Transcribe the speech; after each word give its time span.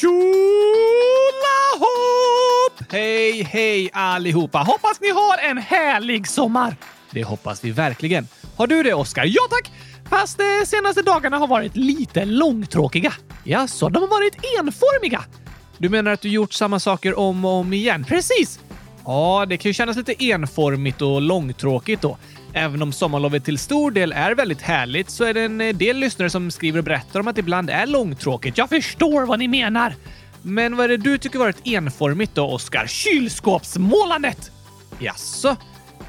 Tjolahopp! 0.00 0.16
Hej, 2.92 3.42
hej 3.42 3.90
allihopa! 3.92 4.58
Hoppas 4.58 5.00
ni 5.00 5.10
har 5.10 5.50
en 5.50 5.58
härlig 5.58 6.28
sommar! 6.28 6.76
Det 7.10 7.24
hoppas 7.24 7.64
vi 7.64 7.70
verkligen. 7.70 8.28
Har 8.56 8.66
du 8.66 8.82
det, 8.82 8.94
Oskar? 8.94 9.24
Ja 9.24 9.40
tack! 9.50 9.72
Fast 10.10 10.38
de 10.38 10.66
senaste 10.66 11.02
dagarna 11.02 11.38
har 11.38 11.46
varit 11.46 11.76
lite 11.76 12.24
långtråkiga. 12.24 13.12
Ja, 13.44 13.68
så 13.68 13.88
de 13.88 14.02
har 14.02 14.08
varit 14.08 14.34
enformiga. 14.60 15.24
Du 15.78 15.88
menar 15.88 16.10
att 16.10 16.20
du 16.20 16.28
gjort 16.28 16.52
samma 16.52 16.80
saker 16.80 17.18
om 17.18 17.44
och 17.44 17.52
om 17.52 17.72
igen? 17.72 18.04
Precis! 18.04 18.60
Ja, 19.04 19.46
det 19.48 19.56
kan 19.56 19.68
ju 19.68 19.74
kännas 19.74 19.96
lite 19.96 20.24
enformigt 20.24 21.02
och 21.02 21.20
långtråkigt 21.20 22.02
då. 22.02 22.18
Även 22.58 22.82
om 22.82 22.92
sommarlovet 22.92 23.44
till 23.44 23.58
stor 23.58 23.90
del 23.90 24.12
är 24.12 24.34
väldigt 24.34 24.62
härligt 24.62 25.10
så 25.10 25.24
är 25.24 25.34
det 25.34 25.40
en 25.40 25.60
eh, 25.60 25.74
del 25.74 25.96
lyssnare 25.96 26.30
som 26.30 26.50
skriver 26.50 26.78
och 26.78 26.84
berättar 26.84 27.20
om 27.20 27.28
att 27.28 27.34
det 27.34 27.40
ibland 27.40 27.70
är 27.70 27.86
långtråkigt. 27.86 28.58
Jag 28.58 28.68
förstår 28.68 29.26
vad 29.26 29.38
ni 29.38 29.48
menar! 29.48 29.94
Men 30.42 30.76
vad 30.76 30.84
är 30.84 30.88
det 30.88 30.96
du 30.96 31.18
tycker 31.18 31.38
varit 31.38 31.66
enformigt 31.66 32.34
då, 32.34 32.46
Oskar? 32.46 32.86
Kylskåpsmålandet! 32.86 34.50
Jaså? 34.98 35.56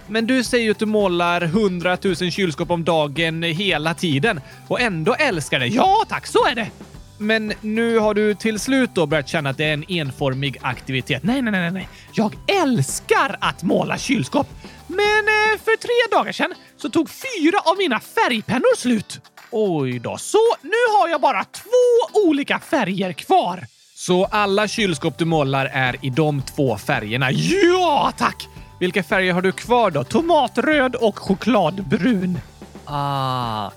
Men 0.07 0.27
du 0.27 0.43
säger 0.43 0.65
ju 0.65 0.71
att 0.71 0.79
du 0.79 0.85
målar 0.85 1.41
100 1.41 1.97
000 2.03 2.15
kylskåp 2.15 2.71
om 2.71 2.83
dagen 2.83 3.43
hela 3.43 3.93
tiden 3.93 4.41
och 4.67 4.81
ändå 4.81 5.13
älskar 5.13 5.59
det. 5.59 5.67
Ja 5.67 6.05
tack, 6.09 6.27
så 6.27 6.45
är 6.45 6.55
det! 6.55 6.67
Men 7.17 7.53
nu 7.61 7.99
har 7.99 8.13
du 8.13 8.35
till 8.35 8.59
slut 8.59 8.89
då 8.93 9.05
börjat 9.05 9.27
känna 9.27 9.49
att 9.49 9.57
det 9.57 9.65
är 9.65 9.73
en 9.73 9.91
enformig 9.91 10.57
aktivitet. 10.61 11.23
Nej, 11.23 11.41
nej, 11.41 11.51
nej, 11.51 11.71
nej. 11.71 11.89
Jag 12.13 12.35
älskar 12.47 13.37
att 13.41 13.63
måla 13.63 13.97
kylskåp. 13.97 14.47
Men 14.87 14.99
eh, 14.99 15.59
för 15.63 15.77
tre 15.77 16.17
dagar 16.17 16.31
sedan 16.31 16.53
så 16.77 16.89
tog 16.89 17.09
fyra 17.09 17.59
av 17.65 17.77
mina 17.77 17.99
färgpennor 17.99 18.77
slut. 18.77 19.21
Oj 19.51 19.99
då, 19.99 20.17
så 20.17 20.37
nu 20.61 20.97
har 20.99 21.07
jag 21.07 21.21
bara 21.21 21.43
två 21.43 22.19
olika 22.27 22.59
färger 22.59 23.13
kvar. 23.13 23.63
Så 23.95 24.25
alla 24.25 24.67
kylskåp 24.67 25.17
du 25.17 25.25
målar 25.25 25.65
är 25.65 25.95
i 26.05 26.09
de 26.09 26.41
två 26.41 26.77
färgerna? 26.77 27.31
Ja, 27.31 28.13
tack! 28.17 28.47
Vilka 28.79 29.03
färger 29.03 29.33
har 29.33 29.41
du 29.41 29.51
kvar 29.51 29.91
då? 29.91 30.03
Tomatröd 30.03 30.95
och 30.95 31.19
chokladbrun. 31.19 32.39
Ah, 32.85 33.71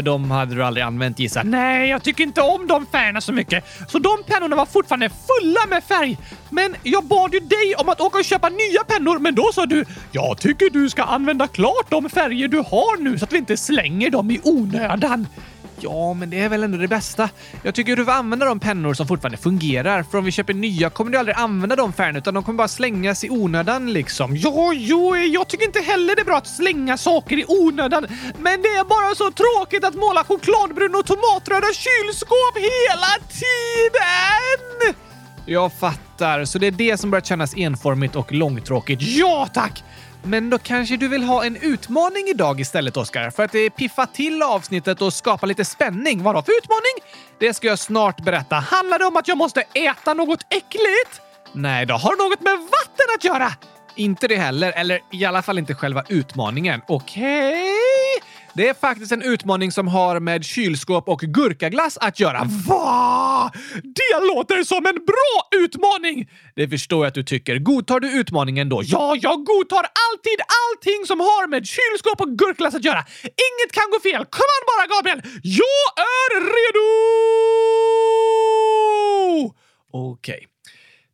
för 0.00 0.04
de 0.04 0.30
hade 0.30 0.54
du 0.54 0.64
aldrig 0.64 0.84
använt 0.84 1.18
gissar. 1.18 1.44
Nej, 1.44 1.88
jag 1.88 2.02
tycker 2.02 2.24
inte 2.24 2.40
om 2.40 2.66
de 2.66 2.86
färgerna 2.86 3.20
så 3.20 3.32
mycket. 3.32 3.64
Så 3.88 3.98
de 3.98 4.16
pennorna 4.26 4.56
var 4.56 4.66
fortfarande 4.66 5.08
fulla 5.08 5.60
med 5.68 5.84
färg. 5.84 6.18
Men 6.50 6.76
jag 6.82 7.04
bad 7.04 7.34
ju 7.34 7.40
dig 7.40 7.74
om 7.78 7.88
att 7.88 8.00
åka 8.00 8.18
och 8.18 8.24
köpa 8.24 8.48
nya 8.48 8.84
pennor, 8.86 9.18
men 9.18 9.34
då 9.34 9.50
sa 9.54 9.66
du 9.66 9.84
“Jag 10.12 10.38
tycker 10.38 10.70
du 10.70 10.90
ska 10.90 11.02
använda 11.02 11.46
klart 11.46 11.86
de 11.88 12.10
färger 12.10 12.48
du 12.48 12.56
har 12.58 13.02
nu 13.02 13.18
så 13.18 13.24
att 13.24 13.32
vi 13.32 13.38
inte 13.38 13.56
slänger 13.56 14.10
dem 14.10 14.30
i 14.30 14.40
onödan”. 14.44 15.26
Ja, 15.82 16.14
men 16.14 16.30
det 16.30 16.40
är 16.40 16.48
väl 16.48 16.62
ändå 16.62 16.78
det 16.78 16.88
bästa. 16.88 17.28
Jag 17.62 17.74
tycker 17.74 17.96
du 17.96 18.04
får 18.04 18.12
använda 18.12 18.46
de 18.46 18.60
pennor 18.60 18.94
som 18.94 19.06
fortfarande 19.06 19.38
fungerar, 19.38 20.02
för 20.02 20.18
om 20.18 20.24
vi 20.24 20.32
köper 20.32 20.54
nya 20.54 20.90
kommer 20.90 21.10
du 21.10 21.18
aldrig 21.18 21.36
använda 21.36 21.76
de 21.76 21.92
färgerna 21.92 22.18
utan 22.18 22.34
de 22.34 22.42
kommer 22.44 22.56
bara 22.56 22.68
slängas 22.68 23.24
i 23.24 23.30
onödan 23.30 23.92
liksom. 23.92 24.36
Ja, 24.36 24.72
jo, 24.74 25.16
jag 25.16 25.48
tycker 25.48 25.66
inte 25.66 25.80
heller 25.80 26.16
det 26.16 26.22
är 26.22 26.24
bra 26.24 26.36
att 26.36 26.46
slänga 26.46 26.96
saker 26.96 27.36
i 27.38 27.44
onödan, 27.48 28.06
men 28.38 28.62
det 28.62 28.68
är 28.68 28.84
bara 28.84 29.14
så 29.14 29.30
tråkigt 29.30 29.84
att 29.84 29.94
måla 29.94 30.24
chokladbrun 30.24 30.94
och 30.94 31.06
tomatröda 31.06 31.66
kylskåp 31.66 32.56
hela 32.56 33.26
tiden! 33.28 34.94
Jag 35.46 35.72
fattar, 35.72 36.44
så 36.44 36.58
det 36.58 36.66
är 36.66 36.70
det 36.70 37.00
som 37.00 37.10
börjar 37.10 37.22
kännas 37.22 37.56
enformigt 37.56 38.16
och 38.16 38.32
långtråkigt. 38.32 39.02
Ja, 39.02 39.48
tack! 39.54 39.82
Men 40.22 40.50
då 40.50 40.58
kanske 40.58 40.96
du 40.96 41.08
vill 41.08 41.22
ha 41.22 41.44
en 41.44 41.56
utmaning 41.56 42.28
idag 42.28 42.60
istället, 42.60 42.96
Oskar? 42.96 43.30
För 43.30 43.44
att 43.44 43.76
piffa 43.76 44.06
till 44.06 44.42
avsnittet 44.42 45.02
och 45.02 45.12
skapa 45.12 45.46
lite 45.46 45.64
spänning. 45.64 46.22
Vadå 46.22 46.42
för 46.42 46.52
utmaning? 46.58 47.20
Det 47.38 47.54
ska 47.54 47.66
jag 47.66 47.78
snart 47.78 48.20
berätta. 48.20 48.56
Handlar 48.56 48.98
det 48.98 49.04
om 49.04 49.16
att 49.16 49.28
jag 49.28 49.38
måste 49.38 49.60
äta 49.60 50.14
något 50.14 50.40
äckligt? 50.50 51.20
Nej 51.52 51.86
då, 51.86 51.94
har 51.94 52.16
det 52.16 52.22
något 52.22 52.40
med 52.40 52.58
vatten 52.58 53.06
att 53.16 53.24
göra? 53.24 53.52
Inte 53.94 54.28
det 54.28 54.36
heller, 54.36 54.72
eller 54.72 55.00
i 55.12 55.24
alla 55.24 55.42
fall 55.42 55.58
inte 55.58 55.74
själva 55.74 56.04
utmaningen. 56.08 56.82
Okej? 56.86 57.52
Okay. 57.52 57.89
Det 58.60 58.68
är 58.68 58.74
faktiskt 58.74 59.12
en 59.12 59.22
utmaning 59.22 59.72
som 59.72 59.88
har 59.88 60.20
med 60.20 60.44
kylskåp 60.44 61.08
och 61.08 61.20
gurkaglass 61.20 61.98
att 61.98 62.20
göra. 62.20 62.44
Va? 62.68 63.52
Det 63.82 64.34
låter 64.34 64.64
som 64.64 64.86
en 64.86 64.94
bra 64.94 65.62
utmaning! 65.64 66.30
Det 66.56 66.68
förstår 66.68 67.04
jag 67.04 67.08
att 67.08 67.14
du 67.14 67.22
tycker. 67.22 67.58
Godtar 67.58 68.00
du 68.00 68.20
utmaningen 68.20 68.68
då? 68.68 68.82
Ja, 68.84 69.16
jag 69.20 69.44
godtar 69.44 69.78
alltid 69.78 70.40
allting 70.62 71.06
som 71.06 71.20
har 71.20 71.48
med 71.48 71.66
kylskåp 71.66 72.20
och 72.20 72.38
gurkaglass 72.38 72.74
att 72.74 72.84
göra. 72.84 73.04
Inget 73.22 73.72
kan 73.72 73.90
gå 73.90 74.00
fel. 74.00 74.24
Kom 74.24 74.50
an 74.56 74.64
bara, 74.70 74.86
Gabriel! 74.96 75.20
Jag 75.42 75.88
är 75.96 76.30
redo! 76.54 76.90
Okej. 79.92 80.34
Okay. 80.34 80.49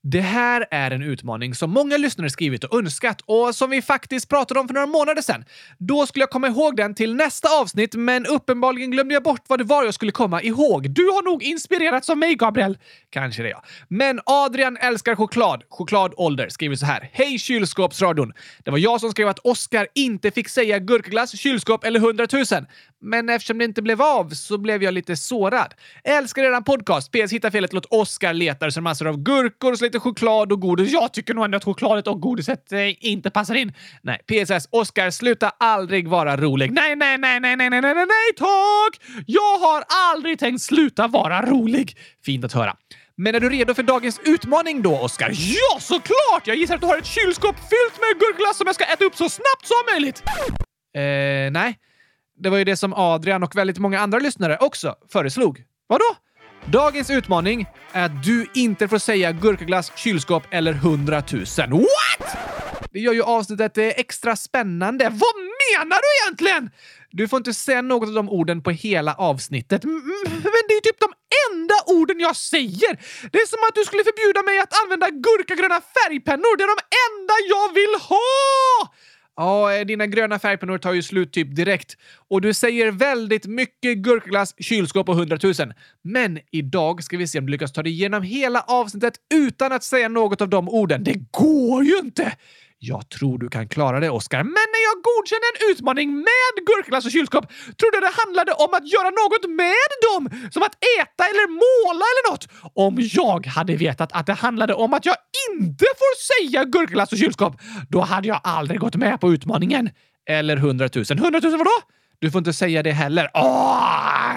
Det 0.08 0.20
här 0.20 0.66
är 0.70 0.90
en 0.90 1.02
utmaning 1.02 1.54
som 1.54 1.70
många 1.70 1.96
lyssnare 1.96 2.30
skrivit 2.30 2.64
och 2.64 2.78
önskat 2.78 3.20
och 3.24 3.54
som 3.54 3.70
vi 3.70 3.82
faktiskt 3.82 4.28
pratade 4.28 4.60
om 4.60 4.68
för 4.68 4.74
några 4.74 4.86
månader 4.86 5.22
sedan. 5.22 5.44
Då 5.78 6.06
skulle 6.06 6.22
jag 6.22 6.30
komma 6.30 6.48
ihåg 6.48 6.76
den 6.76 6.94
till 6.94 7.14
nästa 7.14 7.48
avsnitt, 7.60 7.94
men 7.94 8.26
uppenbarligen 8.26 8.90
glömde 8.90 9.14
jag 9.14 9.22
bort 9.22 9.44
vad 9.48 9.60
det 9.60 9.64
var 9.64 9.84
jag 9.84 9.94
skulle 9.94 10.12
komma 10.12 10.42
ihåg. 10.42 10.90
Du 10.90 11.02
har 11.02 11.22
nog 11.22 11.42
inspirerats 11.42 12.10
av 12.10 12.18
mig, 12.18 12.34
Gabriel. 12.34 12.78
Kanske 13.10 13.42
det, 13.42 13.48
ja. 13.48 13.62
Men 13.88 14.20
Adrian 14.26 14.76
älskar 14.76 15.14
choklad. 15.14 15.62
Chokladålder 15.68 16.48
skriver 16.48 16.76
så 16.76 16.86
här. 16.86 17.10
Hej 17.12 17.38
kylskåpsradion! 17.38 18.32
Det 18.64 18.70
var 18.70 18.78
jag 18.78 19.00
som 19.00 19.10
skrev 19.10 19.28
att 19.28 19.38
Oscar 19.38 19.86
inte 19.94 20.30
fick 20.30 20.48
säga 20.48 20.78
gurkaglass, 20.78 21.38
kylskåp 21.38 21.84
eller 21.84 22.00
hundratusen. 22.00 22.66
Men 23.06 23.28
eftersom 23.28 23.58
det 23.58 23.64
inte 23.64 23.82
blev 23.82 24.02
av 24.02 24.30
så 24.30 24.58
blev 24.58 24.82
jag 24.82 24.94
lite 24.94 25.16
sårad. 25.16 25.74
Älskar 26.04 26.42
eran 26.42 26.64
podcast. 26.64 27.12
PS 27.12 27.32
Hitta 27.32 27.50
felet 27.50 27.72
Låt 27.72 27.86
Oscar 27.90 28.34
letar 28.34 28.70
så 28.70 28.80
massor 28.80 29.06
av 29.06 29.16
gurkor 29.16 29.72
och 29.72 29.78
så 29.78 29.84
lite 29.84 30.00
choklad 30.00 30.52
och 30.52 30.60
godis. 30.60 30.92
Jag 30.92 31.12
tycker 31.12 31.34
nog 31.34 31.44
ändå 31.44 31.56
att 31.56 31.64
chokladet 31.64 32.06
och 32.06 32.20
godiset 32.20 32.72
eh, 32.72 33.06
inte 33.06 33.30
passar 33.30 33.54
in. 33.54 33.72
Nej, 34.02 34.18
PSS. 34.26 34.68
Oscar, 34.70 35.10
sluta 35.10 35.52
aldrig 35.58 36.08
vara 36.08 36.36
rolig. 36.36 36.72
Nej, 36.72 36.96
nej, 36.96 37.18
nej, 37.18 37.40
nej, 37.40 37.56
nej, 37.56 37.70
nej, 37.70 37.80
nej, 37.80 37.94
nej, 37.94 38.06
nej, 38.06 38.32
tack! 38.36 39.22
Jag 39.26 39.58
har 39.58 39.84
aldrig 39.88 40.38
tänkt 40.38 40.62
sluta 40.62 41.06
vara 41.06 41.42
rolig. 41.42 41.96
Fint 42.24 42.44
att 42.44 42.52
höra. 42.52 42.76
Men 43.16 43.34
är 43.34 43.40
du 43.40 43.50
redo 43.50 43.74
för 43.74 43.82
dagens 43.82 44.20
utmaning 44.24 44.82
då, 44.82 44.98
Oscar? 44.98 45.30
Ja, 45.32 45.80
såklart! 45.80 46.46
Jag 46.46 46.56
gissar 46.56 46.74
att 46.74 46.80
du 46.80 46.86
har 46.86 46.98
ett 46.98 47.06
kylskåp 47.06 47.56
fyllt 47.56 48.00
med 48.00 48.20
gurkglass 48.20 48.56
som 48.56 48.66
jag 48.66 48.74
ska 48.74 48.84
äta 48.84 49.04
upp 49.04 49.16
så 49.16 49.28
snabbt 49.28 49.66
som 49.66 49.94
möjligt. 49.94 50.22
Eh, 50.96 51.52
nej. 51.52 51.78
Det 52.38 52.50
var 52.50 52.58
ju 52.58 52.64
det 52.64 52.76
som 52.76 52.92
Adrian 52.94 53.42
och 53.42 53.56
väldigt 53.56 53.78
många 53.78 54.00
andra 54.00 54.18
lyssnare 54.18 54.56
också 54.60 54.94
föreslog. 55.12 55.62
Vadå? 55.86 56.04
Dagens 56.66 57.10
utmaning 57.10 57.66
är 57.92 58.04
att 58.04 58.22
du 58.24 58.46
inte 58.54 58.88
får 58.88 58.98
säga 58.98 59.32
gurkaglass, 59.32 59.92
kylskåp 59.96 60.42
eller 60.50 60.72
hundratusen. 60.72 61.70
What? 61.70 62.36
Det 62.92 63.00
gör 63.00 63.12
ju 63.12 63.22
avsnittet 63.22 63.78
extra 63.78 64.36
spännande. 64.36 65.04
Vad 65.04 65.36
menar 65.66 65.98
du 66.04 66.24
egentligen? 66.24 66.70
Du 67.10 67.28
får 67.28 67.36
inte 67.36 67.54
säga 67.54 67.82
något 67.82 68.08
av 68.08 68.14
de 68.14 68.28
orden 68.30 68.62
på 68.62 68.70
hela 68.70 69.14
avsnittet. 69.14 69.84
Men 69.84 70.62
det 70.68 70.74
är 70.74 70.80
typ 70.80 71.00
de 71.00 71.12
enda 71.50 71.74
orden 71.86 72.20
jag 72.20 72.36
säger! 72.36 72.92
Det 73.32 73.38
är 73.38 73.46
som 73.46 73.58
att 73.68 73.74
du 73.74 73.84
skulle 73.84 74.04
förbjuda 74.04 74.42
mig 74.42 74.58
att 74.58 74.82
använda 74.82 75.10
gurkagröna 75.10 75.80
färgpennor. 75.96 76.56
Det 76.56 76.64
är 76.64 76.72
de 76.76 76.82
enda 77.06 77.34
jag 77.54 77.68
vill 77.78 77.94
ha! 78.08 78.26
Ja, 79.36 79.74
eh, 79.74 79.86
dina 79.86 80.06
gröna 80.06 80.38
färgpennor 80.38 80.78
tar 80.78 80.92
ju 80.92 81.02
slut 81.02 81.32
typ 81.32 81.56
direkt. 81.56 81.96
Och 82.28 82.40
du 82.40 82.54
säger 82.54 82.90
väldigt 82.90 83.46
mycket 83.46 83.98
gurkaglass, 83.98 84.54
kylskåp 84.58 85.08
och 85.08 85.16
hundratusen. 85.16 85.72
Men 86.02 86.38
idag 86.50 87.02
ska 87.02 87.16
vi 87.16 87.26
se 87.26 87.38
om 87.38 87.46
du 87.46 87.52
lyckas 87.52 87.72
ta 87.72 87.82
dig 87.82 87.92
igenom 87.92 88.22
hela 88.22 88.60
avsnittet 88.60 89.14
utan 89.34 89.72
att 89.72 89.84
säga 89.84 90.08
något 90.08 90.40
av 90.40 90.48
de 90.48 90.68
orden. 90.68 91.04
Det 91.04 91.14
går 91.30 91.84
ju 91.84 91.98
inte! 91.98 92.32
Jag 92.78 93.08
tror 93.08 93.38
du 93.38 93.48
kan 93.48 93.68
klara 93.68 94.00
det, 94.00 94.10
Oskar. 94.10 94.42
Men 94.42 94.66
när 94.74 94.82
jag 94.88 94.96
godkände 95.08 95.46
en 95.52 95.70
utmaning 95.72 96.14
med 96.14 96.52
gurkglass 96.66 97.04
och 97.04 97.10
kylskåp 97.10 97.44
trodde 97.78 97.96
jag 97.96 98.02
det 98.02 98.14
handlade 98.24 98.52
om 98.52 98.74
att 98.74 98.92
göra 98.92 99.10
något 99.10 99.50
med 99.50 99.88
dem! 100.06 100.50
Som 100.50 100.62
att 100.62 100.74
äta 101.00 101.24
eller 101.30 101.46
måla 101.48 102.04
eller 102.12 102.30
något! 102.30 102.48
Om 102.74 102.96
jag 103.12 103.46
hade 103.46 103.76
vetat 103.76 104.12
att 104.12 104.26
det 104.26 104.32
handlade 104.32 104.74
om 104.74 104.94
att 104.94 105.06
jag 105.06 105.16
inte 105.50 105.84
får 105.84 106.12
säga 106.30 106.64
gurkglass 106.64 107.12
och 107.12 107.18
kylskåp, 107.18 107.54
då 107.88 108.00
hade 108.00 108.28
jag 108.28 108.40
aldrig 108.44 108.80
gått 108.80 108.96
med 108.96 109.20
på 109.20 109.32
utmaningen. 109.32 109.90
Eller 110.28 110.56
hundratusen. 110.56 111.18
Hundratusen 111.18 111.58
vadå? 111.58 111.95
Du 112.18 112.30
får 112.30 112.38
inte 112.38 112.52
säga 112.52 112.82
det 112.82 112.92
heller. 112.92 113.30
Åh, 113.34 114.34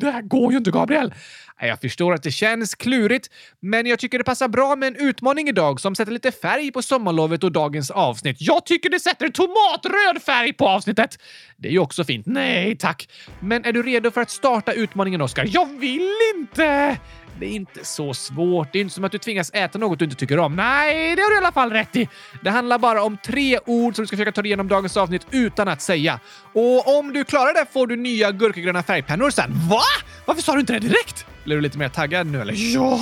det 0.00 0.10
här 0.10 0.22
går 0.22 0.52
ju 0.52 0.58
inte, 0.58 0.70
Gabriel! 0.70 1.14
Jag 1.60 1.80
förstår 1.80 2.14
att 2.14 2.22
det 2.22 2.30
känns 2.30 2.74
klurigt, 2.74 3.30
men 3.60 3.86
jag 3.86 3.98
tycker 3.98 4.18
det 4.18 4.24
passar 4.24 4.48
bra 4.48 4.76
med 4.76 4.86
en 4.86 4.96
utmaning 4.96 5.48
idag 5.48 5.80
som 5.80 5.94
sätter 5.94 6.12
lite 6.12 6.32
färg 6.32 6.72
på 6.72 6.82
sommarlovet 6.82 7.44
och 7.44 7.52
dagens 7.52 7.90
avsnitt. 7.90 8.36
Jag 8.40 8.66
tycker 8.66 8.90
det 8.90 9.00
sätter 9.00 9.28
tomatröd 9.28 10.22
färg 10.22 10.52
på 10.52 10.68
avsnittet! 10.68 11.18
Det 11.56 11.68
är 11.68 11.72
ju 11.72 11.78
också 11.78 12.04
fint. 12.04 12.26
Nej 12.26 12.76
tack! 12.76 13.08
Men 13.40 13.64
är 13.64 13.72
du 13.72 13.82
redo 13.82 14.10
för 14.10 14.20
att 14.20 14.30
starta 14.30 14.72
utmaningen, 14.72 15.20
Oskar? 15.20 15.48
Jag 15.52 15.78
vill 15.78 16.10
inte! 16.36 16.96
Det 17.40 17.46
är 17.46 17.50
inte 17.50 17.84
så 17.84 18.14
svårt. 18.14 18.72
Det 18.72 18.78
är 18.78 18.80
inte 18.80 18.94
som 18.94 19.04
att 19.04 19.12
du 19.12 19.18
tvingas 19.18 19.50
äta 19.54 19.78
något 19.78 19.98
du 19.98 20.04
inte 20.04 20.16
tycker 20.16 20.38
om. 20.38 20.56
Nej, 20.56 21.16
det 21.16 21.22
har 21.22 21.30
du 21.30 21.34
i 21.34 21.38
alla 21.38 21.52
fall 21.52 21.70
rätt 21.70 21.96
i. 21.96 22.08
Det 22.42 22.50
handlar 22.50 22.78
bara 22.78 23.02
om 23.02 23.16
tre 23.24 23.58
ord 23.66 23.94
som 23.96 24.02
du 24.02 24.06
ska 24.06 24.16
försöka 24.16 24.32
ta 24.32 24.42
dig 24.42 24.48
igenom 24.48 24.68
dagens 24.68 24.96
avsnitt 24.96 25.26
utan 25.30 25.68
att 25.68 25.82
säga. 25.82 26.20
Och 26.52 26.98
om 26.98 27.12
du 27.12 27.24
klarar 27.24 27.54
det 27.54 27.66
får 27.72 27.86
du 27.86 27.96
nya 27.96 28.30
gurkagröna 28.30 28.82
färgpennor 28.82 29.30
sen. 29.30 29.52
Va? 29.70 29.80
Varför 30.24 30.42
sa 30.42 30.52
du 30.52 30.60
inte 30.60 30.72
det 30.72 30.78
direkt? 30.78 31.26
Blir 31.44 31.56
du 31.56 31.62
lite 31.62 31.78
mer 31.78 31.88
taggad 31.88 32.26
nu 32.26 32.40
eller? 32.40 32.54
Ja, 32.74 33.00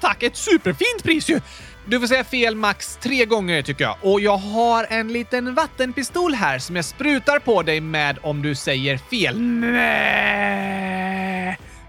tack! 0.00 0.22
Ett 0.22 0.36
superfint 0.36 1.02
pris 1.02 1.30
ju! 1.30 1.40
Du 1.86 2.00
får 2.00 2.06
säga 2.06 2.24
fel 2.24 2.54
max 2.54 2.96
tre 2.96 3.24
gånger 3.24 3.62
tycker 3.62 3.84
jag. 3.84 3.96
Och 4.00 4.20
jag 4.20 4.36
har 4.36 4.86
en 4.90 5.12
liten 5.12 5.54
vattenpistol 5.54 6.34
här 6.34 6.58
som 6.58 6.76
jag 6.76 6.84
sprutar 6.84 7.38
på 7.38 7.62
dig 7.62 7.80
med 7.80 8.18
om 8.22 8.42
du 8.42 8.54
säger 8.54 8.98
fel. 8.98 9.40
Nej! 9.40 10.88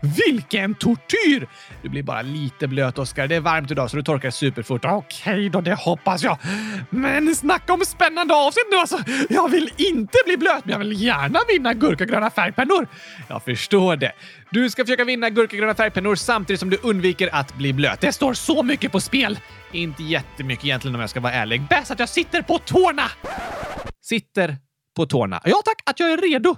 Vilken 0.01 0.75
tortyr! 0.75 1.47
Du 1.81 1.89
blir 1.89 2.03
bara 2.03 2.21
lite 2.21 2.67
blöt, 2.67 2.97
Oskar. 2.99 3.27
Det 3.27 3.35
är 3.35 3.39
varmt 3.39 3.71
idag 3.71 3.89
så 3.89 3.97
du 3.97 4.03
torkar 4.03 4.29
superfort. 4.29 4.85
Okej 4.85 5.49
då, 5.49 5.61
det 5.61 5.73
hoppas 5.73 6.23
jag. 6.23 6.37
Men 6.89 7.35
snacka 7.35 7.73
om 7.73 7.85
spännande 7.85 8.33
avsnitt 8.33 8.65
nu 8.71 8.77
alltså! 8.77 8.97
Jag 9.29 9.49
vill 9.49 9.69
inte 9.77 10.17
bli 10.25 10.37
blöt, 10.37 10.65
men 10.65 10.71
jag 10.71 10.79
vill 10.79 11.01
gärna 11.01 11.39
vinna 11.47 11.73
gurkagröna 11.73 12.29
färgpennor. 12.29 12.87
Jag 13.27 13.43
förstår 13.43 13.95
det. 13.95 14.11
Du 14.51 14.69
ska 14.69 14.83
försöka 14.85 15.03
vinna 15.03 15.29
gurkagröna 15.29 15.75
färgpennor 15.75 16.15
samtidigt 16.15 16.59
som 16.59 16.69
du 16.69 16.77
undviker 16.83 17.29
att 17.35 17.55
bli 17.55 17.73
blöt. 17.73 18.01
Det 18.01 18.11
står 18.11 18.33
så 18.33 18.63
mycket 18.63 18.91
på 18.91 18.99
spel. 18.99 19.39
Inte 19.71 20.03
jättemycket 20.03 20.65
egentligen 20.65 20.95
om 20.95 21.01
jag 21.01 21.09
ska 21.09 21.19
vara 21.19 21.33
ärlig. 21.33 21.61
Bäst 21.69 21.91
att 21.91 21.99
jag 21.99 22.09
sitter 22.09 22.41
på 22.41 22.57
tårna! 22.57 23.03
Sitter 24.01 24.57
på 24.95 25.05
tårna. 25.05 25.41
Ja 25.43 25.61
tack, 25.65 25.81
att 25.85 25.99
jag 25.99 26.11
är 26.11 26.17
redo. 26.17 26.55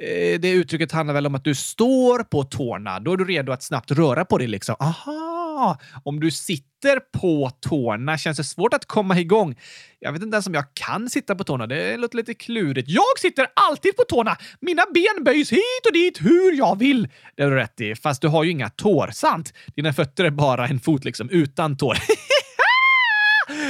Eh, 0.00 0.40
det 0.40 0.50
uttrycket 0.50 0.92
handlar 0.92 1.14
väl 1.14 1.26
om 1.26 1.34
att 1.34 1.44
du 1.44 1.54
står 1.54 2.22
på 2.22 2.44
tårna. 2.44 3.00
Då 3.00 3.12
är 3.12 3.16
du 3.16 3.24
redo 3.24 3.52
att 3.52 3.62
snabbt 3.62 3.90
röra 3.90 4.24
på 4.24 4.38
dig 4.38 4.46
liksom. 4.46 4.76
Aha! 4.78 5.78
Om 6.04 6.20
du 6.20 6.30
sitter 6.30 7.00
på 7.20 7.50
tårna 7.60 8.18
känns 8.18 8.36
det 8.36 8.44
svårt 8.44 8.74
att 8.74 8.86
komma 8.86 9.18
igång. 9.18 9.58
Jag 9.98 10.12
vet 10.12 10.22
inte 10.22 10.34
ens 10.34 10.46
om 10.46 10.54
jag 10.54 10.64
kan 10.74 11.10
sitta 11.10 11.34
på 11.34 11.44
tårna. 11.44 11.66
Det 11.66 11.96
låter 11.96 12.16
lite 12.16 12.34
klurigt. 12.34 12.88
Jag 12.88 13.18
sitter 13.18 13.46
alltid 13.54 13.96
på 13.96 14.02
tårna! 14.02 14.36
Mina 14.60 14.82
ben 14.94 15.24
böjs 15.24 15.52
hit 15.52 15.86
och 15.86 15.92
dit 15.92 16.20
hur 16.20 16.58
jag 16.58 16.78
vill. 16.78 17.08
Det 17.36 17.42
har 17.42 17.50
du 17.50 17.56
rätt 17.56 17.80
i. 17.80 17.94
Fast 17.94 18.22
du 18.22 18.28
har 18.28 18.44
ju 18.44 18.50
inga 18.50 18.70
tår, 18.70 19.10
sant? 19.12 19.52
Dina 19.76 19.92
fötter 19.92 20.24
är 20.24 20.30
bara 20.30 20.68
en 20.68 20.80
fot 20.80 21.04
liksom, 21.04 21.30
utan 21.30 21.76
tår. 21.76 21.94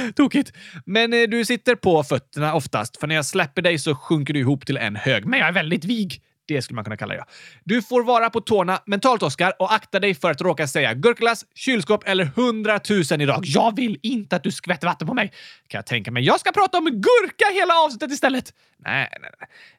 Tokigt. 0.15 0.53
Men 0.85 1.13
eh, 1.13 1.21
du 1.29 1.45
sitter 1.45 1.75
på 1.75 2.03
fötterna 2.03 2.53
oftast, 2.53 2.97
för 2.97 3.07
när 3.07 3.15
jag 3.15 3.25
släpper 3.25 3.61
dig 3.61 3.79
så 3.79 3.95
sjunker 3.95 4.33
du 4.33 4.39
ihop 4.39 4.65
till 4.65 4.77
en 4.77 4.95
hög. 4.95 5.25
Men 5.25 5.39
jag 5.39 5.47
är 5.47 5.53
väldigt 5.53 5.85
vig. 5.85 6.21
Det 6.47 6.61
skulle 6.61 6.75
man 6.75 6.83
kunna 6.83 6.97
kalla 6.97 7.13
det. 7.13 7.25
Du 7.63 7.81
får 7.81 8.03
vara 8.03 8.29
på 8.29 8.41
tårna 8.41 8.79
mentalt, 8.85 9.23
Oskar, 9.23 9.53
och 9.59 9.73
akta 9.73 9.99
dig 9.99 10.13
för 10.13 10.31
att 10.31 10.41
råka 10.41 10.67
säga 10.67 10.93
gurkglass, 10.93 11.45
kylskåp 11.55 12.03
eller 12.07 12.25
hundratusen 12.25 13.21
idag. 13.21 13.43
Jag 13.45 13.75
vill 13.75 13.99
inte 14.01 14.35
att 14.35 14.43
du 14.43 14.51
skvätter 14.51 14.87
vatten 14.87 15.07
på 15.07 15.13
mig. 15.13 15.27
Kan 15.67 15.77
jag 15.77 15.85
tänka 15.85 16.11
mig. 16.11 16.23
Jag 16.23 16.39
ska 16.39 16.51
prata 16.51 16.77
om 16.77 16.85
gurka 16.85 17.45
hela 17.53 17.73
avsnittet 17.73 18.11
istället. 18.11 18.53
Nej, 18.77 19.09
nej, 19.21 19.31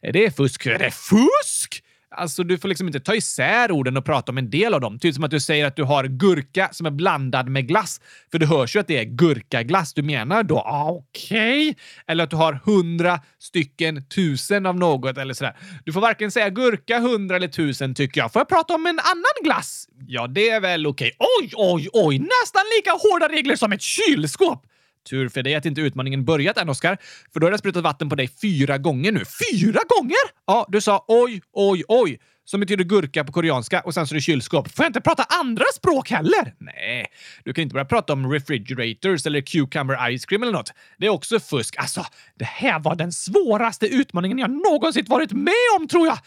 nej. 0.02 0.12
Det 0.12 0.24
är 0.24 0.30
fusk. 0.30 0.66
Är 0.66 0.78
det 0.78 0.90
fusk? 0.90 1.82
Alltså, 2.14 2.42
du 2.42 2.58
får 2.58 2.68
liksom 2.68 2.86
inte 2.86 3.00
ta 3.00 3.14
isär 3.14 3.72
orden 3.72 3.96
och 3.96 4.04
prata 4.04 4.32
om 4.32 4.38
en 4.38 4.50
del 4.50 4.74
av 4.74 4.80
dem. 4.80 4.98
Typ 4.98 5.14
som 5.14 5.24
att 5.24 5.30
du 5.30 5.40
säger 5.40 5.66
att 5.66 5.76
du 5.76 5.82
har 5.82 6.04
gurka 6.04 6.68
som 6.72 6.86
är 6.86 6.90
blandad 6.90 7.48
med 7.48 7.68
glass. 7.68 8.00
För 8.30 8.38
du 8.38 8.46
hörs 8.46 8.76
ju 8.76 8.80
att 8.80 8.86
det 8.86 8.98
är 8.98 9.04
gurkaglass 9.04 9.94
du 9.94 10.02
menar 10.02 10.42
då. 10.42 10.58
Ah, 10.58 10.90
Okej. 10.90 11.70
Okay. 11.70 11.74
Eller 12.06 12.24
att 12.24 12.30
du 12.30 12.36
har 12.36 12.60
hundra 12.64 13.20
stycken 13.38 14.04
tusen 14.08 14.66
av 14.66 14.78
något 14.78 15.18
eller 15.18 15.34
sådär. 15.34 15.56
Du 15.84 15.92
får 15.92 16.00
varken 16.00 16.30
säga 16.30 16.50
gurka, 16.50 16.98
hundra 16.98 17.36
eller 17.36 17.48
tusen 17.48 17.94
tycker 17.94 18.20
jag. 18.20 18.32
Får 18.32 18.40
jag 18.40 18.48
prata 18.48 18.74
om 18.74 18.86
en 18.86 18.98
annan 18.98 19.44
glass? 19.44 19.88
Ja, 20.06 20.26
det 20.26 20.50
är 20.50 20.60
väl 20.60 20.86
okej. 20.86 21.12
Okay. 21.18 21.28
Oj, 21.40 21.50
oj, 21.56 21.88
oj! 21.92 22.18
Nästan 22.18 22.62
lika 22.76 22.90
hårda 22.90 23.28
regler 23.28 23.56
som 23.56 23.72
ett 23.72 23.82
kylskåp! 23.82 24.66
Tur 25.10 25.28
för 25.28 25.42
dig 25.42 25.54
att 25.54 25.66
inte 25.66 25.80
utmaningen 25.80 26.24
börjat 26.24 26.58
än, 26.58 26.68
Oskar. 26.68 26.98
För 27.32 27.40
då 27.40 27.46
har 27.46 27.50
jag 27.50 27.58
sprutat 27.58 27.82
vatten 27.82 28.08
på 28.08 28.14
dig 28.14 28.28
fyra 28.28 28.78
gånger 28.78 29.12
nu. 29.12 29.22
Fyra 29.50 29.80
gånger? 29.88 30.16
Ja, 30.46 30.66
du 30.68 30.80
sa 30.80 31.04
oj, 31.08 31.42
oj, 31.52 31.84
oj. 31.88 32.18
Som 32.44 32.60
betyder 32.60 32.84
gurka 32.84 33.24
på 33.24 33.32
koreanska 33.32 33.80
och 33.80 33.94
sen 33.94 34.06
så 34.06 34.14
är 34.14 34.16
det 34.16 34.20
kylskåp. 34.20 34.76
Får 34.76 34.84
jag 34.84 34.88
inte 34.88 35.00
prata 35.00 35.26
andra 35.40 35.64
språk 35.74 36.10
heller? 36.10 36.54
Nej, 36.58 37.06
du 37.44 37.52
kan 37.52 37.62
inte 37.62 37.72
börja 37.72 37.84
prata 37.84 38.12
om 38.12 38.32
refrigerators 38.32 39.26
eller 39.26 39.40
cucumber 39.40 40.18
ice 40.18 40.26
cream 40.26 40.42
eller 40.42 40.52
något. 40.52 40.72
Det 40.98 41.06
är 41.06 41.10
också 41.10 41.40
fusk. 41.40 41.76
Alltså, 41.78 42.06
det 42.38 42.44
här 42.44 42.80
var 42.80 42.94
den 42.94 43.12
svåraste 43.12 43.86
utmaningen 43.86 44.38
jag 44.38 44.50
någonsin 44.50 45.04
varit 45.08 45.32
med 45.32 45.54
om, 45.78 45.88
tror 45.88 46.06
jag. 46.06 46.18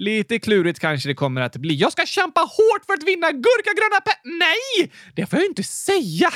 Lite 0.00 0.38
klurigt 0.38 0.78
kanske 0.78 1.08
det 1.08 1.14
kommer 1.14 1.40
att 1.40 1.56
bli. 1.56 1.74
Jag 1.74 1.92
ska 1.92 2.06
kämpa 2.06 2.40
hårt 2.40 2.86
för 2.86 2.92
att 2.92 3.02
vinna 3.02 3.30
gurkagröna 3.30 4.00
pe... 4.00 4.10
Nej! 4.24 4.92
Det 5.14 5.26
får 5.26 5.38
jag 5.38 5.46
inte 5.46 5.62
säga! 5.62 6.30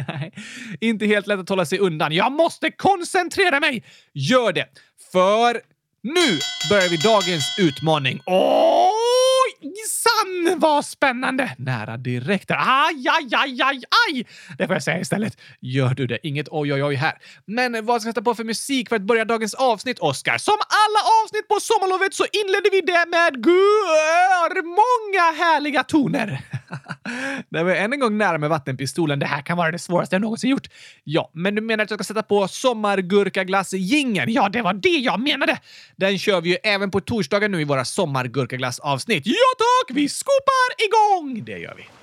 inte 0.80 1.06
helt 1.06 1.26
lätt 1.26 1.40
att 1.40 1.48
hålla 1.48 1.66
sig 1.66 1.78
undan. 1.78 2.12
Jag 2.12 2.32
måste 2.32 2.70
koncentrera 2.70 3.60
mig! 3.60 3.84
Gör 4.12 4.52
det! 4.52 4.66
För 5.12 5.60
nu 6.02 6.38
börjar 6.70 6.88
vi 6.88 6.96
dagens 6.96 7.56
utmaning. 7.58 8.20
Åh! 8.26 8.83
San 9.88 10.60
vad 10.60 10.84
spännande! 10.84 11.54
Nära 11.58 11.96
direkt. 11.96 12.50
Aj, 12.50 13.08
aj, 13.08 13.34
aj, 13.34 13.62
aj, 13.62 13.82
aj! 14.08 14.26
Det 14.58 14.66
får 14.66 14.76
jag 14.76 14.82
säga 14.82 15.00
istället. 15.00 15.36
Gör 15.60 15.94
du 15.94 16.06
det? 16.06 16.26
Inget 16.26 16.48
oj, 16.50 16.72
oj, 16.74 16.84
oj 16.84 16.94
här. 16.94 17.14
Men 17.46 17.86
vad 17.86 18.00
ska 18.00 18.08
jag 18.08 18.14
sätta 18.14 18.24
på 18.24 18.34
för 18.34 18.44
musik 18.44 18.88
för 18.88 18.96
att 18.96 19.02
börja 19.02 19.24
dagens 19.24 19.54
avsnitt, 19.54 19.98
Oscar? 19.98 20.38
Som 20.38 20.58
alla 20.82 21.00
avsnitt 21.22 21.48
på 21.48 21.60
sommarlovet 21.60 22.14
så 22.14 22.24
inleder 22.32 22.70
vi 22.70 22.80
det 22.80 23.04
med 23.10 23.44
gör 24.44 24.62
många 24.62 25.44
härliga 25.44 25.82
toner. 25.82 26.40
det 27.48 27.62
var 27.62 27.70
än 27.70 27.92
en 27.92 28.00
gång 28.00 28.18
nära 28.18 28.38
med 28.38 28.50
vattenpistolen. 28.50 29.18
Det 29.18 29.26
här 29.26 29.42
kan 29.42 29.56
vara 29.56 29.70
det 29.70 29.78
svåraste 29.78 30.14
jag 30.14 30.22
någonsin 30.22 30.50
gjort. 30.50 30.68
Ja, 31.04 31.30
men 31.32 31.54
du 31.54 31.62
menar 31.62 31.84
att 31.84 31.90
jag 31.90 31.98
ska 31.98 32.04
sätta 32.04 32.22
på 32.22 32.48
sommargurkaglass-jingeln? 32.48 34.30
Ja, 34.30 34.48
det 34.48 34.62
var 34.62 34.74
det 34.74 34.88
jag 34.88 35.20
menade! 35.20 35.58
Den 35.96 36.18
kör 36.18 36.40
vi 36.40 36.50
ju 36.50 36.56
även 36.62 36.90
på 36.90 37.00
torsdagar 37.00 37.48
nu 37.48 37.60
i 37.60 37.64
våra 37.64 37.84
sommargurkaglass-avsnitt. 37.84 39.22
Ja 39.26 39.34
tack! 39.58 39.96
Vi 39.96 40.08
skopar 40.08 40.84
igång! 40.86 41.44
Det 41.44 41.58
gör 41.58 41.74
vi. 41.76 41.93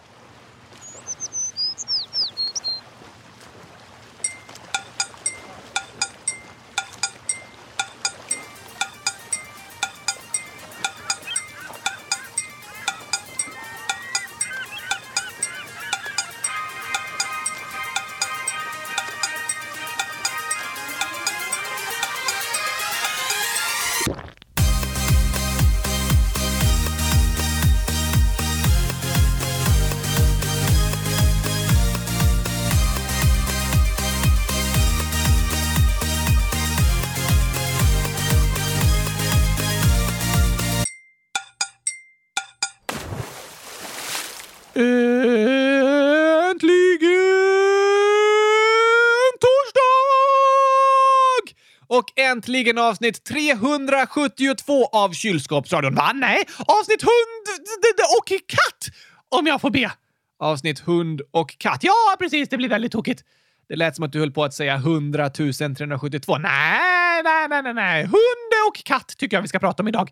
Äntligen 52.32 52.78
avsnitt 52.78 53.24
372 53.24 54.86
av 54.86 55.12
Kylskåpsradion. 55.14 55.96
Va? 55.96 56.12
Nej, 56.14 56.44
avsnitt 56.58 57.02
hund 57.02 57.48
och 58.20 58.28
katt! 58.28 58.96
Om 59.30 59.48
jag 59.48 59.62
får 59.62 59.70
be. 59.70 59.92
Avsnitt 60.40 60.80
hund 60.80 61.22
och 61.32 61.58
katt. 61.58 61.80
Ja, 61.84 62.16
precis. 62.20 62.50
Det 62.50 62.58
blir 62.58 62.70
väldigt 62.70 62.92
tokigt. 62.92 63.24
Det 63.70 63.76
lät 63.76 63.96
som 63.96 64.06
att 64.06 64.12
du 64.12 64.20
höll 64.20 64.32
på 64.32 64.44
att 64.44 64.54
säga 64.54 64.76
100 64.76 65.30
372. 65.30 66.38
Nej, 66.38 67.24
nej, 67.24 67.48
nej, 67.50 67.64
nej, 67.64 67.74
nej. 67.74 68.04
Hund 68.04 68.52
och 68.68 68.84
katt 68.86 69.14
tycker 69.18 69.38
jag 69.38 69.42
vi 69.42 69.48
ska 69.48 69.60
prata 69.60 69.84
om 69.84 69.88
idag. 69.88 70.10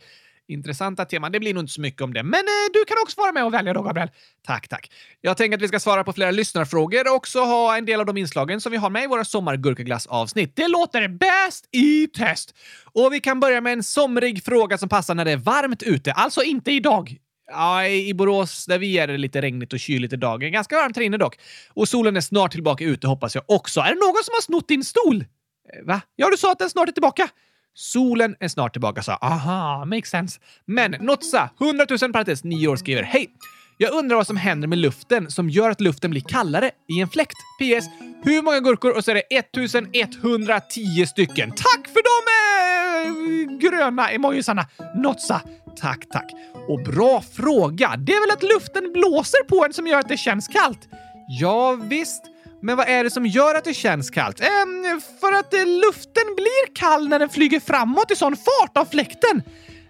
Intressanta 0.50 1.06
teman. 1.06 1.32
Det 1.32 1.40
blir 1.40 1.54
nog 1.54 1.64
inte 1.64 1.74
så 1.74 1.82
mycket 1.82 2.02
om 2.02 2.14
det. 2.14 2.24
Men 2.24 2.40
eh, 2.40 2.72
du 2.74 2.86
kan 2.86 2.98
också 3.04 3.22
vara 3.22 3.32
med 3.32 3.46
och 3.46 3.54
välja 3.54 3.74
då, 3.74 3.82
Gabriel. 3.82 4.10
Tack, 4.46 4.68
tack. 4.68 4.92
Jag 5.22 5.38
tänker 5.38 5.58
att 5.58 5.62
vi 5.62 5.68
ska 5.68 5.80
svara 5.80 6.04
på 6.04 6.14
flera 6.14 6.32
lyssnarfrågor 6.32 7.08
och 7.08 7.16
också 7.16 7.40
ha 7.40 7.78
en 7.78 7.86
del 7.86 8.00
av 8.00 8.06
de 8.06 8.18
inslagen 8.18 8.62
som 8.62 8.72
vi 8.72 8.78
har 8.78 8.90
med 8.90 9.04
i 9.04 9.08
våra 9.08 9.26
sommargurkaglass-avsnitt. 9.26 10.56
Det 10.56 10.68
låter 10.68 11.08
bäst 11.08 11.70
i 11.72 12.08
test! 12.08 12.56
Och 12.94 13.14
vi 13.14 13.20
kan 13.20 13.40
börja 13.40 13.62
med 13.62 13.74
en 13.74 13.84
somrig 13.84 14.44
fråga 14.44 14.78
som 14.78 14.90
passar 14.90 15.16
när 15.16 15.26
det 15.26 15.32
är 15.32 15.38
varmt 15.38 15.84
ute. 15.84 16.12
Alltså 16.12 16.44
inte 16.44 16.72
idag. 16.72 17.18
Ja, 17.52 17.86
i 17.86 18.14
Borås 18.14 18.66
där 18.66 18.80
vi 18.80 18.98
är 18.98 19.08
det 19.08 19.18
lite 19.18 19.42
regnigt 19.42 19.74
och 19.74 19.80
kyligt 19.80 20.14
idag. 20.14 20.42
Ganska 20.42 20.76
varmt 20.76 20.96
här 20.96 21.04
inne 21.04 21.18
dock. 21.18 21.40
Och 21.74 21.90
solen 21.90 22.18
är 22.18 22.22
snart 22.22 22.52
tillbaka 22.52 22.84
ute 22.84 23.08
hoppas 23.08 23.36
jag 23.36 23.44
också. 23.48 23.80
Är 23.80 23.94
det 23.94 24.00
någon 24.00 24.24
som 24.24 24.34
har 24.34 24.42
snott 24.42 24.68
din 24.68 24.84
stol? 24.84 25.26
Eh, 25.74 25.86
va? 25.86 26.02
Ja, 26.16 26.30
du 26.30 26.38
sa 26.38 26.52
att 26.52 26.60
den 26.60 26.70
snart 26.70 26.90
är 26.90 26.94
tillbaka. 26.94 27.30
Solen 27.74 28.36
är 28.40 28.48
snart 28.48 28.74
tillbaka, 28.74 29.04
sa 29.04 29.14
Aha, 29.14 29.86
makes 29.86 30.10
sense. 30.10 30.40
Men 30.66 30.92
Notsa, 30.92 31.50
100 31.62 31.86
000 32.02 32.12
parentes 32.12 32.44
9 32.44 32.68
år 32.68 32.76
skriver 32.76 33.04
Hej! 33.04 33.30
Jag 33.82 33.94
undrar 33.94 34.16
vad 34.16 34.28
som 34.28 34.38
händer 34.38 34.68
med 34.68 34.78
luften 34.78 35.32
som 35.32 35.50
gör 35.50 35.70
att 35.70 35.82
luften 35.82 36.12
blir 36.12 36.22
kallare 36.22 36.72
i 36.90 37.02
en 37.02 37.10
fläkt. 37.10 37.36
PS. 37.60 37.86
Hur 38.24 38.42
många 38.42 38.60
gurkor? 38.60 38.98
Och 38.98 39.04
så 39.06 39.12
är 39.12 39.16
det 39.16 39.22
1110 39.22 41.06
stycken. 41.06 41.50
Tack 41.50 41.88
för 41.88 42.02
de 42.04 42.20
eh, 42.30 43.58
gröna 43.58 44.10
emojisarna. 44.10 44.66
Notsa. 44.96 45.42
Tack, 45.82 46.10
tack. 46.12 46.32
Och 46.68 46.84
bra 46.84 47.22
fråga. 47.22 47.96
Det 47.98 48.12
är 48.14 48.28
väl 48.28 48.38
att 48.38 48.44
luften 48.44 48.92
blåser 48.94 49.44
på 49.44 49.66
en 49.66 49.74
som 49.74 49.88
gör 49.88 50.00
att 50.00 50.10
det 50.10 50.18
känns 50.18 50.48
kallt? 50.48 50.90
Ja, 51.40 51.78
visst. 51.84 52.24
Men 52.62 52.78
vad 52.78 52.88
är 52.90 53.04
det 53.04 53.12
som 53.12 53.26
gör 53.26 53.56
att 53.56 53.64
det 53.64 53.74
känns 53.74 54.10
kallt? 54.10 54.42
Ehm, 54.42 55.02
för 55.20 55.32
att 55.32 55.54
eh, 55.54 55.66
luften 55.66 56.36
blir 56.36 56.76
kall 56.76 57.10
när 57.10 57.20
den 57.20 57.30
flyger 57.30 57.60
framåt 57.60 58.12
i 58.12 58.16
sån 58.16 58.36
fart 58.36 58.78
av 58.78 58.86
fläkten. 58.86 59.44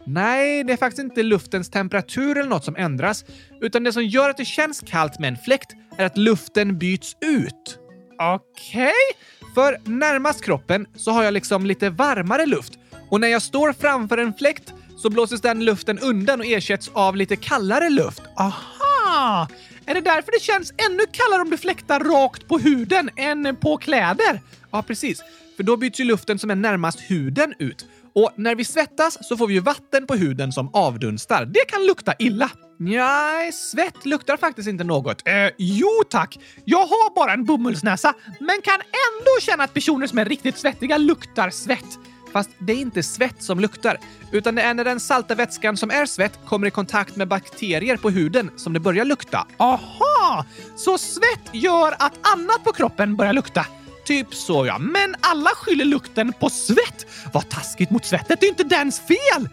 Nej, 0.06 0.64
det 0.64 0.74
är 0.74 0.78
faktiskt 0.78 1.00
inte 1.00 1.24
luftens 1.24 1.70
temperatur 1.70 2.38
eller 2.38 2.50
något 2.50 2.66
som 2.66 2.76
ändras, 2.76 3.26
utan 3.62 3.84
det 3.84 3.94
som 3.94 4.06
gör 4.06 4.30
att 4.30 4.38
det 4.38 4.46
känns 4.46 4.84
kallt 4.88 5.20
med 5.20 5.28
en 5.28 5.38
fläkt 5.38 5.72
är 5.98 6.06
att 6.06 6.18
luften 6.18 6.78
byts 6.78 7.16
ut. 7.22 7.80
Okej? 8.20 8.82
Okay. 8.82 9.54
För 9.56 9.78
närmast 9.90 10.46
kroppen 10.46 10.88
så 10.96 11.12
har 11.12 11.24
jag 11.24 11.34
liksom 11.34 11.66
lite 11.66 11.90
varmare 11.90 12.46
luft 12.46 12.74
och 13.10 13.22
när 13.22 13.28
jag 13.28 13.42
står 13.42 13.74
framför 13.74 14.18
en 14.18 14.34
fläkt 14.34 14.74
så 14.98 15.10
blåses 15.10 15.42
den 15.42 15.66
luften 15.66 16.00
undan 16.00 16.40
och 16.40 16.46
ersätts 16.46 16.92
av 16.94 17.16
lite 17.16 17.36
kallare 17.36 17.90
luft. 17.90 18.22
Aha! 18.38 19.48
Är 19.90 19.94
det 19.94 20.02
därför 20.02 20.32
det 20.32 20.42
känns 20.42 20.74
ännu 20.90 21.04
kallare 21.12 21.42
om 21.42 21.50
du 21.50 21.58
fläktar 21.58 22.00
rakt 22.00 22.48
på 22.48 22.58
huden 22.58 23.10
än 23.16 23.56
på 23.56 23.78
kläder? 23.78 24.42
Ja, 24.72 24.82
precis. 24.82 25.22
För 25.58 25.64
då 25.64 25.78
byts 25.78 26.00
ju 26.00 26.04
luften 26.04 26.40
som 26.40 26.52
är 26.52 26.56
närmast 26.56 27.00
huden 27.00 27.54
ut. 27.60 27.86
Och 28.16 28.32
när 28.36 28.56
vi 28.56 28.66
svettas 28.66 29.18
så 29.28 29.38
får 29.38 29.48
vi 29.48 29.54
ju 29.54 29.60
vatten 29.60 30.08
på 30.08 30.16
huden 30.16 30.52
som 30.52 30.70
avdunstar. 30.74 31.46
Det 31.46 31.66
kan 31.68 31.86
lukta 31.86 32.14
illa. 32.20 32.52
Nej, 32.80 33.52
svett 33.52 34.06
luktar 34.06 34.38
faktiskt 34.38 34.68
inte 34.68 34.84
något. 34.84 35.28
Eh, 35.28 35.50
jo 35.58 36.04
tack! 36.10 36.40
Jag 36.66 36.86
har 36.86 37.16
bara 37.16 37.34
en 37.34 37.46
bomullsnäsa, 37.46 38.14
men 38.40 38.62
kan 38.62 38.80
ändå 38.80 39.42
känna 39.42 39.64
att 39.64 39.74
personer 39.74 40.08
som 40.08 40.18
är 40.18 40.26
riktigt 40.26 40.58
svettiga 40.58 40.98
luktar 40.98 41.50
svett. 41.50 42.00
Fast 42.32 42.50
det 42.58 42.74
är 42.74 42.78
inte 42.78 43.04
svett 43.04 43.44
som 43.44 43.60
luktar, 43.60 43.98
utan 44.32 44.56
det 44.56 44.62
är 44.62 44.74
när 44.74 44.84
den 44.84 45.00
salta 45.00 45.36
vätskan 45.36 45.78
som 45.78 45.92
är 45.92 46.06
svett 46.06 46.40
kommer 46.46 46.68
i 46.68 46.72
kontakt 46.72 47.16
med 47.16 47.28
bakterier 47.28 47.98
på 47.98 48.10
huden 48.10 48.52
som 48.56 48.74
det 48.74 48.80
börjar 48.80 49.06
lukta. 49.06 49.48
Aha! 49.58 50.46
Så 50.76 50.98
svett 50.98 51.50
gör 51.52 51.92
att 52.00 52.14
annat 52.22 52.64
på 52.64 52.72
kroppen 52.72 53.16
börjar 53.16 53.34
lukta. 53.34 53.66
Typ 54.06 54.34
så 54.36 54.66
ja. 54.66 54.80
Men 54.80 55.16
alla 55.20 55.50
skyller 55.50 55.86
lukten 55.86 56.34
på 56.34 56.50
svett. 56.50 57.06
Vad 57.34 57.50
taskigt 57.50 57.90
mot 57.90 58.06
svettet. 58.06 58.40
Det 58.40 58.46
är 58.46 58.50
inte 58.50 58.64
dens 58.64 59.00
fel! 59.00 59.50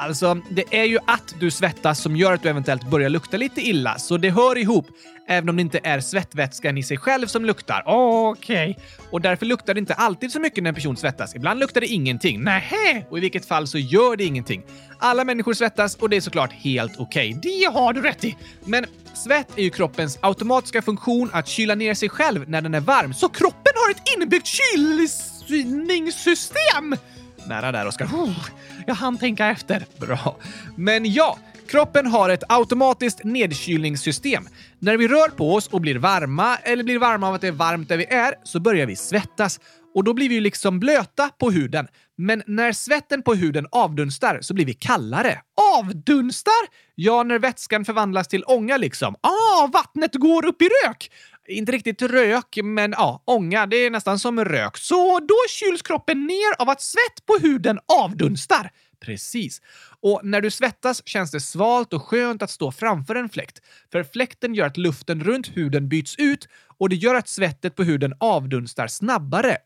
Alltså, 0.00 0.36
det 0.50 0.64
är 0.70 0.84
ju 0.84 0.98
att 1.06 1.34
du 1.40 1.50
svettas 1.50 2.00
som 2.00 2.16
gör 2.16 2.32
att 2.32 2.42
du 2.42 2.48
eventuellt 2.48 2.90
börjar 2.90 3.08
lukta 3.08 3.36
lite 3.36 3.60
illa, 3.60 3.98
så 3.98 4.16
det 4.16 4.30
hör 4.30 4.58
ihop. 4.58 4.86
Även 5.28 5.48
om 5.48 5.56
det 5.56 5.62
inte 5.62 5.80
är 5.84 6.00
svettvätskan 6.00 6.78
i 6.78 6.82
sig 6.82 6.96
själv 6.96 7.26
som 7.26 7.44
luktar. 7.44 7.82
Okej. 7.86 8.70
Okay. 8.70 8.84
Och 9.10 9.20
därför 9.20 9.46
luktar 9.46 9.74
det 9.74 9.80
inte 9.80 9.94
alltid 9.94 10.32
så 10.32 10.40
mycket 10.40 10.62
när 10.62 10.68
en 10.68 10.74
person 10.74 10.96
svettas. 10.96 11.34
Ibland 11.34 11.60
luktar 11.60 11.80
det 11.80 11.86
ingenting. 11.86 12.42
Nähä! 12.42 13.04
Och 13.10 13.18
i 13.18 13.20
vilket 13.20 13.46
fall 13.46 13.66
så 13.66 13.78
gör 13.78 14.16
det 14.16 14.24
ingenting. 14.24 14.62
Alla 14.98 15.24
människor 15.24 15.54
svettas 15.54 15.94
och 15.94 16.10
det 16.10 16.16
är 16.16 16.20
såklart 16.20 16.52
helt 16.52 16.92
okej. 16.98 17.36
Okay. 17.36 17.40
Det 17.42 17.64
har 17.72 17.92
du 17.92 18.02
rätt 18.02 18.24
i. 18.24 18.36
Men 18.64 18.86
svett 19.14 19.58
är 19.58 19.62
ju 19.62 19.70
kroppens 19.70 20.18
automatiska 20.22 20.82
funktion 20.82 21.30
att 21.32 21.48
kyla 21.48 21.74
ner 21.74 21.94
sig 21.94 22.08
själv 22.08 22.48
när 22.48 22.62
den 22.62 22.74
är 22.74 22.80
varm, 22.80 23.14
så 23.14 23.28
kroppen 23.28 23.72
har 23.74 23.90
ett 23.90 24.02
inbyggt 24.16 24.46
kylningssystem! 24.46 26.96
Nära 27.50 27.72
där, 27.72 27.86
Oskar. 27.86 28.08
Jag 28.86 28.94
hann 28.94 29.18
tänka 29.18 29.46
efter. 29.46 29.84
Bra. 30.00 30.36
Men 30.76 31.12
ja, 31.12 31.38
kroppen 31.68 32.06
har 32.06 32.28
ett 32.28 32.42
automatiskt 32.48 33.24
nedkylningssystem. 33.24 34.48
När 34.78 34.96
vi 34.96 35.08
rör 35.08 35.28
på 35.28 35.54
oss 35.54 35.66
och 35.66 35.80
blir 35.80 35.94
varma, 35.98 36.56
eller 36.56 36.84
blir 36.84 36.98
varma 36.98 37.28
av 37.28 37.34
att 37.34 37.40
det 37.40 37.48
är 37.48 37.52
varmt 37.52 37.88
där 37.88 37.96
vi 37.96 38.04
är, 38.04 38.34
så 38.44 38.60
börjar 38.60 38.86
vi 38.86 38.96
svettas. 38.96 39.60
Och 39.94 40.04
då 40.04 40.14
blir 40.14 40.28
vi 40.28 40.40
liksom 40.40 40.80
blöta 40.80 41.28
på 41.28 41.50
huden. 41.50 41.86
Men 42.18 42.42
när 42.46 42.72
svetten 42.72 43.22
på 43.22 43.34
huden 43.34 43.66
avdunstar 43.70 44.38
så 44.42 44.54
blir 44.54 44.64
vi 44.66 44.74
kallare. 44.74 45.38
Avdunstar? 45.78 46.90
Ja, 46.94 47.22
när 47.22 47.38
vätskan 47.38 47.84
förvandlas 47.84 48.28
till 48.28 48.44
ånga 48.46 48.76
liksom. 48.76 49.14
Ah, 49.20 49.66
vattnet 49.72 50.14
går 50.14 50.46
upp 50.46 50.62
i 50.62 50.68
rök! 50.86 51.10
Inte 51.50 51.72
riktigt 51.72 52.02
rök, 52.02 52.58
men 52.64 52.90
ja, 52.90 53.22
ånga. 53.24 53.66
Det 53.66 53.76
är 53.76 53.90
nästan 53.90 54.18
som 54.18 54.44
rök. 54.44 54.76
Så 54.76 55.20
då 55.20 55.36
kyls 55.48 55.82
kroppen 55.82 56.26
ner 56.26 56.62
av 56.62 56.68
att 56.68 56.82
svett 56.82 57.26
på 57.26 57.38
huden 57.42 57.78
avdunstar. 58.02 58.70
Precis. 59.00 59.60
Och 60.00 60.20
när 60.24 60.40
du 60.40 60.50
svettas 60.50 61.02
känns 61.06 61.30
det 61.30 61.40
svalt 61.40 61.92
och 61.92 62.02
skönt 62.02 62.42
att 62.42 62.50
stå 62.50 62.72
framför 62.72 63.14
en 63.14 63.28
fläkt. 63.28 63.58
För 63.92 64.02
fläkten 64.04 64.54
gör 64.54 64.66
att 64.66 64.76
luften 64.76 65.24
runt 65.24 65.56
huden 65.56 65.88
byts 65.88 66.16
ut 66.18 66.48
och 66.78 66.88
det 66.88 66.96
gör 66.96 67.14
att 67.14 67.28
svettet 67.28 67.76
på 67.76 67.82
huden 67.82 68.14
avdunstar 68.20 68.86
snabbare. 68.86 69.56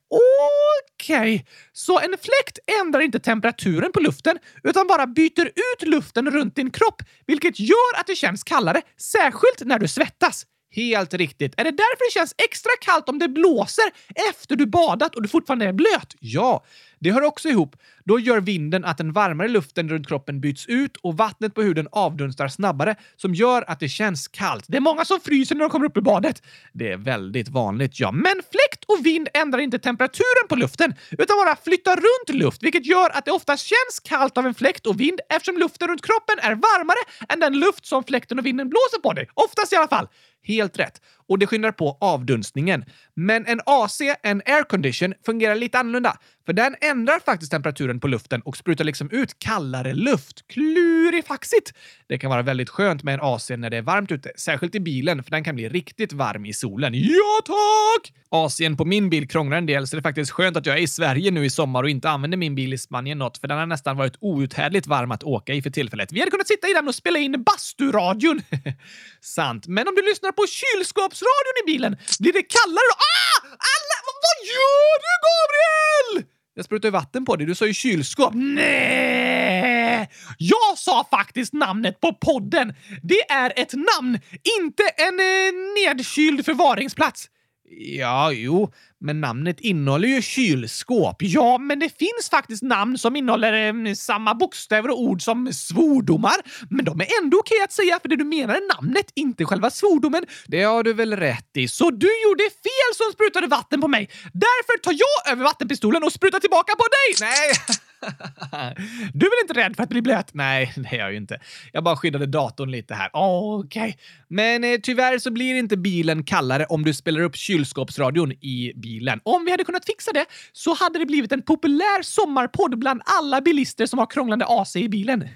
Okej, 1.05 1.35
okay. 1.35 1.47
så 1.73 1.99
en 1.99 2.14
fläkt 2.23 2.59
ändrar 2.81 3.00
inte 3.00 3.21
temperaturen 3.21 3.93
på 3.93 4.00
luften 4.00 4.38
utan 4.62 4.87
bara 4.87 5.07
byter 5.07 5.47
ut 5.47 5.88
luften 5.88 6.31
runt 6.31 6.57
din 6.57 6.71
kropp, 6.71 7.03
vilket 7.26 7.61
gör 7.61 8.00
att 8.00 8.07
det 8.07 8.17
känns 8.17 8.45
kallare, 8.45 8.83
särskilt 8.97 9.61
när 9.64 9.79
du 9.79 9.88
svettas. 9.88 10.47
Helt 10.75 11.14
riktigt. 11.14 11.54
Är 11.57 11.64
det 11.64 11.71
därför 11.71 12.09
det 12.09 12.12
känns 12.12 12.35
extra 12.38 12.71
kallt 12.81 13.09
om 13.09 13.19
det 13.19 13.28
blåser 13.28 13.85
efter 14.31 14.57
du 14.57 14.66
badat 14.66 15.16
och 15.16 15.23
du 15.23 15.28
fortfarande 15.28 15.66
är 15.66 15.73
blöt? 15.73 16.16
Ja, 16.21 16.64
det 16.99 17.11
hör 17.11 17.23
också 17.23 17.49
ihop. 17.49 17.77
Då 18.05 18.19
gör 18.19 18.41
vinden 18.41 18.85
att 18.85 18.99
den 18.99 19.13
varmare 19.13 19.49
luften 19.49 19.89
runt 19.89 20.09
kroppen 20.09 20.41
byts 20.41 20.67
ut 20.67 20.97
och 20.97 21.17
vattnet 21.17 21.55
på 21.55 21.63
huden 21.63 21.89
avdunstar 21.93 22.49
snabbare 22.49 22.97
som 23.17 23.35
gör 23.35 23.65
att 23.71 23.81
det 23.81 23.89
känns 23.89 24.29
kallt. 24.29 24.65
Det 24.69 24.77
är 24.77 24.81
många 24.81 25.05
som 25.05 25.21
fryser 25.21 25.55
när 25.55 25.61
de 25.61 25.71
kommer 25.71 25.87
upp 25.87 25.97
ur 25.97 26.01
badet. 26.01 26.43
Det 26.73 26.93
är 26.93 26.97
väldigt 26.97 27.49
vanligt, 27.49 28.01
ja. 28.01 28.13
Men 28.13 28.35
fläkt 28.35 28.85
och 28.87 29.07
vind 29.07 29.29
ändrar 29.35 29.59
inte 29.59 29.79
temperaturen 29.79 30.49
på 30.49 30.57
luften 30.57 30.95
utan 31.11 31.37
bara 31.37 31.57
flyttar 31.57 31.97
runt 31.97 32.41
luft, 32.41 32.63
vilket 32.63 32.87
gör 32.87 33.11
att 33.11 33.25
det 33.25 33.31
oftast 33.31 33.67
känns 33.67 34.01
kallt 34.05 34.39
av 34.39 34.47
en 34.47 34.55
fläkt 34.55 34.87
och 34.87 35.01
vind 35.01 35.21
eftersom 35.29 35.59
luften 35.59 35.89
runt 35.89 36.07
kroppen 36.07 36.39
är 36.39 36.55
varmare 36.55 37.33
än 37.33 37.41
den 37.41 37.59
luft 37.61 37.87
som 37.87 38.05
fläkten 38.05 38.39
och 38.39 38.47
vinden 38.47 38.69
blåser 38.69 39.01
på 39.03 39.13
dig. 39.13 39.29
Oftast 39.35 39.73
i 39.73 39.77
alla 39.77 39.89
fall. 39.89 40.09
Helt 40.47 40.79
rätt. 40.79 41.01
Och 41.28 41.38
det 41.38 41.47
skyndar 41.47 41.73
på 41.73 41.99
avdunstningen. 42.00 42.85
Men 43.14 43.47
en 43.47 43.61
AC, 43.66 44.00
en 44.23 44.43
aircondition, 44.47 45.14
fungerar 45.26 45.54
lite 45.54 45.78
annorlunda. 45.78 46.19
För 46.47 46.52
den 46.52 46.75
ändrar 46.81 47.19
faktiskt 47.19 47.52
temperaturen 47.52 48.00
på 48.00 48.09
luften 48.09 48.40
och 48.40 48.57
sprutar 48.57 48.85
liksom 48.85 49.11
ut 49.11 49.38
kallare 49.38 49.95
luft. 49.95 50.49
Klurifaxigt! 50.49 51.73
Det 52.09 52.19
kan 52.19 52.31
vara 52.31 52.43
väldigt 52.43 52.71
skönt 52.71 53.02
med 53.02 53.14
en 53.14 53.21
AC 53.23 53.50
när 53.50 53.71
det 53.71 53.76
är 53.76 53.83
varmt 53.83 54.12
ute, 54.12 54.33
särskilt 54.37 54.75
i 54.75 54.81
bilen 54.81 55.23
för 55.23 55.31
den 55.31 55.45
kan 55.45 55.54
bli 55.54 55.69
riktigt 55.69 56.12
varm 56.12 56.47
i 56.47 56.52
solen. 56.52 56.95
Ja 56.95 57.40
tack! 57.45 58.12
AC'n 58.31 58.76
på 58.76 58.85
min 58.85 59.11
bil 59.11 59.28
krånglar 59.28 59.57
en 59.57 59.66
del 59.66 59.87
så 59.87 59.97
det 59.97 60.00
är 60.00 60.02
faktiskt 60.02 60.31
skönt 60.31 60.57
att 60.57 60.66
jag 60.66 60.78
är 60.78 60.83
i 60.83 60.88
Sverige 60.88 61.31
nu 61.31 61.45
i 61.45 61.50
sommar 61.50 61.83
och 61.83 61.90
inte 61.90 62.11
använder 62.11 62.38
min 62.38 62.54
bil 62.54 62.73
i 62.73 62.78
Spanien 62.78 63.19
något 63.19 63.38
för 63.38 63.49
den 63.49 63.59
har 63.59 63.66
nästan 63.66 63.97
varit 63.97 64.16
outhärdligt 64.21 64.87
varm 64.87 65.11
att 65.11 65.23
åka 65.23 65.54
i 65.54 65.62
för 65.62 65.71
tillfället. 65.71 66.12
Vi 66.12 66.21
hade 66.21 66.31
kunnat 66.31 66.49
sitta 66.49 66.69
i 66.69 66.73
den 66.73 66.88
och 66.88 66.95
spela 66.95 67.19
in 67.19 67.43
basturadion. 67.43 68.43
Sant. 69.21 69.66
Men 69.66 69.88
om 69.88 69.95
du 69.95 70.02
lyssnar 70.02 70.33
på 70.33 70.45
kylskåp 70.47 71.13
kylskåpsradion 71.14 71.56
i 71.62 71.66
bilen 71.66 71.97
blir 72.21 72.33
det 72.33 72.42
kallare 72.42 72.87
då. 72.92 72.97
Ah! 72.97 73.47
Alla! 73.47 73.97
Vad 74.25 74.38
gör 74.47 74.94
du, 75.04 75.12
Gabriel? 75.26 76.28
Jag 76.54 76.64
sprutar 76.64 76.88
ju 76.88 76.92
vatten 76.92 77.25
på 77.25 77.37
dig. 77.37 77.47
Du 77.47 77.54
sa 77.54 77.66
ju 77.66 77.75
kylskåp. 77.75 78.33
Nej! 78.35 80.11
Jag 80.38 80.78
sa 80.78 81.06
faktiskt 81.11 81.52
namnet 81.52 82.00
på 82.00 82.14
podden. 82.14 82.75
Det 83.02 83.30
är 83.30 83.52
ett 83.56 83.73
namn, 83.73 84.21
inte 84.61 84.83
en 84.97 85.21
eh, 85.21 85.94
nedkyld 85.94 86.44
förvaringsplats. 86.44 87.28
Ja, 87.76 88.33
jo, 88.33 88.73
men 89.01 89.21
namnet 89.21 89.61
innehåller 89.61 90.09
ju 90.09 90.23
kylskåp. 90.23 91.17
Ja, 91.19 91.59
men 91.59 91.79
det 91.79 91.99
finns 91.99 92.31
faktiskt 92.31 92.63
namn 92.63 92.99
som 92.99 93.17
innehåller 93.17 93.87
eh, 93.87 93.95
samma 93.95 94.35
bokstäver 94.35 94.91
och 94.91 95.03
ord 95.03 95.23
som 95.23 95.53
svordomar. 95.53 96.37
Men 96.71 96.85
de 96.85 97.01
är 97.01 97.07
ändå 97.23 97.39
okej 97.39 97.63
att 97.65 97.73
säga 97.73 97.99
för 98.03 98.09
det 98.09 98.17
du 98.17 98.25
menar 98.25 98.55
är 98.55 98.77
namnet, 98.77 99.07
inte 99.15 99.45
själva 99.45 99.71
svordomen. 99.71 100.25
Det 100.47 100.63
har 100.63 100.83
du 100.83 100.93
väl 100.93 101.17
rätt 101.17 101.57
i. 101.57 101.69
Så 101.69 101.91
du 101.91 102.09
gjorde 102.25 102.43
fel 102.43 102.91
som 102.95 103.13
sprutade 103.13 103.47
vatten 103.47 103.81
på 103.81 103.89
mig. 103.89 104.11
Därför 104.33 104.79
tar 104.79 104.93
jag 104.93 105.33
över 105.33 105.45
vattenpistolen 105.45 106.03
och 106.03 106.13
sprutar 106.13 106.41
tillbaka 106.41 106.73
på 106.77 106.85
dig! 106.85 107.29
Nej! 107.29 107.79
Du 109.15 109.27
är 109.27 109.31
väl 109.31 109.49
inte 109.49 109.61
rädd 109.61 109.77
för 109.77 109.83
att 109.83 109.89
bli 109.89 110.03
blöt? 110.03 110.35
Nej, 110.35 110.73
det 110.77 110.89
är 110.89 110.99
jag 110.99 111.11
ju 111.11 111.17
inte. 111.17 111.41
Jag 111.73 111.85
bara 111.85 111.97
skyddade 111.97 112.27
datorn 112.27 112.71
lite 112.71 112.95
här. 112.95 113.11
Okej. 113.13 113.83
Okay. 113.83 113.95
Men 114.29 114.65
eh, 114.65 114.81
tyvärr 114.83 115.19
så 115.19 115.31
blir 115.31 115.55
inte 115.55 115.77
bilen 115.77 116.25
kallare 116.25 116.65
om 116.65 116.85
du 116.85 116.95
spelar 116.95 117.21
upp 117.21 117.37
kylskåpsradion 117.37 118.33
i 118.33 118.73
bilen 118.77 118.94
bilen. 118.95 119.21
Om 119.23 119.45
vi 119.45 119.51
hade 119.51 119.65
kunnat 119.65 119.85
fixa 119.85 120.13
det 120.13 120.27
så 120.53 120.75
hade 120.75 120.99
det 120.99 121.07
blivit 121.07 121.33
en 121.33 121.43
populär 121.43 122.03
sommarpodd 122.03 122.79
bland 122.79 123.03
alla 123.05 123.41
bilister 123.41 123.87
som 123.87 123.99
har 123.99 124.07
krånglande 124.07 124.45
AC 124.49 124.77
i 124.77 124.89
bilen. 124.89 125.29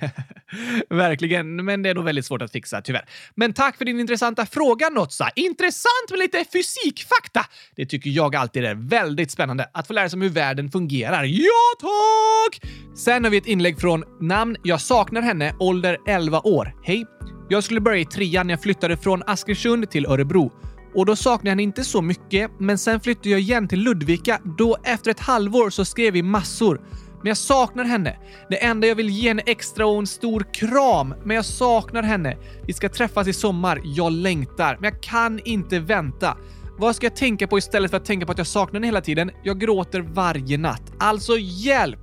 Verkligen, 0.90 1.64
men 1.64 1.82
det 1.82 1.90
är 1.90 1.94
nog 1.94 2.04
väldigt 2.04 2.26
svårt 2.26 2.42
att 2.42 2.52
fixa 2.52 2.82
tyvärr. 2.82 3.04
Men 3.34 3.52
tack 3.52 3.76
för 3.78 3.84
din 3.84 4.00
intressanta 4.00 4.46
fråga 4.46 4.88
Notsa. 4.88 5.30
Intressant 5.36 6.10
med 6.10 6.18
lite 6.18 6.44
fysikfakta. 6.52 7.46
Det 7.76 7.86
tycker 7.86 8.10
jag 8.10 8.36
alltid 8.36 8.64
är 8.64 8.74
väldigt 8.74 9.30
spännande 9.30 9.70
att 9.74 9.86
få 9.86 9.92
lära 9.92 10.08
sig 10.08 10.16
om 10.16 10.22
hur 10.22 10.28
världen 10.28 10.70
fungerar. 10.70 11.24
Ja, 11.24 11.64
tack! 11.80 12.70
Sen 12.96 13.24
har 13.24 13.30
vi 13.30 13.36
ett 13.36 13.46
inlägg 13.46 13.80
från 13.80 14.04
namn 14.20 14.56
Jag 14.62 14.80
saknar 14.80 15.22
henne, 15.22 15.54
ålder 15.58 15.98
11 16.06 16.40
år. 16.40 16.74
Hej! 16.84 17.06
Jag 17.50 17.64
skulle 17.64 17.80
börja 17.80 17.98
i 17.98 18.04
trean 18.04 18.46
när 18.46 18.52
jag 18.52 18.62
flyttade 18.62 18.96
från 18.96 19.22
Askersund 19.26 19.90
till 19.90 20.06
Örebro. 20.06 20.52
Och 20.98 21.06
då 21.06 21.16
saknade 21.16 21.48
jag 21.48 21.52
henne 21.52 21.62
inte 21.62 21.84
så 21.84 22.02
mycket, 22.02 22.50
men 22.58 22.78
sen 22.78 23.00
flyttade 23.00 23.28
jag 23.28 23.40
igen 23.40 23.68
till 23.68 23.80
Ludvika. 23.80 24.40
Då 24.58 24.76
efter 24.84 25.10
ett 25.10 25.20
halvår 25.20 25.70
så 25.70 25.84
skrev 25.84 26.12
vi 26.12 26.22
massor. 26.22 26.80
Men 27.18 27.26
jag 27.26 27.36
saknar 27.36 27.84
henne. 27.84 28.16
Det 28.50 28.64
enda 28.64 28.86
jag 28.86 28.94
vill 28.94 29.08
ge 29.08 29.28
henne 29.28 29.42
extra 29.46 29.86
och 29.86 29.98
en 29.98 30.06
stor 30.06 30.46
kram. 30.54 31.14
Men 31.24 31.36
jag 31.36 31.44
saknar 31.44 32.02
henne. 32.02 32.36
Vi 32.66 32.72
ska 32.72 32.88
träffas 32.88 33.28
i 33.28 33.32
sommar. 33.32 33.80
Jag 33.84 34.12
längtar. 34.12 34.78
Men 34.80 34.92
jag 34.92 35.02
kan 35.02 35.40
inte 35.44 35.78
vänta. 35.78 36.36
Vad 36.78 36.96
ska 36.96 37.06
jag 37.06 37.16
tänka 37.16 37.46
på 37.46 37.58
istället 37.58 37.90
för 37.90 37.96
att 37.96 38.04
tänka 38.04 38.26
på 38.26 38.32
att 38.32 38.38
jag 38.38 38.46
saknar 38.46 38.74
henne 38.74 38.86
hela 38.86 39.00
tiden? 39.00 39.30
Jag 39.42 39.60
gråter 39.60 40.00
varje 40.00 40.58
natt. 40.58 40.92
Alltså 40.98 41.38
hjälp! 41.38 42.00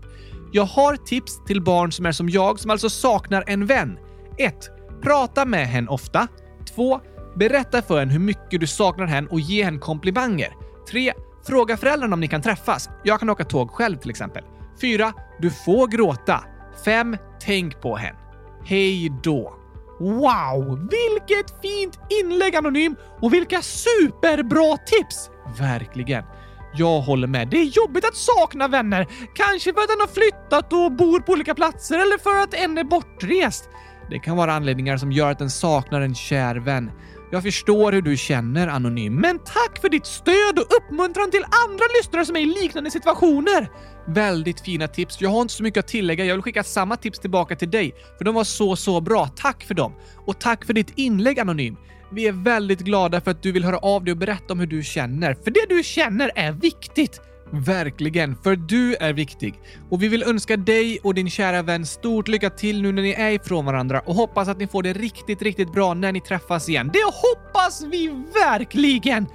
Jag 0.52 0.66
har 0.66 0.96
tips 0.96 1.46
till 1.46 1.62
barn 1.62 1.92
som 1.92 2.06
är 2.06 2.12
som 2.12 2.30
jag, 2.30 2.60
som 2.60 2.72
alltså 2.72 2.90
saknar 2.90 3.44
en 3.48 3.66
vän. 3.66 3.98
1. 4.38 4.56
Prata 5.02 5.46
med 5.46 5.68
henne 5.68 5.88
ofta. 5.88 6.28
2. 6.76 7.02
Berätta 7.36 7.82
för 7.82 8.00
henne 8.00 8.12
hur 8.12 8.20
mycket 8.20 8.60
du 8.60 8.68
saknar 8.68 9.06
henne 9.06 9.28
och 9.32 9.40
ge 9.40 9.64
henne 9.64 9.80
komplimanger. 9.80 10.56
3. 10.90 11.14
Fråga 11.48 11.78
föräldrarna 11.78 12.14
om 12.14 12.20
ni 12.20 12.28
kan 12.28 12.42
träffas. 12.42 12.90
Jag 13.04 13.20
kan 13.20 13.30
åka 13.30 13.44
tåg 13.44 13.72
själv 13.72 13.98
till 13.98 14.10
exempel. 14.10 14.44
4. 14.82 15.14
Du 15.40 15.52
får 15.52 15.88
gråta. 15.88 16.44
5. 16.86 17.18
Tänk 17.40 17.82
på 17.82 17.96
henne. 17.96 18.18
Hej 18.66 19.12
då! 19.24 19.56
Wow! 20.00 20.90
Vilket 20.92 21.62
fint 21.62 22.00
inlägg 22.24 22.56
Anonym! 22.56 22.96
Och 23.22 23.34
vilka 23.34 23.62
superbra 23.62 24.78
tips! 24.78 25.30
Verkligen. 25.60 26.24
Jag 26.74 27.02
håller 27.02 27.28
med. 27.28 27.48
Det 27.48 27.58
är 27.58 27.64
jobbigt 27.64 28.06
att 28.06 28.16
sakna 28.16 28.68
vänner. 28.68 29.08
Kanske 29.36 29.74
för 29.74 29.82
att 29.82 29.90
en 29.90 30.00
har 30.00 30.08
flyttat 30.08 30.74
och 30.74 30.92
bor 30.92 31.20
på 31.20 31.32
olika 31.32 31.56
platser 31.56 31.96
eller 31.96 32.18
för 32.18 32.44
att 32.44 32.54
en 32.54 32.78
är 32.78 32.84
bortrest. 32.84 33.70
Det 34.10 34.20
kan 34.20 34.38
vara 34.38 34.54
anledningar 34.54 34.98
som 34.98 35.12
gör 35.12 35.32
att 35.32 35.42
en 35.42 35.50
saknar 35.50 36.02
en 36.02 36.16
kär 36.16 36.56
vän. 36.56 36.92
Jag 37.32 37.44
förstår 37.44 37.92
hur 37.92 38.02
du 38.02 38.18
känner, 38.18 38.68
Anonym, 38.68 39.16
men 39.16 39.40
tack 39.40 39.82
för 39.82 39.90
ditt 39.90 40.06
stöd 40.06 40.60
och 40.60 40.78
uppmuntran 40.78 41.32
till 41.32 41.44
andra 41.68 41.86
lyssnare 42.00 42.26
som 42.26 42.36
är 42.36 42.40
i 42.40 42.46
liknande 42.46 42.92
situationer. 42.92 43.70
Väldigt 44.08 44.62
fina 44.62 44.88
tips. 44.88 45.22
Jag 45.22 45.30
har 45.30 45.42
inte 45.42 45.54
så 45.54 45.64
mycket 45.64 45.80
att 45.80 45.88
tillägga. 45.88 46.26
Jag 46.26 46.36
vill 46.36 46.42
skicka 46.42 46.64
samma 46.64 46.98
tips 46.98 47.20
tillbaka 47.20 47.56
till 47.56 47.72
dig, 47.72 47.96
för 48.18 48.26
de 48.26 48.36
var 48.36 48.44
så, 48.44 48.76
så 48.76 49.02
bra. 49.02 49.28
Tack 49.28 49.64
för 49.64 49.74
dem! 49.74 49.94
Och 50.26 50.40
tack 50.40 50.66
för 50.66 50.74
ditt 50.74 50.94
inlägg, 50.96 51.40
Anonym. 51.40 51.78
Vi 52.12 52.28
är 52.28 52.32
väldigt 52.32 52.80
glada 52.80 53.22
för 53.22 53.32
att 53.32 53.44
du 53.44 53.52
vill 53.52 53.64
höra 53.64 53.78
av 53.78 54.04
dig 54.04 54.12
och 54.12 54.18
berätta 54.18 54.54
om 54.54 54.60
hur 54.60 54.68
du 54.68 54.84
känner, 54.84 55.34
för 55.34 55.52
det 55.52 55.66
du 55.70 55.84
känner 55.84 56.32
är 56.36 56.52
viktigt. 56.52 57.22
Verkligen, 57.60 58.36
för 58.44 58.56
du 58.56 58.96
är 58.96 59.14
viktig. 59.14 59.60
Och 59.90 60.04
vi 60.04 60.08
vill 60.08 60.24
önska 60.24 60.58
dig 60.58 61.00
och 61.04 61.14
din 61.14 61.30
kära 61.30 61.62
vän 61.62 61.86
stort 61.86 62.28
lycka 62.28 62.50
till 62.50 62.82
nu 62.82 62.92
när 62.92 63.02
ni 63.02 63.12
är 63.12 63.32
ifrån 63.32 63.66
varandra 63.66 64.00
och 64.00 64.16
hoppas 64.16 64.48
att 64.48 64.58
ni 64.58 64.68
får 64.68 64.84
det 64.84 64.94
riktigt, 64.94 65.42
riktigt 65.42 65.72
bra 65.72 65.94
när 65.94 66.12
ni 66.12 66.22
träffas 66.22 66.70
igen. 66.70 66.90
Det 66.94 67.04
hoppas 67.04 67.84
vi 67.84 68.08
verkligen! 68.34 69.26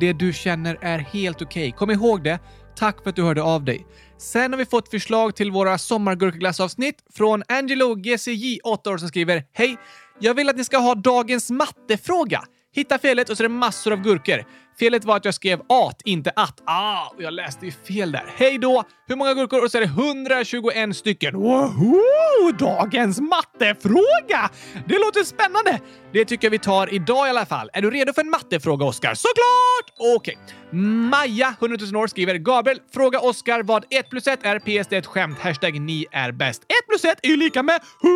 Det 0.00 0.12
du 0.12 0.32
känner 0.32 0.78
är 0.80 0.98
helt 0.98 1.42
okej. 1.42 1.68
Okay. 1.68 1.78
Kom 1.78 1.90
ihåg 1.90 2.24
det. 2.24 2.38
Tack 2.76 3.02
för 3.02 3.10
att 3.10 3.16
du 3.16 3.22
hörde 3.22 3.42
av 3.42 3.64
dig. 3.64 3.86
Sen 4.18 4.52
har 4.52 4.58
vi 4.58 4.66
fått 4.66 4.88
förslag 4.88 5.36
till 5.36 5.50
våra 5.50 5.78
sommargurkaglassavsnitt 5.78 6.96
från 7.14 7.42
Angelo 7.48 7.94
GCJ, 7.94 8.60
8 8.64 8.90
år, 8.90 8.98
som 8.98 9.08
skriver 9.08 9.44
Hej! 9.52 9.76
Jag 10.18 10.34
vill 10.34 10.48
att 10.48 10.56
ni 10.56 10.64
ska 10.64 10.78
ha 10.78 10.94
dagens 10.94 11.50
mattefråga. 11.50 12.42
Hitta 12.74 12.98
felet 12.98 13.30
och 13.30 13.36
så 13.36 13.42
är 13.42 13.48
det 13.48 13.54
massor 13.54 13.92
av 13.92 14.02
gurkor. 14.02 14.44
Felet 14.78 15.04
var 15.04 15.16
att 15.16 15.24
jag 15.24 15.34
skrev 15.34 15.60
at, 15.60 16.02
inte 16.04 16.32
att. 16.36 16.62
Ah, 16.64 17.06
och 17.16 17.22
jag 17.22 17.32
läste 17.32 17.66
ju 17.66 17.72
fel 17.72 18.12
där. 18.12 18.24
Hej 18.36 18.58
då! 18.58 18.84
Hur 19.06 19.16
många 19.16 19.34
gurkor? 19.34 19.64
Och 19.64 19.70
så 19.70 19.78
är 19.78 19.82
det 19.82 19.86
121 19.86 20.96
stycken. 20.96 21.34
Woho! 21.34 22.52
Dagens 22.58 23.20
mattefråga! 23.20 24.50
Det 24.88 24.98
låter 24.98 25.24
spännande! 25.24 25.80
Det 26.12 26.24
tycker 26.24 26.46
jag 26.46 26.50
vi 26.50 26.58
tar 26.58 26.94
idag 26.94 27.26
i 27.26 27.30
alla 27.30 27.46
fall. 27.46 27.70
Är 27.72 27.82
du 27.82 27.90
redo 27.90 28.12
för 28.12 28.20
en 28.20 28.30
mattefråga, 28.30 28.84
Oskar? 28.86 29.14
Såklart! 29.14 30.16
Okej. 30.16 30.38
Okay. 30.44 30.78
Maja, 30.80 31.54
100 31.60 31.78
000 31.92 32.02
år, 32.02 32.06
skriver 32.06 32.34
Gabriel, 32.34 32.80
fråga 32.94 33.20
Oskar 33.20 33.62
vad 33.62 33.84
1 33.90 34.10
plus 34.10 34.26
1 34.26 34.40
är. 34.42 34.58
PS, 34.58 34.88
det 34.88 34.96
är 34.96 34.98
ett 34.98 35.06
skämt. 35.06 35.38
Hashtag 35.38 35.80
ni 35.80 36.06
är 36.12 36.32
bäst. 36.32 36.62
1 36.62 36.68
plus 36.88 37.04
1 37.04 37.18
är 37.22 37.28
ju 37.28 37.36
lika 37.36 37.62
med 37.62 37.74
100 37.74 38.12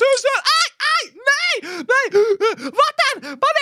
000! 0.00 0.08
Aj, 0.58 0.67
aj, 0.94 1.12
nej, 1.30 1.70
nej! 1.72 2.22
Vatten! 2.56 3.22
Panik! 3.22 3.58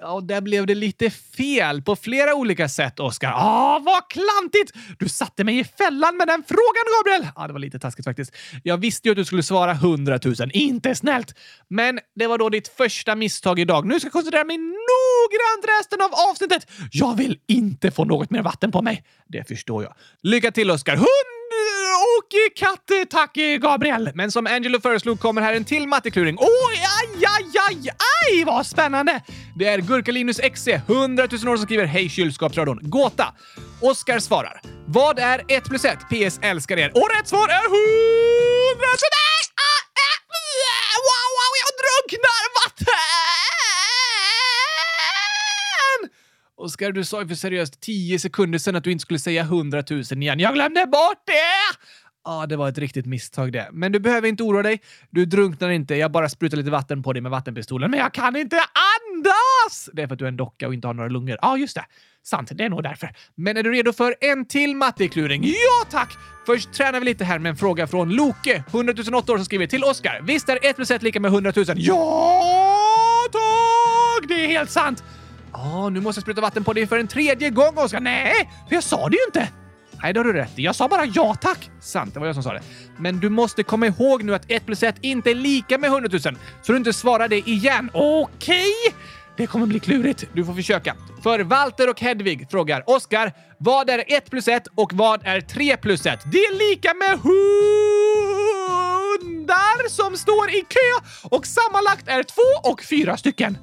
Ja, 0.00 0.20
där 0.20 0.40
blev 0.40 0.66
det 0.66 0.74
lite 0.74 1.10
fel 1.10 1.82
på 1.82 1.96
flera 1.96 2.34
olika 2.34 2.68
sätt, 2.68 3.00
Oskar. 3.00 3.32
Ah, 3.36 3.78
vad 3.78 4.10
klantigt! 4.10 4.72
Du 4.98 5.08
satte 5.08 5.44
mig 5.44 5.58
i 5.58 5.64
fällan 5.64 6.16
med 6.16 6.26
den 6.26 6.42
frågan, 6.48 6.84
Gabriel! 6.98 7.32
Ja, 7.36 7.46
det 7.46 7.52
var 7.52 7.60
lite 7.60 7.78
taskigt 7.78 8.04
faktiskt. 8.04 8.32
Jag 8.62 8.76
visste 8.78 9.08
ju 9.08 9.12
att 9.12 9.16
du 9.16 9.24
skulle 9.24 9.42
svara 9.42 9.72
100 9.72 10.18
000. 10.24 10.34
Inte 10.52 10.94
snällt! 10.94 11.34
Men 11.68 12.00
det 12.14 12.26
var 12.26 12.38
då 12.38 12.48
ditt 12.48 12.68
första 12.68 13.14
misstag 13.14 13.58
idag. 13.58 13.86
Nu 13.86 14.00
ska 14.00 14.06
jag 14.06 14.12
koncentrera 14.12 14.44
mig 14.44 14.58
noggrant 14.58 15.78
resten 15.78 16.00
av 16.00 16.10
avsnittet. 16.30 16.66
Jag 16.90 17.16
vill 17.16 17.38
inte 17.48 17.90
få 17.90 18.04
något 18.04 18.30
mer 18.30 18.42
vatten 18.42 18.72
på 18.72 18.82
mig. 18.82 19.04
Det 19.26 19.48
förstår 19.48 19.82
jag. 19.82 19.94
Lycka 20.22 20.50
till, 20.50 20.70
Oskar. 20.70 20.94
100 20.94 21.06
katt, 22.56 22.90
tack 23.10 23.36
eh, 23.36 23.56
Gabriel! 23.56 24.10
Men 24.14 24.32
som 24.32 24.46
Angelo 24.46 24.80
föreslog 24.80 25.20
kommer 25.20 25.42
här 25.42 25.54
en 25.54 25.64
till 25.64 25.88
mattekluring. 25.88 26.36
Oj, 26.38 26.76
aj, 26.76 27.24
aj, 27.26 27.46
aj, 27.68 27.88
aj, 27.88 28.44
vad 28.44 28.66
spännande! 28.66 29.22
Det 29.56 29.66
är 29.66 29.78
Gurkalinus 29.78 30.40
XC, 30.40 30.68
100 30.68 31.26
000 31.32 31.52
år, 31.52 31.56
som 31.56 31.66
skriver 31.66 31.84
Hej 31.84 32.08
kylskåpsradion. 32.08 32.78
Gåta. 32.82 33.34
Oskar 33.80 34.18
svarar. 34.18 34.60
Vad 34.86 35.18
är 35.18 35.44
1 35.48 35.64
plus 35.64 35.84
1? 35.84 35.98
PS 35.98 36.38
älskar 36.42 36.76
er. 36.76 36.90
Och 36.94 37.08
rätt 37.16 37.28
svar 37.28 37.48
är 37.48 37.64
100 37.64 37.68
000! 37.68 38.88
Ah, 39.66 39.82
ah, 40.06 40.18
wow, 41.08 41.28
wow, 41.38 41.52
jag 41.62 41.72
drunknar 41.82 42.42
vatten! 42.58 43.28
Oskar, 46.56 46.92
du 46.92 47.04
sa 47.04 47.22
ju 47.22 47.28
för 47.28 47.34
seriöst 47.34 47.80
10 47.80 48.18
sekunder 48.18 48.58
sedan 48.58 48.76
att 48.76 48.84
du 48.84 48.92
inte 48.92 49.02
skulle 49.02 49.18
säga 49.18 49.42
100 49.42 49.84
000 49.90 50.02
igen. 50.22 50.40
Jag 50.40 50.54
glömde 50.54 50.86
bort 50.86 51.22
det! 51.26 51.78
Ja, 52.24 52.42
ah, 52.42 52.46
det 52.46 52.56
var 52.56 52.68
ett 52.68 52.78
riktigt 52.78 53.06
misstag 53.06 53.52
det. 53.52 53.68
Men 53.72 53.92
du 53.92 53.98
behöver 53.98 54.28
inte 54.28 54.42
oroa 54.42 54.62
dig. 54.62 54.80
Du 55.10 55.24
drunknar 55.26 55.70
inte. 55.70 55.94
Jag 55.94 56.12
bara 56.12 56.28
sprutar 56.28 56.56
lite 56.56 56.70
vatten 56.70 57.02
på 57.02 57.12
dig 57.12 57.22
med 57.22 57.30
vattenpistolen. 57.30 57.90
Men 57.90 58.00
jag 58.00 58.14
kan 58.14 58.36
inte 58.36 58.56
andas! 58.56 59.90
Det 59.92 60.02
är 60.02 60.06
för 60.06 60.14
att 60.14 60.18
du 60.18 60.24
är 60.24 60.28
en 60.28 60.36
docka 60.36 60.66
och 60.66 60.74
inte 60.74 60.86
har 60.86 60.94
några 60.94 61.08
lungor. 61.08 61.38
Ja, 61.42 61.48
ah, 61.48 61.56
just 61.56 61.74
det. 61.74 61.84
Sant, 62.22 62.50
det 62.54 62.64
är 62.64 62.68
nog 62.68 62.82
därför. 62.82 63.10
Men 63.34 63.56
är 63.56 63.62
du 63.62 63.72
redo 63.72 63.92
för 63.92 64.14
en 64.20 64.44
till 64.46 64.76
mattekluring? 64.76 65.44
Ja, 65.44 65.90
tack! 65.90 66.16
Först 66.46 66.72
tränar 66.72 67.00
vi 67.00 67.04
lite 67.06 67.24
här 67.24 67.38
med 67.38 67.50
en 67.50 67.56
fråga 67.56 67.86
från 67.86 68.10
Loke, 68.10 68.64
100 68.70 68.94
008 69.12 69.32
år, 69.32 69.36
som 69.36 69.44
skriver 69.44 69.66
till 69.66 69.84
Oskar. 69.84 70.20
Visst 70.22 70.48
är 70.48 70.58
1 70.62 70.76
plus 70.76 70.90
1 70.90 71.02
lika 71.02 71.20
med 71.20 71.28
100 71.28 71.52
000? 71.56 71.66
Ja, 71.76 73.24
tack! 73.32 74.28
Det 74.28 74.44
är 74.44 74.48
helt 74.48 74.70
sant! 74.70 75.04
Ja, 75.52 75.58
ah, 75.58 75.88
nu 75.88 76.00
måste 76.00 76.18
jag 76.18 76.22
spruta 76.22 76.40
vatten 76.40 76.64
på 76.64 76.72
dig 76.72 76.86
för 76.86 76.98
en 76.98 77.08
tredje 77.08 77.50
gång, 77.50 77.78
Oskar. 77.78 78.00
Nej, 78.00 78.50
för 78.68 78.74
jag 78.74 78.84
sa 78.84 79.08
det 79.08 79.16
ju 79.16 79.22
inte! 79.28 79.52
Nej, 80.02 80.12
det 80.12 80.20
har 80.20 80.24
du 80.24 80.32
rätt 80.32 80.58
i. 80.58 80.62
Jag 80.62 80.74
sa 80.74 80.88
bara 80.88 81.04
ja 81.04 81.34
tack! 81.34 81.70
Sant, 81.80 82.14
det 82.14 82.20
var 82.20 82.26
jag 82.26 82.34
som 82.34 82.42
sa 82.42 82.52
det. 82.52 82.62
Men 82.98 83.20
du 83.20 83.28
måste 83.28 83.62
komma 83.62 83.86
ihåg 83.86 84.22
nu 84.22 84.34
att 84.34 84.50
1 84.50 84.66
plus 84.66 84.82
1 84.82 84.94
inte 85.00 85.30
är 85.30 85.34
lika 85.34 85.78
med 85.78 85.90
100 85.90 86.08
000, 86.12 86.20
så 86.62 86.72
du 86.72 86.78
inte 86.78 86.92
svarar 86.92 87.28
det 87.28 87.48
igen. 87.48 87.90
Okej? 87.94 88.64
Okay? 88.86 88.98
Det 89.36 89.46
kommer 89.46 89.66
bli 89.66 89.80
klurigt. 89.80 90.24
Du 90.32 90.44
får 90.44 90.54
försöka. 90.54 90.96
För 91.22 91.40
Walter 91.40 91.90
och 91.90 92.00
Hedvig 92.00 92.46
frågar 92.50 92.82
Oskar, 92.86 93.32
vad 93.58 93.90
är 93.90 94.04
1 94.06 94.30
plus 94.30 94.48
1 94.48 94.66
och 94.74 94.92
vad 94.92 95.26
är 95.26 95.40
3 95.40 95.76
plus 95.76 96.06
1? 96.06 96.20
Det 96.32 96.38
är 96.38 96.70
lika 96.70 96.94
med 96.94 97.18
hundar 97.18 98.28
som 99.88 100.16
står 100.16 100.50
i 100.50 100.64
kö 100.68 101.00
och 101.22 101.46
sammanlagt 101.46 102.08
är 102.08 102.22
två 102.22 102.70
och 102.70 102.82
fyra 102.82 103.16
stycken. 103.16 103.58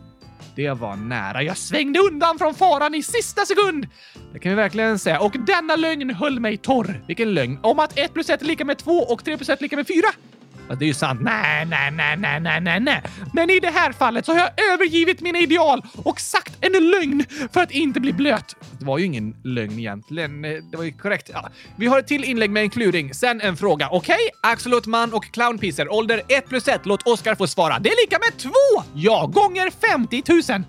Det 0.55 0.71
var 0.71 0.95
nära. 0.95 1.43
Jag 1.43 1.57
svängde 1.57 1.99
undan 1.99 2.37
från 2.37 2.55
faran 2.55 2.95
i 2.95 3.03
sista 3.03 3.45
sekund! 3.45 3.87
Det 4.33 4.39
kan 4.39 4.49
vi 4.49 4.55
verkligen 4.55 4.99
säga. 4.99 5.19
Och 5.19 5.35
denna 5.47 5.75
lögn 5.75 6.09
höll 6.09 6.39
mig 6.39 6.57
torr. 6.57 7.01
Vilken 7.07 7.33
lögn? 7.33 7.59
Om 7.61 7.79
att 7.79 7.99
1 7.99 8.13
plus 8.13 8.29
1 8.29 8.41
är 8.41 8.45
lika 8.45 8.65
med 8.65 8.77
2 8.77 8.91
och 8.91 9.25
3 9.25 9.37
plus 9.37 9.49
1 9.49 9.59
är 9.59 9.63
lika 9.63 9.75
med 9.75 9.87
4? 9.87 9.95
Fast 10.67 10.79
det 10.79 10.85
är 10.85 10.87
ju 10.87 10.93
sant. 10.93 11.21
Nej, 11.23 11.65
nej, 11.65 11.91
nej, 11.91 12.17
nej, 12.17 12.39
nej, 12.39 12.61
nej, 12.61 12.79
nej. 12.79 13.01
Men 13.33 13.49
i 13.49 13.59
det 13.59 13.69
här 13.69 13.91
fallet 13.91 14.25
så 14.25 14.31
har 14.31 14.39
jag 14.39 14.73
övergivit 14.73 15.21
mina 15.21 15.39
ideal 15.39 15.81
och 15.97 16.19
sagt 16.19 16.53
en 16.61 16.71
lögn 16.71 17.25
för 17.51 17.61
att 17.61 17.71
inte 17.71 17.99
bli 17.99 18.13
blöt. 18.13 18.55
Det 18.79 18.85
var 18.85 18.97
ju 18.97 19.05
ingen 19.05 19.35
lögn 19.43 19.79
egentligen. 19.79 20.45
Eh, 20.45 20.51
det 20.71 20.77
var 20.77 20.83
ju 20.83 20.91
korrekt. 20.91 21.29
Ja. 21.33 21.49
Vi 21.75 21.87
har 21.87 21.99
ett 21.99 22.07
till 22.07 22.23
inlägg 22.23 22.49
med 22.49 22.63
en 22.63 22.69
kluring, 22.69 23.13
sen 23.13 23.41
en 23.41 23.57
fråga. 23.57 23.89
Okej? 23.91 24.15
Okay? 24.15 24.51
Axolotl-man 24.51 25.13
och 25.13 25.25
clownpiecer. 25.33 25.93
Ålder 25.93 26.21
1 26.27 26.49
plus 26.49 26.67
1. 26.67 26.85
Låt 26.85 27.07
Oskar 27.07 27.35
få 27.35 27.47
svara. 27.47 27.79
Det 27.79 27.89
är 27.89 28.03
lika 28.05 28.19
med 28.19 28.37
2! 28.37 28.51
Ja, 28.93 29.25
gånger 29.25 29.71
50 29.91 30.23
000. 30.53 30.63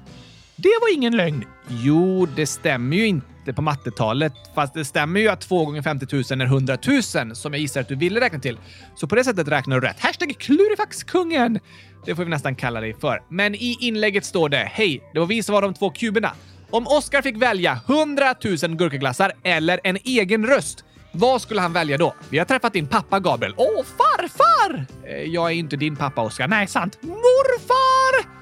Det 0.56 0.72
var 0.80 0.94
ingen 0.94 1.16
lögn. 1.16 1.44
Jo, 1.68 2.26
det 2.36 2.46
stämmer 2.46 2.96
ju 2.96 3.06
inte 3.06 3.35
på 3.52 3.62
mattetalet. 3.62 4.32
Fast 4.54 4.74
det 4.74 4.84
stämmer 4.84 5.20
ju 5.20 5.28
att 5.28 5.40
2 5.40 5.64
gånger 5.64 5.82
50 5.82 6.34
000 6.34 6.40
är 6.40 6.44
100 6.44 6.78
000 6.86 7.36
som 7.36 7.52
jag 7.52 7.60
gissar 7.60 7.80
att 7.80 7.88
du 7.88 7.94
ville 7.96 8.20
räkna 8.20 8.38
till. 8.38 8.58
Så 8.94 9.06
på 9.06 9.14
det 9.14 9.24
sättet 9.24 9.48
räknar 9.48 9.80
du 9.80 9.86
rätt. 9.86 10.00
Hashtag 10.00 10.34
klurifaxkungen! 10.38 11.58
Det 12.04 12.14
får 12.16 12.24
vi 12.24 12.30
nästan 12.30 12.54
kalla 12.54 12.80
dig 12.80 12.94
för. 13.00 13.22
Men 13.28 13.54
i 13.54 13.76
inlägget 13.80 14.24
står 14.24 14.48
det 14.48 14.70
“Hej, 14.72 15.10
det 15.12 15.18
var 15.18 15.26
vi 15.26 15.42
som 15.42 15.52
var 15.52 15.62
de 15.62 15.74
två 15.74 15.90
kuberna. 15.90 16.32
Om 16.70 16.86
Oscar 16.86 17.22
fick 17.22 17.36
välja 17.36 17.80
100 17.88 18.34
000 18.62 18.76
gurkaglassar 18.76 19.32
eller 19.42 19.80
en 19.84 19.98
egen 20.04 20.46
röst, 20.46 20.84
Vad 21.12 21.42
skulle 21.42 21.60
han 21.60 21.72
välja 21.72 21.98
då? 21.98 22.14
Vi 22.30 22.38
har 22.38 22.44
träffat 22.44 22.72
din 22.72 22.86
pappa 22.86 23.20
Gabriel. 23.20 23.54
Åh, 23.56 23.84
farfar! 23.98 24.86
Eh, 25.06 25.22
jag 25.22 25.50
är 25.50 25.54
inte 25.54 25.76
din 25.76 25.96
pappa, 25.96 26.22
Oskar. 26.22 26.48
Nej, 26.48 26.66
sant. 26.66 26.98
Morfar! 27.02 28.35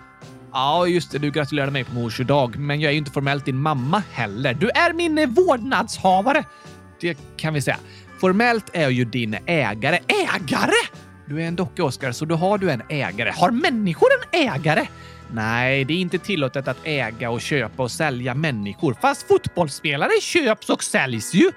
Ja, 0.55 0.87
just 0.87 1.11
det. 1.13 1.19
Du 1.19 1.31
gratulerade 1.31 1.73
mig 1.73 1.85
på 1.85 1.95
mors 1.95 2.19
dag, 2.19 2.59
men 2.59 2.81
jag 2.81 2.89
är 2.89 2.93
ju 2.93 2.99
inte 2.99 3.11
formellt 3.11 3.45
din 3.45 3.57
mamma 3.57 4.03
heller. 4.13 4.55
Du 4.55 4.71
är 4.71 4.93
min 4.93 5.19
eh, 5.19 5.29
vårdnadshavare. 5.29 6.45
Det 7.01 7.19
kan 7.37 7.55
vi 7.55 7.63
säga. 7.63 7.77
Formellt 8.19 8.71
är 8.73 8.83
jag 8.83 8.93
ju 8.93 9.05
din 9.05 9.37
ägare. 9.47 9.99
Ägare? 10.09 10.73
Du 11.27 11.43
är 11.43 11.47
en 11.47 11.57
docka, 11.57 11.85
Oskar, 11.85 12.13
så 12.13 12.25
då 12.25 12.35
har 12.35 12.59
du 12.59 12.71
en 12.71 12.83
ägare. 12.89 13.31
Har 13.31 13.51
människor 13.51 14.09
en 14.33 14.41
ägare? 14.41 14.87
Nej, 15.33 15.85
det 15.85 15.95
är 15.95 15.99
inte 15.99 16.19
tillåtet 16.19 16.69
att 16.69 16.79
äga 16.85 17.31
och 17.31 17.41
köpa 17.41 17.83
och 17.83 17.91
sälja 17.91 18.35
människor. 18.35 18.97
Fast 19.01 19.29
fotbollsspelare 19.29 20.21
köps 20.21 20.71
och 20.71 20.85
säljs 20.85 21.35
ju. 21.35 21.51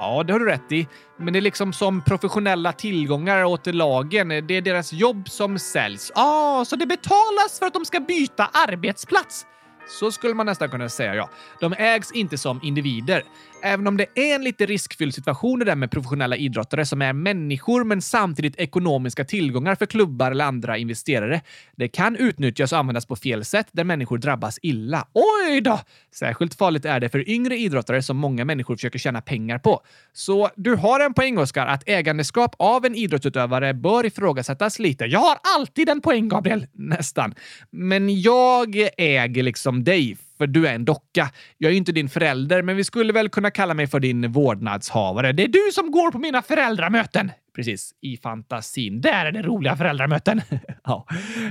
Ja, 0.00 0.22
det 0.22 0.32
har 0.32 0.40
du 0.40 0.46
rätt 0.46 0.72
i. 0.72 0.88
Men 1.16 1.32
det 1.32 1.38
är 1.38 1.40
liksom 1.40 1.72
som 1.72 2.02
professionella 2.02 2.72
tillgångar 2.72 3.44
åt 3.44 3.66
lagen. 3.66 4.28
Det 4.28 4.54
är 4.54 4.62
deras 4.62 4.92
jobb 4.92 5.28
som 5.28 5.58
säljs. 5.58 6.12
Ja, 6.14 6.22
ah, 6.60 6.64
så 6.64 6.76
det 6.76 6.86
betalas 6.86 7.58
för 7.58 7.66
att 7.66 7.72
de 7.72 7.84
ska 7.84 8.00
byta 8.00 8.50
arbetsplats. 8.52 9.46
Så 9.88 10.12
skulle 10.12 10.34
man 10.34 10.46
nästan 10.46 10.68
kunna 10.68 10.88
säga, 10.88 11.14
ja. 11.14 11.30
De 11.60 11.72
ägs 11.72 12.12
inte 12.12 12.38
som 12.38 12.60
individer. 12.62 13.24
Även 13.62 13.86
om 13.86 13.96
det 13.96 14.06
är 14.14 14.34
en 14.34 14.44
lite 14.44 14.66
riskfylld 14.66 15.14
situation 15.14 15.58
det 15.58 15.64
där 15.64 15.76
med 15.76 15.90
professionella 15.90 16.36
idrottare 16.36 16.86
som 16.86 17.02
är 17.02 17.12
människor 17.12 17.84
men 17.84 18.02
samtidigt 18.02 18.56
ekonomiska 18.56 19.24
tillgångar 19.24 19.74
för 19.74 19.86
klubbar 19.86 20.30
eller 20.30 20.44
andra 20.44 20.78
investerare. 20.78 21.40
Det 21.76 21.88
kan 21.88 22.16
utnyttjas 22.16 22.72
och 22.72 22.78
användas 22.78 23.06
på 23.06 23.16
fel 23.16 23.44
sätt 23.44 23.66
där 23.72 23.84
människor 23.84 24.18
drabbas 24.18 24.58
illa. 24.62 25.08
Oj 25.12 25.60
då! 25.60 25.80
Särskilt 26.14 26.54
farligt 26.54 26.84
är 26.84 27.00
det 27.00 27.08
för 27.08 27.28
yngre 27.28 27.56
idrottare 27.56 28.02
som 28.02 28.16
många 28.16 28.44
människor 28.44 28.76
försöker 28.76 28.98
tjäna 28.98 29.20
pengar 29.20 29.58
på. 29.58 29.80
Så 30.12 30.50
du 30.56 30.74
har 30.74 31.00
en 31.00 31.14
poäng, 31.14 31.38
Oskar, 31.38 31.66
att 31.66 31.88
ägandeskap 31.88 32.54
av 32.58 32.84
en 32.84 32.94
idrottsutövare 32.94 33.74
bör 33.74 34.06
ifrågasättas 34.06 34.78
lite. 34.78 35.04
Jag 35.04 35.20
har 35.20 35.38
alltid 35.56 35.88
en 35.88 36.00
poäng, 36.00 36.28
Gabriel. 36.28 36.66
Nästan. 36.72 37.34
Men 37.70 38.20
jag 38.22 38.88
äger 38.96 39.42
liksom 39.42 39.84
dig 39.84 40.16
för 40.40 40.46
du 40.46 40.66
är 40.66 40.74
en 40.74 40.84
docka. 40.84 41.30
Jag 41.58 41.72
är 41.72 41.76
inte 41.76 41.92
din 41.92 42.08
förälder, 42.08 42.62
men 42.62 42.76
vi 42.76 42.84
skulle 42.84 43.12
väl 43.12 43.28
kunna 43.28 43.50
kalla 43.50 43.74
mig 43.74 43.86
för 43.86 44.00
din 44.00 44.32
vårdnadshavare. 44.32 45.32
Det 45.32 45.42
är 45.42 45.48
du 45.48 45.72
som 45.72 45.90
går 45.90 46.10
på 46.10 46.18
mina 46.18 46.42
föräldramöten. 46.42 47.32
Precis, 47.54 47.94
i 48.00 48.16
fantasin. 48.16 49.00
Där 49.00 49.26
är 49.26 49.32
det 49.32 49.42
roliga 49.42 49.76
föräldramöten. 49.76 50.42
ja. 50.84 51.06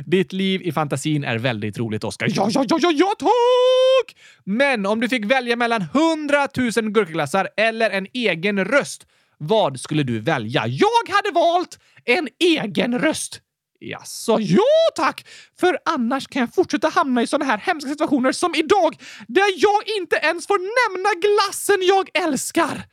Ditt 0.05 0.33
liv 0.33 0.61
i 0.61 0.71
fantasin 0.71 1.23
är 1.23 1.37
väldigt 1.37 1.77
roligt, 1.77 2.03
Oskar. 2.03 2.27
Ja, 2.29 2.49
ja, 2.51 2.65
ja, 2.69 2.79
ja, 2.81 2.91
ja, 2.91 3.13
tack! 3.19 4.15
Men 4.43 4.85
om 4.85 4.99
du 4.99 5.09
fick 5.09 5.25
välja 5.25 5.55
mellan 5.55 5.81
100 5.81 6.47
000 6.57 6.91
gurkaglassar 6.91 7.49
eller 7.57 7.89
en 7.89 8.07
egen 8.13 8.65
röst, 8.65 9.05
vad 9.37 9.79
skulle 9.79 10.03
du 10.03 10.19
välja? 10.19 10.67
Jag 10.67 11.09
hade 11.09 11.31
valt 11.33 11.79
en 12.05 12.27
egen 12.39 12.99
röst. 12.99 13.41
Jaså, 13.79 14.37
ja 14.39 14.91
tack! 14.95 15.27
För 15.59 15.79
annars 15.85 16.27
kan 16.27 16.39
jag 16.39 16.55
fortsätta 16.55 16.89
hamna 16.89 17.21
i 17.21 17.27
såna 17.27 17.45
här 17.45 17.57
hemska 17.57 17.89
situationer 17.89 18.31
som 18.31 18.55
idag, 18.55 18.95
där 19.27 19.49
jag 19.57 19.87
inte 19.97 20.15
ens 20.15 20.47
får 20.47 20.59
nämna 20.81 21.09
glassen 21.25 21.79
jag 21.81 22.09
älskar. 22.13 22.83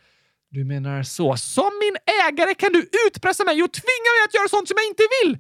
Du 0.51 0.65
menar 0.65 1.03
så. 1.03 1.37
Som 1.37 1.71
min 1.85 1.97
ägare 2.27 2.55
kan 2.55 2.73
du 2.73 2.83
utpressa 3.07 3.45
mig 3.45 3.63
och 3.63 3.73
tvinga 3.73 4.11
mig 4.15 4.23
att 4.27 4.35
göra 4.35 4.49
sånt 4.49 4.69
som 4.69 4.77
jag 4.81 4.87
inte 4.93 5.07
vill. 5.17 5.33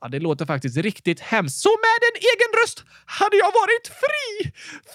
Ja, 0.00 0.08
det 0.08 0.20
låter 0.26 0.44
faktiskt 0.46 0.76
riktigt 0.88 1.20
hemskt. 1.20 1.58
Så 1.64 1.72
med 1.86 2.00
en 2.08 2.16
egen 2.30 2.50
röst 2.60 2.78
hade 3.18 3.36
jag 3.44 3.52
varit 3.62 3.86
fri! 4.02 4.28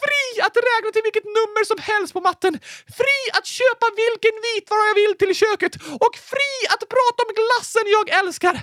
Fri 0.01 0.25
att 0.45 0.55
räkna 0.69 0.89
till 0.93 1.05
vilket 1.07 1.27
nummer 1.39 1.63
som 1.71 1.79
helst 1.89 2.11
på 2.13 2.21
matten. 2.29 2.53
Fri 2.99 3.19
att 3.37 3.47
köpa 3.59 3.87
vilken 4.03 4.35
vitvara 4.47 4.83
jag 4.91 4.97
vill 5.01 5.13
till 5.21 5.33
köket. 5.43 5.73
Och 6.05 6.15
fri 6.31 6.53
att 6.73 6.83
prata 6.95 7.19
om 7.25 7.31
glassen 7.39 7.85
jag 7.97 8.05
älskar. 8.19 8.55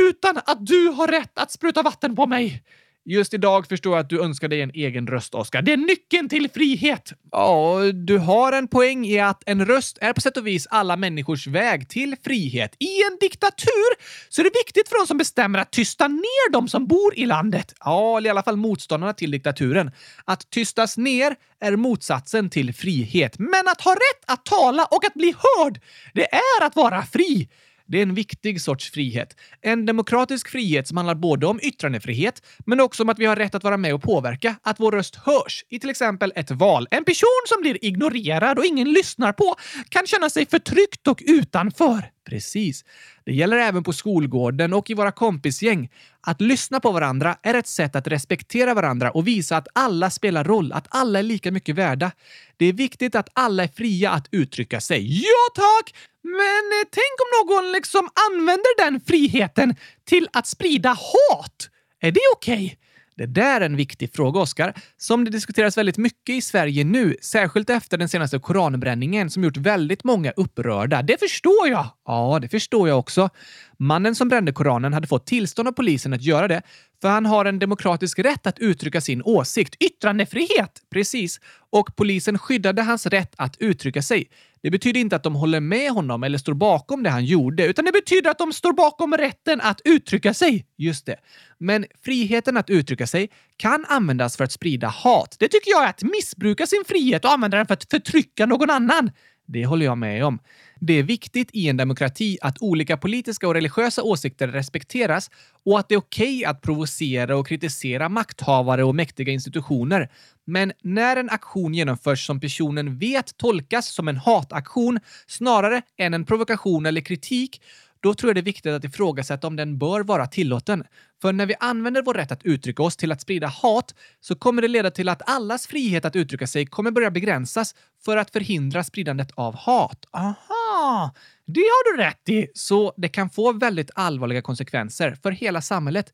Utan 0.00 0.36
att 0.36 0.66
du 0.66 0.88
har 0.88 1.08
rätt 1.08 1.38
att 1.38 1.50
spruta 1.50 1.82
vatten 1.82 2.16
på 2.16 2.26
mig. 2.26 2.62
Just 3.04 3.34
idag 3.34 3.66
förstår 3.66 3.92
jag 3.92 4.00
att 4.00 4.10
du 4.10 4.22
önskar 4.22 4.48
dig 4.48 4.62
en 4.62 4.70
egen 4.74 5.06
röst, 5.06 5.34
Oskar. 5.34 5.62
Det 5.62 5.72
är 5.72 5.76
nyckeln 5.76 6.28
till 6.28 6.50
frihet! 6.50 7.12
Ja, 7.32 7.78
du 8.06 8.18
har 8.18 8.52
en 8.52 8.68
poäng 8.68 9.06
i 9.06 9.20
att 9.20 9.42
en 9.46 9.66
röst 9.66 9.98
är 10.00 10.12
på 10.12 10.20
sätt 10.20 10.36
och 10.36 10.46
vis 10.46 10.66
alla 10.70 10.96
människors 10.96 11.46
väg 11.46 11.88
till 11.88 12.16
frihet. 12.24 12.76
I 12.78 13.02
en 13.02 13.18
diktatur 13.20 13.94
så 14.28 14.42
är 14.42 14.44
det 14.44 14.50
viktigt 14.66 14.88
för 14.88 14.98
de 14.98 15.06
som 15.06 15.18
bestämmer 15.18 15.58
att 15.58 15.70
tysta 15.70 16.08
ner 16.08 16.52
de 16.52 16.68
som 16.68 16.86
bor 16.86 17.18
i 17.18 17.26
landet. 17.26 17.74
Ja, 17.80 18.16
eller 18.16 18.26
i 18.26 18.30
alla 18.30 18.42
fall 18.42 18.56
motståndarna 18.56 19.12
till 19.12 19.30
diktaturen. 19.30 19.90
Att 20.24 20.50
tystas 20.50 20.96
ner 20.96 21.36
är 21.60 21.76
motsatsen 21.76 22.50
till 22.50 22.74
frihet. 22.74 23.38
Men 23.38 23.68
att 23.68 23.80
ha 23.80 23.92
rätt 23.92 24.24
att 24.26 24.44
tala 24.44 24.84
och 24.84 25.04
att 25.04 25.14
bli 25.14 25.34
hörd, 25.38 25.80
det 26.14 26.34
är 26.34 26.66
att 26.66 26.76
vara 26.76 27.02
fri. 27.02 27.48
Det 27.92 27.98
är 27.98 28.02
en 28.02 28.14
viktig 28.14 28.60
sorts 28.60 28.90
frihet. 28.90 29.36
En 29.60 29.86
demokratisk 29.86 30.48
frihet 30.48 30.88
som 30.88 30.96
handlar 30.96 31.14
både 31.14 31.46
om 31.46 31.60
yttrandefrihet, 31.62 32.42
men 32.66 32.80
också 32.80 33.02
om 33.02 33.08
att 33.08 33.18
vi 33.18 33.26
har 33.26 33.36
rätt 33.36 33.54
att 33.54 33.64
vara 33.64 33.76
med 33.76 33.94
och 33.94 34.02
påverka, 34.02 34.56
att 34.62 34.80
vår 34.80 34.92
röst 34.92 35.16
hörs 35.16 35.64
i 35.68 35.78
till 35.78 35.90
exempel 35.90 36.32
ett 36.36 36.50
val. 36.50 36.88
En 36.90 37.04
person 37.04 37.42
som 37.48 37.62
blir 37.62 37.84
ignorerad 37.84 38.58
och 38.58 38.64
ingen 38.64 38.92
lyssnar 38.92 39.32
på 39.32 39.54
kan 39.88 40.06
känna 40.06 40.30
sig 40.30 40.46
förtryckt 40.46 41.08
och 41.08 41.22
utanför. 41.26 42.10
Precis. 42.32 42.84
Det 43.24 43.32
gäller 43.32 43.56
även 43.56 43.82
på 43.82 43.92
skolgården 43.92 44.72
och 44.72 44.90
i 44.90 44.94
våra 44.94 45.12
kompisgäng. 45.12 45.90
Att 46.20 46.40
lyssna 46.40 46.80
på 46.80 46.92
varandra 46.92 47.36
är 47.42 47.54
ett 47.54 47.66
sätt 47.66 47.96
att 47.96 48.06
respektera 48.06 48.74
varandra 48.74 49.10
och 49.10 49.26
visa 49.26 49.56
att 49.56 49.68
alla 49.72 50.10
spelar 50.10 50.44
roll, 50.44 50.72
att 50.72 50.86
alla 50.88 51.18
är 51.18 51.22
lika 51.22 51.50
mycket 51.50 51.74
värda. 51.74 52.12
Det 52.56 52.66
är 52.66 52.72
viktigt 52.72 53.14
att 53.14 53.28
alla 53.32 53.62
är 53.62 53.68
fria 53.68 54.10
att 54.10 54.28
uttrycka 54.30 54.80
sig. 54.80 55.22
Ja, 55.22 55.52
tack! 55.54 55.94
Men 56.22 56.64
eh, 56.80 56.88
tänk 56.90 57.16
om 57.22 57.46
någon 57.46 57.72
liksom 57.72 58.08
använder 58.30 58.84
den 58.84 59.00
friheten 59.00 59.76
till 60.04 60.28
att 60.32 60.46
sprida 60.46 60.88
hat? 60.88 61.68
Är 62.00 62.12
det 62.12 62.20
okej? 62.36 62.64
Okay? 62.64 62.76
Det 63.22 63.26
där 63.26 63.60
är 63.60 63.66
en 63.66 63.76
viktig 63.76 64.12
fråga, 64.14 64.40
Oskar, 64.40 64.74
som 64.96 65.24
det 65.24 65.30
diskuteras 65.30 65.78
väldigt 65.78 65.98
mycket 65.98 66.34
i 66.34 66.40
Sverige 66.40 66.84
nu, 66.84 67.16
särskilt 67.22 67.70
efter 67.70 67.98
den 67.98 68.08
senaste 68.08 68.38
koranbränningen 68.38 69.30
som 69.30 69.44
gjort 69.44 69.56
väldigt 69.56 70.04
många 70.04 70.30
upprörda. 70.30 71.02
Det 71.02 71.20
förstår 71.20 71.68
jag! 71.68 71.86
Ja, 72.06 72.38
det 72.42 72.48
förstår 72.48 72.88
jag 72.88 72.98
också. 72.98 73.30
Mannen 73.78 74.14
som 74.14 74.28
brände 74.28 74.52
Koranen 74.52 74.92
hade 74.92 75.06
fått 75.06 75.26
tillstånd 75.26 75.68
av 75.68 75.72
polisen 75.72 76.12
att 76.12 76.22
göra 76.22 76.48
det, 76.48 76.62
för 77.02 77.08
han 77.08 77.26
har 77.26 77.44
en 77.44 77.58
demokratisk 77.58 78.18
rätt 78.18 78.46
att 78.46 78.58
uttrycka 78.58 79.00
sin 79.00 79.22
åsikt. 79.22 79.74
Yttrandefrihet! 79.80 80.82
Precis. 80.90 81.40
Och 81.70 81.96
polisen 81.96 82.38
skyddade 82.38 82.82
hans 82.82 83.06
rätt 83.06 83.34
att 83.36 83.56
uttrycka 83.58 84.02
sig. 84.02 84.28
Det 84.62 84.70
betyder 84.70 85.00
inte 85.00 85.16
att 85.16 85.22
de 85.22 85.34
håller 85.34 85.60
med 85.60 85.90
honom 85.90 86.22
eller 86.22 86.38
står 86.38 86.54
bakom 86.54 87.02
det 87.02 87.10
han 87.10 87.24
gjorde, 87.24 87.66
utan 87.66 87.84
det 87.84 87.92
betyder 87.92 88.30
att 88.30 88.38
de 88.38 88.52
står 88.52 88.72
bakom 88.72 89.16
rätten 89.16 89.60
att 89.60 89.80
uttrycka 89.84 90.34
sig. 90.34 90.66
Just 90.78 91.06
det. 91.06 91.16
Men 91.58 91.86
friheten 92.04 92.56
att 92.56 92.70
uttrycka 92.70 93.06
sig 93.06 93.30
kan 93.56 93.84
användas 93.88 94.36
för 94.36 94.44
att 94.44 94.52
sprida 94.52 94.88
hat. 94.88 95.36
Det 95.38 95.48
tycker 95.48 95.70
jag 95.70 95.84
är 95.84 95.88
att 95.88 96.02
missbruka 96.02 96.66
sin 96.66 96.84
frihet 96.86 97.24
och 97.24 97.32
använda 97.32 97.56
den 97.56 97.66
för 97.66 97.74
att 97.74 97.90
förtrycka 97.90 98.46
någon 98.46 98.70
annan. 98.70 99.10
Det 99.46 99.66
håller 99.66 99.86
jag 99.86 99.98
med 99.98 100.24
om. 100.24 100.38
Det 100.80 100.92
är 100.92 101.02
viktigt 101.02 101.50
i 101.52 101.68
en 101.68 101.76
demokrati 101.76 102.38
att 102.42 102.62
olika 102.62 102.96
politiska 102.96 103.48
och 103.48 103.54
religiösa 103.54 104.02
åsikter 104.02 104.48
respekteras 104.48 105.30
och 105.64 105.78
att 105.78 105.88
det 105.88 105.94
är 105.94 105.98
okej 105.98 106.36
okay 106.36 106.44
att 106.44 106.60
provocera 106.60 107.36
och 107.36 107.46
kritisera 107.46 108.08
makthavare 108.08 108.84
och 108.84 108.94
mäktiga 108.94 109.32
institutioner. 109.32 110.10
Men 110.44 110.72
när 110.82 111.16
en 111.16 111.30
aktion 111.30 111.74
genomförs 111.74 112.26
som 112.26 112.40
personen 112.40 112.98
vet 112.98 113.36
tolkas 113.36 113.88
som 113.88 114.08
en 114.08 114.16
hataktion 114.16 115.00
snarare 115.26 115.82
än 115.98 116.14
en 116.14 116.24
provokation 116.24 116.86
eller 116.86 117.00
kritik 117.00 117.60
då 118.02 118.14
tror 118.14 118.28
jag 118.28 118.36
det 118.36 118.40
är 118.40 118.44
viktigt 118.44 118.72
att 118.72 118.84
ifrågasätta 118.84 119.46
om 119.46 119.56
den 119.56 119.78
bör 119.78 120.00
vara 120.00 120.26
tillåten. 120.26 120.84
För 121.22 121.32
när 121.32 121.46
vi 121.46 121.54
använder 121.60 122.02
vår 122.02 122.14
rätt 122.14 122.32
att 122.32 122.42
uttrycka 122.44 122.82
oss 122.82 122.96
till 122.96 123.12
att 123.12 123.20
sprida 123.20 123.46
hat 123.46 123.94
så 124.20 124.34
kommer 124.34 124.62
det 124.62 124.68
leda 124.68 124.90
till 124.90 125.08
att 125.08 125.30
allas 125.30 125.66
frihet 125.66 126.04
att 126.04 126.16
uttrycka 126.16 126.46
sig 126.46 126.66
kommer 126.66 126.90
börja 126.90 127.10
begränsas 127.10 127.74
för 128.04 128.16
att 128.16 128.30
förhindra 128.30 128.84
spridandet 128.84 129.30
av 129.34 129.54
hat. 129.56 130.06
Aha! 130.12 131.14
Det 131.46 131.60
har 131.60 131.96
du 131.96 132.02
rätt 132.02 132.28
i! 132.28 132.48
Så 132.54 132.94
det 132.96 133.08
kan 133.08 133.30
få 133.30 133.52
väldigt 133.52 133.90
allvarliga 133.94 134.42
konsekvenser 134.42 135.16
för 135.22 135.30
hela 135.30 135.62
samhället. 135.62 136.12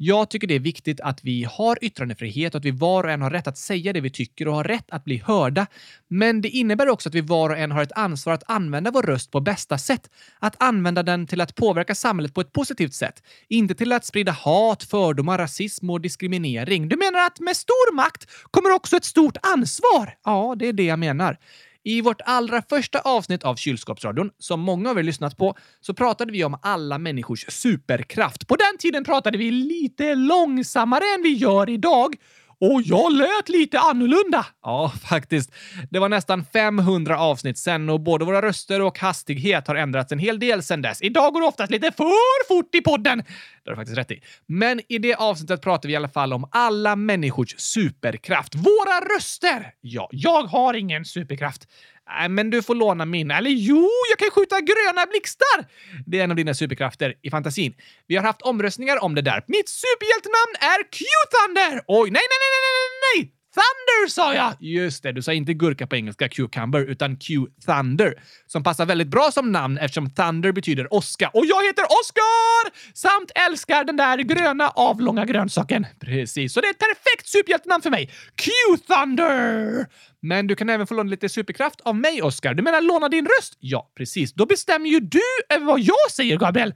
Jag 0.00 0.30
tycker 0.30 0.46
det 0.46 0.54
är 0.54 0.60
viktigt 0.60 1.00
att 1.00 1.24
vi 1.24 1.44
har 1.44 1.78
yttrandefrihet 1.80 2.54
och 2.54 2.58
att 2.58 2.64
vi 2.64 2.70
var 2.70 3.04
och 3.04 3.10
en 3.10 3.22
har 3.22 3.30
rätt 3.30 3.46
att 3.46 3.58
säga 3.58 3.92
det 3.92 4.00
vi 4.00 4.10
tycker 4.10 4.48
och 4.48 4.54
har 4.54 4.64
rätt 4.64 4.90
att 4.90 5.04
bli 5.04 5.22
hörda. 5.26 5.66
Men 6.08 6.40
det 6.40 6.48
innebär 6.48 6.88
också 6.88 7.08
att 7.08 7.14
vi 7.14 7.20
var 7.20 7.50
och 7.50 7.58
en 7.58 7.70
har 7.70 7.82
ett 7.82 7.92
ansvar 7.92 8.32
att 8.32 8.50
använda 8.50 8.90
vår 8.90 9.02
röst 9.02 9.30
på 9.30 9.40
bästa 9.40 9.78
sätt. 9.78 10.10
Att 10.38 10.62
använda 10.62 11.02
den 11.02 11.26
till 11.26 11.40
att 11.40 11.54
påverka 11.54 11.94
samhället 11.94 12.34
på 12.34 12.40
ett 12.40 12.52
positivt 12.52 12.94
sätt. 12.94 13.22
Inte 13.48 13.74
till 13.74 13.92
att 13.92 14.04
sprida 14.04 14.32
hat, 14.32 14.82
fördomar, 14.82 15.38
rasism 15.38 15.90
och 15.90 16.00
diskriminering. 16.00 16.88
Du 16.88 16.96
menar 16.96 17.26
att 17.26 17.40
med 17.40 17.56
stor 17.56 17.94
makt 17.94 18.30
kommer 18.50 18.74
också 18.74 18.96
ett 18.96 19.04
stort 19.04 19.36
ansvar? 19.42 20.14
Ja, 20.24 20.54
det 20.58 20.66
är 20.66 20.72
det 20.72 20.84
jag 20.84 20.98
menar. 20.98 21.38
I 21.88 22.00
vårt 22.00 22.20
allra 22.24 22.62
första 22.62 23.00
avsnitt 23.00 23.44
av 23.44 23.56
Kylskåpsradion, 23.56 24.30
som 24.38 24.60
många 24.60 24.90
av 24.90 24.98
er 24.98 25.02
lyssnat 25.02 25.36
på, 25.36 25.56
så 25.80 25.94
pratade 25.94 26.32
vi 26.32 26.44
om 26.44 26.58
alla 26.62 26.98
människors 26.98 27.44
superkraft. 27.48 28.48
På 28.48 28.56
den 28.56 28.78
tiden 28.78 29.04
pratade 29.04 29.38
vi 29.38 29.50
lite 29.50 30.14
långsammare 30.14 31.04
än 31.16 31.22
vi 31.22 31.32
gör 31.32 31.70
idag. 31.70 32.14
Och 32.60 32.82
jag 32.84 33.12
lät 33.12 33.48
lite 33.48 33.80
annorlunda. 33.80 34.46
Ja, 34.62 34.92
faktiskt. 35.08 35.52
Det 35.90 35.98
var 35.98 36.08
nästan 36.08 36.44
500 36.52 37.18
avsnitt 37.18 37.58
sen 37.58 37.90
och 37.90 38.00
både 38.00 38.24
våra 38.24 38.42
röster 38.42 38.80
och 38.80 38.98
hastighet 38.98 39.68
har 39.68 39.74
ändrats 39.74 40.12
en 40.12 40.18
hel 40.18 40.38
del 40.38 40.62
sen 40.62 40.82
dess. 40.82 41.02
Idag 41.02 41.32
går 41.32 41.40
det 41.40 41.46
oftast 41.46 41.70
lite 41.70 41.92
för 41.92 42.48
fort 42.48 42.74
i 42.74 42.80
podden. 42.80 43.18
Det 43.18 43.70
har 43.70 43.72
du 43.72 43.76
faktiskt 43.76 43.98
rätt 43.98 44.10
i. 44.10 44.22
Men 44.46 44.80
i 44.88 44.98
det 44.98 45.14
avsnittet 45.14 45.62
pratar 45.62 45.86
vi 45.86 45.92
i 45.92 45.96
alla 45.96 46.08
fall 46.08 46.32
om 46.32 46.48
alla 46.50 46.96
människors 46.96 47.54
superkraft. 47.58 48.54
Våra 48.54 49.16
röster! 49.16 49.72
Ja, 49.80 50.08
jag 50.12 50.42
har 50.42 50.74
ingen 50.74 51.04
superkraft. 51.04 51.68
Nej, 52.08 52.28
men 52.28 52.50
du 52.50 52.62
får 52.62 52.74
låna 52.74 53.04
min. 53.04 53.30
Eller 53.30 53.50
jo, 53.50 53.90
jag 54.10 54.18
kan 54.18 54.30
skjuta 54.30 54.60
gröna 54.60 55.06
blixtar! 55.06 55.58
Det 56.06 56.20
är 56.20 56.24
en 56.24 56.30
av 56.30 56.36
dina 56.36 56.54
superkrafter 56.54 57.14
i 57.22 57.30
fantasin. 57.30 57.74
Vi 58.06 58.16
har 58.16 58.22
haft 58.24 58.42
omröstningar 58.42 59.04
om 59.04 59.14
det 59.14 59.22
där. 59.22 59.44
Mitt 59.46 59.68
superhjältenamn 59.68 60.54
är 60.60 60.80
Q-Thunder! 60.96 61.82
Oj, 61.86 62.10
nej, 62.10 62.22
nej, 62.30 62.38
nej, 62.42 62.60
nej, 62.64 63.24
nej! 63.24 63.37
Thunder 63.54 64.08
sa 64.08 64.34
jag! 64.34 64.54
Just 64.60 65.02
det, 65.02 65.12
du 65.12 65.22
sa 65.22 65.32
inte 65.32 65.54
gurka 65.54 65.86
på 65.86 65.96
engelska, 65.96 66.28
cucumber, 66.28 66.80
utan 66.80 67.16
Q-Thunder. 67.16 68.14
Som 68.46 68.62
passar 68.62 68.86
väldigt 68.86 69.08
bra 69.08 69.30
som 69.32 69.52
namn 69.52 69.78
eftersom 69.78 70.10
Thunder 70.10 70.52
betyder 70.52 70.94
åska. 70.94 71.28
Och 71.34 71.46
jag 71.46 71.66
heter 71.66 71.84
Oscar! 71.84 72.94
Samt 72.94 73.30
älskar 73.34 73.84
den 73.84 73.96
där 73.96 74.18
gröna 74.18 74.68
avlånga 74.68 75.24
grönsaken. 75.24 75.86
Precis, 76.00 76.52
så 76.52 76.60
det 76.60 76.66
är 76.66 76.70
ett 76.70 76.78
perfekt 76.78 77.28
superhjältenamn 77.28 77.82
för 77.82 77.90
mig. 77.90 78.10
Q-Thunder! 78.36 79.86
Men 80.20 80.46
du 80.46 80.54
kan 80.56 80.68
även 80.68 80.86
få 80.86 80.94
låna 80.94 81.10
lite 81.10 81.28
superkraft 81.28 81.80
av 81.80 81.96
mig, 81.96 82.22
Oscar. 82.22 82.54
Du 82.54 82.62
menar 82.62 82.80
låna 82.80 83.08
din 83.08 83.26
röst? 83.26 83.56
Ja, 83.60 83.92
precis. 83.96 84.34
Då 84.34 84.46
bestämmer 84.46 84.90
ju 84.90 85.00
du 85.00 85.20
över 85.48 85.66
vad 85.66 85.80
jag 85.80 86.10
säger, 86.10 86.36
Gabriel. 86.36 86.74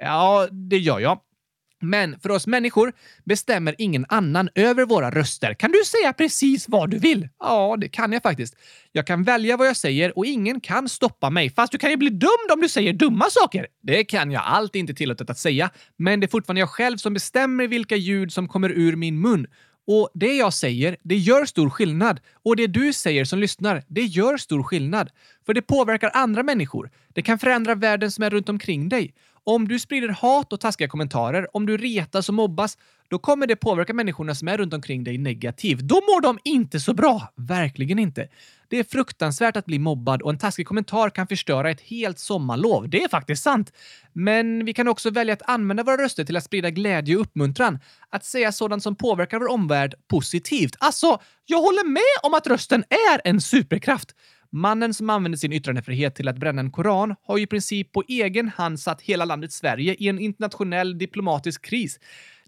Ja, 0.00 0.48
det 0.50 0.78
gör 0.78 1.00
jag. 1.00 1.20
Men 1.90 2.20
för 2.20 2.30
oss 2.30 2.46
människor 2.46 2.92
bestämmer 3.24 3.74
ingen 3.78 4.06
annan 4.08 4.48
över 4.54 4.84
våra 4.84 5.10
röster. 5.10 5.54
Kan 5.54 5.70
du 5.70 5.84
säga 5.84 6.12
precis 6.12 6.68
vad 6.68 6.90
du 6.90 6.98
vill? 6.98 7.28
Ja, 7.38 7.76
det 7.80 7.88
kan 7.88 8.12
jag 8.12 8.22
faktiskt. 8.22 8.56
Jag 8.92 9.06
kan 9.06 9.22
välja 9.22 9.56
vad 9.56 9.66
jag 9.66 9.76
säger 9.76 10.18
och 10.18 10.26
ingen 10.26 10.60
kan 10.60 10.88
stoppa 10.88 11.30
mig. 11.30 11.50
Fast 11.50 11.72
du 11.72 11.78
kan 11.78 11.90
ju 11.90 11.96
bli 11.96 12.10
dömd 12.10 12.50
om 12.52 12.60
du 12.60 12.68
säger 12.68 12.92
dumma 12.92 13.24
saker. 13.30 13.66
Det 13.82 14.04
kan 14.04 14.30
jag. 14.30 14.42
Allt 14.46 14.76
är 14.76 14.80
inte 14.80 14.94
tillåtet 14.94 15.30
att 15.30 15.38
säga. 15.38 15.70
Men 15.96 16.20
det 16.20 16.26
är 16.26 16.28
fortfarande 16.28 16.60
jag 16.60 16.70
själv 16.70 16.96
som 16.96 17.14
bestämmer 17.14 17.66
vilka 17.66 17.96
ljud 17.96 18.32
som 18.32 18.48
kommer 18.48 18.70
ur 18.70 18.96
min 18.96 19.20
mun. 19.20 19.46
Och 19.86 20.10
det 20.14 20.36
jag 20.36 20.52
säger, 20.52 20.96
det 21.02 21.16
gör 21.16 21.44
stor 21.44 21.70
skillnad. 21.70 22.20
Och 22.44 22.56
det 22.56 22.66
du 22.66 22.92
säger 22.92 23.24
som 23.24 23.38
lyssnar, 23.38 23.82
det 23.88 24.02
gör 24.02 24.36
stor 24.36 24.62
skillnad. 24.62 25.10
För 25.46 25.54
det 25.54 25.62
påverkar 25.62 26.10
andra 26.14 26.42
människor. 26.42 26.90
Det 27.14 27.22
kan 27.22 27.38
förändra 27.38 27.74
världen 27.74 28.10
som 28.10 28.24
är 28.24 28.30
runt 28.30 28.48
omkring 28.48 28.88
dig. 28.88 29.14
Om 29.46 29.68
du 29.68 29.78
sprider 29.78 30.08
hat 30.08 30.52
och 30.52 30.60
taskiga 30.60 30.88
kommentarer, 30.88 31.56
om 31.56 31.66
du 31.66 31.76
retas 31.76 32.28
och 32.28 32.34
mobbas, 32.34 32.78
då 33.08 33.18
kommer 33.18 33.46
det 33.46 33.56
påverka 33.56 33.94
människorna 33.94 34.34
som 34.34 34.48
är 34.48 34.58
runt 34.58 34.74
omkring 34.74 35.04
dig 35.04 35.18
negativt. 35.18 35.80
Då 35.80 35.94
mår 35.94 36.20
de 36.20 36.38
inte 36.44 36.80
så 36.80 36.94
bra. 36.94 37.32
Verkligen 37.36 37.98
inte. 37.98 38.28
Det 38.68 38.78
är 38.78 38.84
fruktansvärt 38.84 39.56
att 39.56 39.66
bli 39.66 39.78
mobbad 39.78 40.22
och 40.22 40.30
en 40.30 40.38
taskig 40.38 40.66
kommentar 40.66 41.10
kan 41.10 41.26
förstöra 41.26 41.70
ett 41.70 41.80
helt 41.80 42.18
sommarlov. 42.18 42.88
Det 42.88 43.02
är 43.02 43.08
faktiskt 43.08 43.42
sant. 43.42 43.72
Men 44.12 44.64
vi 44.64 44.74
kan 44.74 44.88
också 44.88 45.10
välja 45.10 45.34
att 45.34 45.42
använda 45.50 45.82
våra 45.82 45.96
röster 45.96 46.24
till 46.24 46.36
att 46.36 46.44
sprida 46.44 46.70
glädje 46.70 47.16
och 47.16 47.22
uppmuntran. 47.22 47.78
Att 48.10 48.24
säga 48.24 48.52
sådant 48.52 48.82
som 48.82 48.96
påverkar 48.96 49.38
vår 49.38 49.50
omvärld 49.50 49.94
positivt. 50.08 50.76
Alltså, 50.78 51.18
jag 51.46 51.58
håller 51.58 51.88
med 51.88 52.20
om 52.22 52.34
att 52.34 52.46
rösten 52.46 52.84
är 53.12 53.20
en 53.24 53.40
superkraft. 53.40 54.14
Mannen 54.54 54.94
som 54.94 55.10
använde 55.10 55.38
sin 55.38 55.52
yttrandefrihet 55.52 56.14
till 56.14 56.28
att 56.28 56.36
bränna 56.36 56.60
en 56.60 56.70
koran 56.70 57.14
har 57.26 57.36
ju 57.36 57.42
i 57.42 57.46
princip 57.46 57.92
på 57.92 58.02
egen 58.08 58.48
hand 58.48 58.80
satt 58.80 59.02
hela 59.02 59.24
landet 59.24 59.52
Sverige 59.52 59.94
i 59.98 60.08
en 60.08 60.18
internationell 60.18 60.98
diplomatisk 60.98 61.64
kris. 61.64 61.98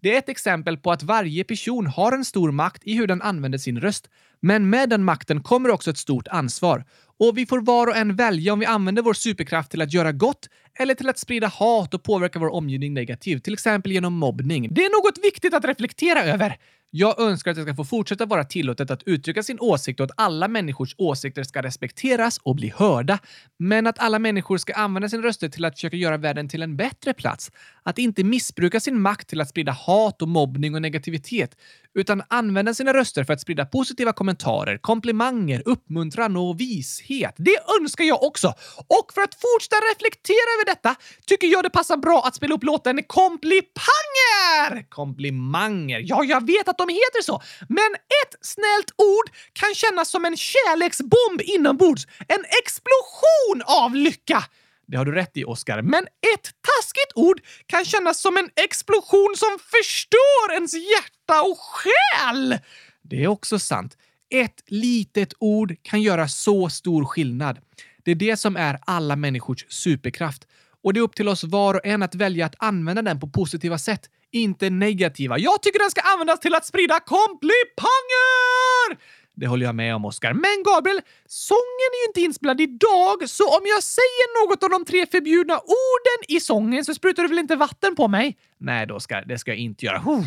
Det 0.01 0.14
är 0.14 0.19
ett 0.19 0.29
exempel 0.29 0.77
på 0.77 0.92
att 0.92 1.03
varje 1.03 1.45
person 1.45 1.87
har 1.87 2.12
en 2.12 2.25
stor 2.25 2.53
makt 2.53 2.83
i 2.85 2.95
hur 2.95 3.07
den 3.07 3.23
använder 3.23 3.59
sin 3.59 3.81
röst. 3.81 4.09
Men 4.40 4.71
med 4.71 4.88
den 4.88 5.05
makten 5.05 5.42
kommer 5.42 5.71
också 5.71 5.90
ett 5.90 5.99
stort 5.99 6.29
ansvar. 6.29 6.85
Och 7.19 7.38
vi 7.38 7.47
får 7.47 7.61
var 7.61 7.87
och 7.87 7.97
en 7.97 8.16
välja 8.16 8.53
om 8.53 8.59
vi 8.59 8.66
använder 8.66 9.03
vår 9.03 9.14
superkraft 9.14 9.71
till 9.71 9.83
att 9.83 9.92
göra 9.92 10.12
gott 10.12 10.49
eller 10.79 10.95
till 10.95 11.09
att 11.09 11.19
sprida 11.19 11.47
hat 11.47 11.95
och 11.95 12.03
påverka 12.03 12.39
vår 12.39 12.55
omgivning 12.55 12.95
negativt, 12.95 13.45
till 13.45 13.53
exempel 13.53 13.93
genom 13.93 14.15
mobbning. 14.15 14.69
Det 14.71 14.85
är 14.85 15.03
något 15.03 15.25
viktigt 15.25 15.55
att 15.55 15.65
reflektera 15.65 16.25
över. 16.25 16.57
Jag 16.91 17.21
önskar 17.21 17.51
att 17.51 17.57
det 17.57 17.62
ska 17.62 17.75
få 17.75 17.85
fortsätta 17.85 18.27
vara 18.27 18.45
tillåtet 18.45 18.91
att 18.91 19.03
uttrycka 19.03 19.43
sin 19.43 19.61
åsikt 19.61 20.01
och 20.01 20.05
att 20.05 20.11
alla 20.17 20.49
människors 20.49 20.95
åsikter 20.99 21.43
ska 21.43 21.62
respekteras 21.62 22.39
och 22.43 22.57
bli 22.57 22.73
hörda. 22.77 23.19
Men 23.59 23.87
att 23.87 23.99
alla 23.99 24.19
människor 24.19 24.59
ska 24.59 24.75
använda 24.75 25.09
sin 25.09 25.23
röster 25.23 25.49
till 25.49 25.65
att 25.65 25.75
försöka 25.75 25.97
göra 25.97 26.17
världen 26.17 26.49
till 26.49 26.62
en 26.62 26.77
bättre 26.77 27.15
plats. 27.15 27.51
Att 27.83 27.99
inte 27.99 28.25
missbruka 28.25 28.81
sin 28.81 29.01
makt 29.01 29.29
till 29.29 29.41
att 29.41 29.49
sprida 29.49 29.73
hat 29.73 30.23
och 30.23 30.29
mobbning 30.29 30.75
och 30.75 30.83
negativitet, 30.83 31.57
utan 31.95 32.23
använda 32.29 32.75
sina 32.75 32.93
röster 32.93 33.25
för 33.25 33.33
att 33.33 33.41
sprida 33.41 33.67
positiva 33.67 34.12
kommentarer, 34.12 34.79
komplimanger, 34.79 35.62
uppmuntran 35.65 36.37
och 36.37 36.61
vishet. 36.61 37.35
Det 37.37 37.57
önskar 37.81 38.05
jag 38.05 38.23
också! 38.23 38.49
Och 38.77 39.12
för 39.15 39.21
att 39.21 39.35
fortsätta 39.35 39.77
reflektera 39.77 40.49
över 40.57 40.65
detta 40.66 40.94
tycker 41.26 41.46
jag 41.46 41.64
det 41.64 41.70
passar 41.70 41.96
bra 41.96 42.22
att 42.26 42.35
spela 42.35 42.55
upp 42.55 42.64
låten 42.64 43.02
Komplipanger! 43.07 44.88
Komplimanger. 44.88 46.00
Ja, 46.05 46.24
jag 46.24 46.46
vet 46.46 46.68
att 46.68 46.79
de 46.79 46.88
heter 46.88 47.22
så, 47.22 47.42
men 47.68 47.94
ett 47.94 48.35
snällt 48.40 48.90
ord 48.96 49.31
kan 49.52 49.74
kännas 49.74 50.11
som 50.11 50.24
en 50.24 50.37
kärleksbomb 50.37 51.40
inombords. 51.44 52.07
En 52.29 52.44
explosion 52.62 53.62
av 53.66 53.94
lycka! 53.94 54.44
Det 54.88 54.96
har 54.96 55.05
du 55.05 55.12
rätt 55.12 55.37
i, 55.37 55.44
Oscar. 55.44 55.83
Men 55.83 56.05
ett 56.05 56.50
taskigt 56.61 57.12
ord 57.14 57.40
kan 57.66 57.85
kännas 57.85 58.20
som 58.20 58.37
en 58.37 58.50
explosion 58.64 59.35
som 59.37 59.59
förstör 59.70 60.52
ens 60.55 60.74
hjärta 60.74 61.42
och 61.42 61.59
själ! 61.59 62.59
Det 63.02 63.24
är 63.24 63.29
också 63.29 63.59
sant. 63.59 63.96
Ett 64.31 64.62
litet 64.66 65.35
ord 65.38 65.74
kan 65.83 66.02
göra 66.02 66.29
så 66.29 66.68
stor 66.68 67.05
skillnad. 67.05 67.59
Det 68.05 68.11
är 68.11 68.14
det 68.14 68.37
som 68.37 68.57
är 68.57 68.79
alla 68.87 69.16
människors 69.16 69.66
superkraft. 69.68 70.46
Och 70.87 70.92
det 70.92 71.01
är 71.01 71.03
upp 71.03 71.14
till 71.14 71.29
oss 71.29 71.44
var 71.44 71.75
och 71.75 71.87
en 71.87 72.03
att 72.03 72.14
välja 72.14 72.46
att 72.46 72.55
använda 72.59 73.03
den 73.03 73.20
på 73.20 73.29
positiva 73.29 73.79
sätt, 73.79 74.01
inte 74.31 74.70
negativa. 74.70 75.38
Jag 75.38 75.62
tycker 75.62 75.79
den 75.79 75.90
ska 75.90 76.01
användas 76.01 76.40
till 76.40 76.55
att 76.55 76.66
sprida 76.66 77.01
komplipanger! 77.01 78.99
Det 79.35 79.46
håller 79.46 79.66
jag 79.66 79.75
med 79.75 79.94
om, 79.94 80.05
Oscar. 80.05 80.33
Men 80.33 80.62
Gabriel, 80.64 81.01
sången 81.27 81.90
är 81.92 82.03
ju 82.03 82.07
inte 82.09 82.20
inspelad 82.20 82.61
idag, 82.61 83.29
så 83.29 83.44
om 83.59 83.62
jag 83.64 83.83
säger 83.83 84.46
något 84.46 84.62
av 84.62 84.70
de 84.70 84.85
tre 84.85 85.07
förbjudna 85.07 85.55
orden 85.59 86.37
i 86.37 86.40
sången 86.40 86.85
så 86.85 86.94
sprutar 86.94 87.22
du 87.22 87.29
väl 87.29 87.38
inte 87.38 87.57
vatten 87.57 87.96
på 87.96 88.09
mig? 88.09 88.37
Nej, 88.59 88.87
då, 88.87 88.94
Oscar, 88.94 89.25
det 89.27 89.38
ska 89.38 89.51
jag 89.51 89.59
inte 89.59 89.87
göra. 89.87 90.03
Oh, 90.07 90.27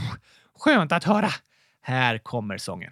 skönt 0.60 0.92
att 0.92 1.04
höra. 1.04 1.30
Här 1.82 2.18
kommer 2.18 2.58
sången. 2.58 2.92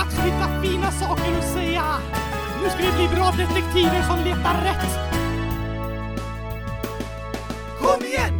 Dags 0.00 0.18
att 0.18 0.24
hitta 0.24 0.62
fina 0.62 0.90
saker 0.90 1.38
att 1.38 1.52
säga. 1.52 1.84
Nu 2.62 2.70
ska 2.70 2.78
vi 2.78 2.92
bli 2.96 3.16
bra 3.16 3.30
detektiver 3.30 4.02
som 4.02 4.18
letar 4.24 4.54
rätt. 4.64 4.98
Kom 7.80 8.04
igen, 8.04 8.39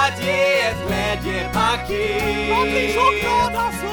Att 0.00 0.24
ge 0.24 0.60
ett 0.68 0.80
glädjepaket. 0.86 2.48
Jag 2.48 2.62
blir 2.62 2.88
så 2.98 3.06
glad 3.20 3.54
alltså! 3.64 3.92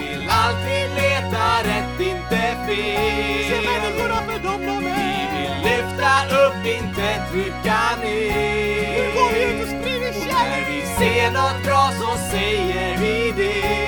Vi 0.00 0.08
vill 0.08 0.28
alltid 0.30 0.86
leta 1.00 1.44
rätt, 1.68 2.00
inte 2.00 2.42
fel. 2.66 3.44
Se 3.48 3.56
människorna 3.70 4.18
för 4.28 4.38
dem 4.48 4.60
de 4.66 4.76
Vi 4.78 5.18
vill 5.34 5.54
lyfta 5.68 6.12
upp, 6.42 6.66
inte 6.78 7.08
trycka 7.30 7.80
ner. 8.02 8.92
Nu 8.96 9.04
går 9.16 9.28
vi 9.34 9.42
ut 9.50 9.62
och 9.62 9.68
sprider 9.68 10.08
Och 10.08 10.26
när 10.26 10.32
kärlek! 10.32 10.66
vi 10.70 10.80
ser 10.98 11.30
något 11.30 11.64
bra 11.64 11.84
så 12.00 12.18
säger 12.30 12.98
vi 12.98 13.32
det. 13.36 13.84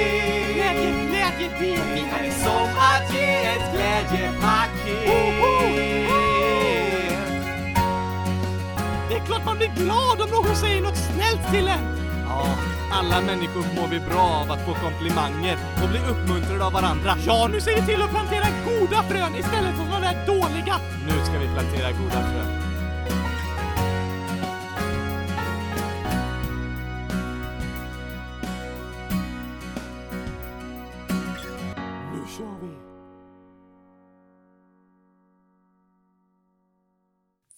Glädje, 0.55 0.91
glädje, 1.09 1.49
det 1.59 1.77
Det 1.95 2.27
är 2.27 2.31
som 2.45 2.69
att 2.91 3.15
ge 3.15 3.35
ett 3.53 3.73
glädjepaket. 3.73 4.46
Klart 9.27 9.45
man 9.45 9.57
blir 9.57 9.73
glad 9.77 10.21
om 10.21 10.31
någon 10.31 10.57
säger 10.57 10.81
något 10.81 10.97
snällt 10.97 11.51
till 11.53 11.69
en! 11.69 11.85
Ja, 12.29 12.47
alla 12.93 13.21
människor 13.21 13.65
mår 13.77 13.89
vi 13.89 14.01
bra 14.01 14.27
av 14.43 14.51
att 14.53 14.65
få 14.67 14.75
komplimanger 14.75 15.59
och 15.83 15.89
bli 15.89 15.99
uppmuntrade 15.99 16.65
av 16.65 16.73
varandra. 16.73 17.17
Ja, 17.27 17.49
nu 17.53 17.61
ser 17.61 17.75
vi 17.81 17.87
till 17.87 18.03
att 18.03 18.11
plantera 18.11 18.47
goda 18.65 19.03
frön 19.03 19.35
istället 19.35 19.75
för 19.77 19.85
de 19.85 20.01
där 20.01 20.27
dåliga. 20.27 20.77
Nu 21.07 21.13
ska 21.25 21.39
vi 21.39 21.47
plantera 21.47 21.93
goda 21.93 22.21
frön. 22.31 22.63
Nu 32.13 32.21
kör 32.37 32.57
vi! 32.63 32.73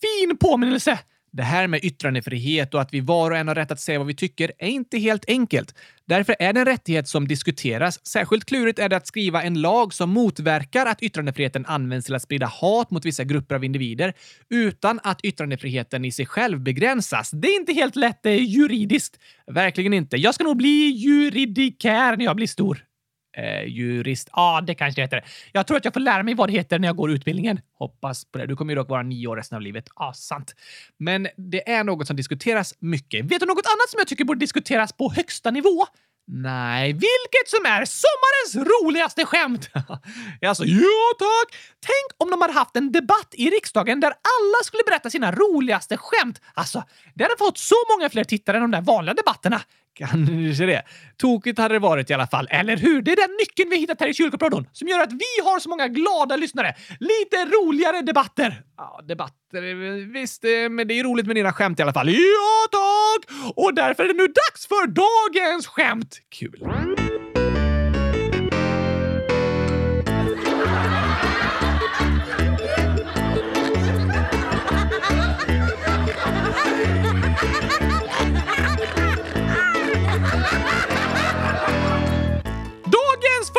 Fin 0.00 0.36
påminnelse! 0.36 0.98
Det 1.30 1.42
här 1.42 1.66
med 1.66 1.84
yttrandefrihet 1.84 2.74
och 2.74 2.80
att 2.80 2.94
vi 2.94 3.00
var 3.00 3.30
och 3.30 3.36
en 3.36 3.48
har 3.48 3.54
rätt 3.54 3.70
att 3.70 3.80
säga 3.80 3.98
vad 3.98 4.06
vi 4.06 4.14
tycker 4.14 4.52
är 4.58 4.68
inte 4.68 4.98
helt 4.98 5.24
enkelt. 5.28 5.74
Därför 6.06 6.36
är 6.38 6.52
det 6.52 6.60
en 6.60 6.66
rättighet 6.66 7.08
som 7.08 7.28
diskuteras. 7.28 8.06
Särskilt 8.06 8.44
klurigt 8.44 8.78
är 8.78 8.88
det 8.88 8.96
att 8.96 9.06
skriva 9.06 9.42
en 9.42 9.60
lag 9.60 9.94
som 9.94 10.10
motverkar 10.10 10.86
att 10.86 11.02
yttrandefriheten 11.02 11.66
används 11.66 12.06
till 12.06 12.14
att 12.14 12.22
sprida 12.22 12.46
hat 12.46 12.90
mot 12.90 13.04
vissa 13.04 13.24
grupper 13.24 13.54
av 13.54 13.64
individer 13.64 14.14
utan 14.50 15.00
att 15.02 15.20
yttrandefriheten 15.24 16.04
i 16.04 16.12
sig 16.12 16.26
själv 16.26 16.60
begränsas. 16.60 17.30
Det 17.30 17.48
är 17.48 17.60
inte 17.60 17.72
helt 17.72 17.96
lätt 17.96 18.26
eh, 18.26 18.32
juridiskt. 18.32 19.18
Verkligen 19.46 19.92
inte. 19.92 20.16
Jag 20.16 20.34
ska 20.34 20.44
nog 20.44 20.56
bli 20.56 20.88
juridikär 20.90 22.16
när 22.16 22.24
jag 22.24 22.36
blir 22.36 22.46
stor. 22.46 22.87
Eh, 23.38 23.64
jurist. 23.64 24.28
Ja, 24.32 24.60
det 24.66 24.74
kanske 24.74 25.00
det 25.00 25.04
heter. 25.04 25.24
Jag 25.52 25.66
tror 25.66 25.76
att 25.76 25.84
jag 25.84 25.94
får 25.94 26.00
lära 26.00 26.22
mig 26.22 26.34
vad 26.34 26.48
det 26.48 26.52
heter 26.52 26.78
när 26.78 26.88
jag 26.88 26.96
går 26.96 27.10
utbildningen. 27.10 27.60
Hoppas 27.78 28.24
på 28.24 28.38
det. 28.38 28.46
Du 28.46 28.56
kommer 28.56 28.72
ju 28.72 28.76
dock 28.76 28.88
vara 28.88 29.02
nio 29.02 29.26
år 29.26 29.36
resten 29.36 29.56
av 29.56 29.62
livet. 29.62 29.84
Ja, 29.96 30.12
sant. 30.12 30.54
Men 30.98 31.28
det 31.36 31.70
är 31.70 31.84
något 31.84 32.06
som 32.06 32.16
diskuteras 32.16 32.74
mycket. 32.78 33.24
Vet 33.24 33.40
du 33.40 33.46
något 33.46 33.66
annat 33.66 33.90
som 33.90 33.98
jag 33.98 34.08
tycker 34.08 34.24
borde 34.24 34.40
diskuteras 34.40 34.92
på 34.92 35.12
högsta 35.12 35.50
nivå? 35.50 35.86
Nej, 36.30 36.92
vilket 36.92 37.46
som 37.46 37.66
är 37.66 37.84
sommarens 37.84 38.68
roligaste 38.70 39.24
skämt! 39.24 39.70
alltså, 40.46 40.64
ja 40.64 41.12
tack! 41.18 41.58
Tänk 41.80 42.22
om 42.22 42.30
de 42.30 42.40
hade 42.40 42.52
haft 42.52 42.76
en 42.76 42.92
debatt 42.92 43.28
i 43.32 43.50
riksdagen 43.50 44.00
där 44.00 44.08
alla 44.10 44.64
skulle 44.64 44.82
berätta 44.86 45.10
sina 45.10 45.32
roligaste 45.32 45.96
skämt. 45.96 46.40
Alltså, 46.54 46.84
det 47.14 47.24
hade 47.24 47.36
fått 47.38 47.58
så 47.58 47.74
många 47.90 48.10
fler 48.10 48.24
tittare 48.24 48.56
än 48.56 48.62
de 48.62 48.70
där 48.70 48.80
vanliga 48.80 49.14
debatterna. 49.14 49.60
Kanske 49.98 50.66
det. 50.66 50.82
Tokigt 51.16 51.58
hade 51.58 51.74
det 51.74 51.78
varit 51.78 52.10
i 52.10 52.14
alla 52.14 52.26
fall, 52.26 52.48
eller 52.50 52.76
hur? 52.76 53.02
Det 53.02 53.12
är 53.12 53.16
den 53.16 53.36
nyckeln 53.40 53.70
vi 53.70 53.76
hittat 53.76 54.00
här 54.00 54.08
i 54.08 54.14
kyrkoprodon 54.14 54.68
som 54.72 54.88
gör 54.88 55.00
att 55.00 55.12
vi 55.12 55.44
har 55.44 55.60
så 55.60 55.68
många 55.68 55.88
glada 55.88 56.36
lyssnare. 56.36 56.74
Lite 57.00 57.36
roligare 57.36 58.02
debatter. 58.02 58.62
Ja, 58.76 59.00
debatter, 59.08 60.12
visst, 60.12 60.44
eh, 60.44 60.50
men 60.70 60.88
det 60.88 60.94
är 61.00 61.04
roligt 61.04 61.26
med 61.26 61.36
dina 61.36 61.52
skämt 61.52 61.78
i 61.78 61.82
alla 61.82 61.92
fall. 61.92 62.08
Ja, 62.08 62.68
tack! 62.70 63.52
Och 63.56 63.74
därför 63.74 64.04
är 64.04 64.08
det 64.08 64.14
nu 64.14 64.26
dags 64.26 64.66
för 64.68 64.86
dagens 64.86 65.66
skämt. 65.66 66.18
Kul. 66.38 67.07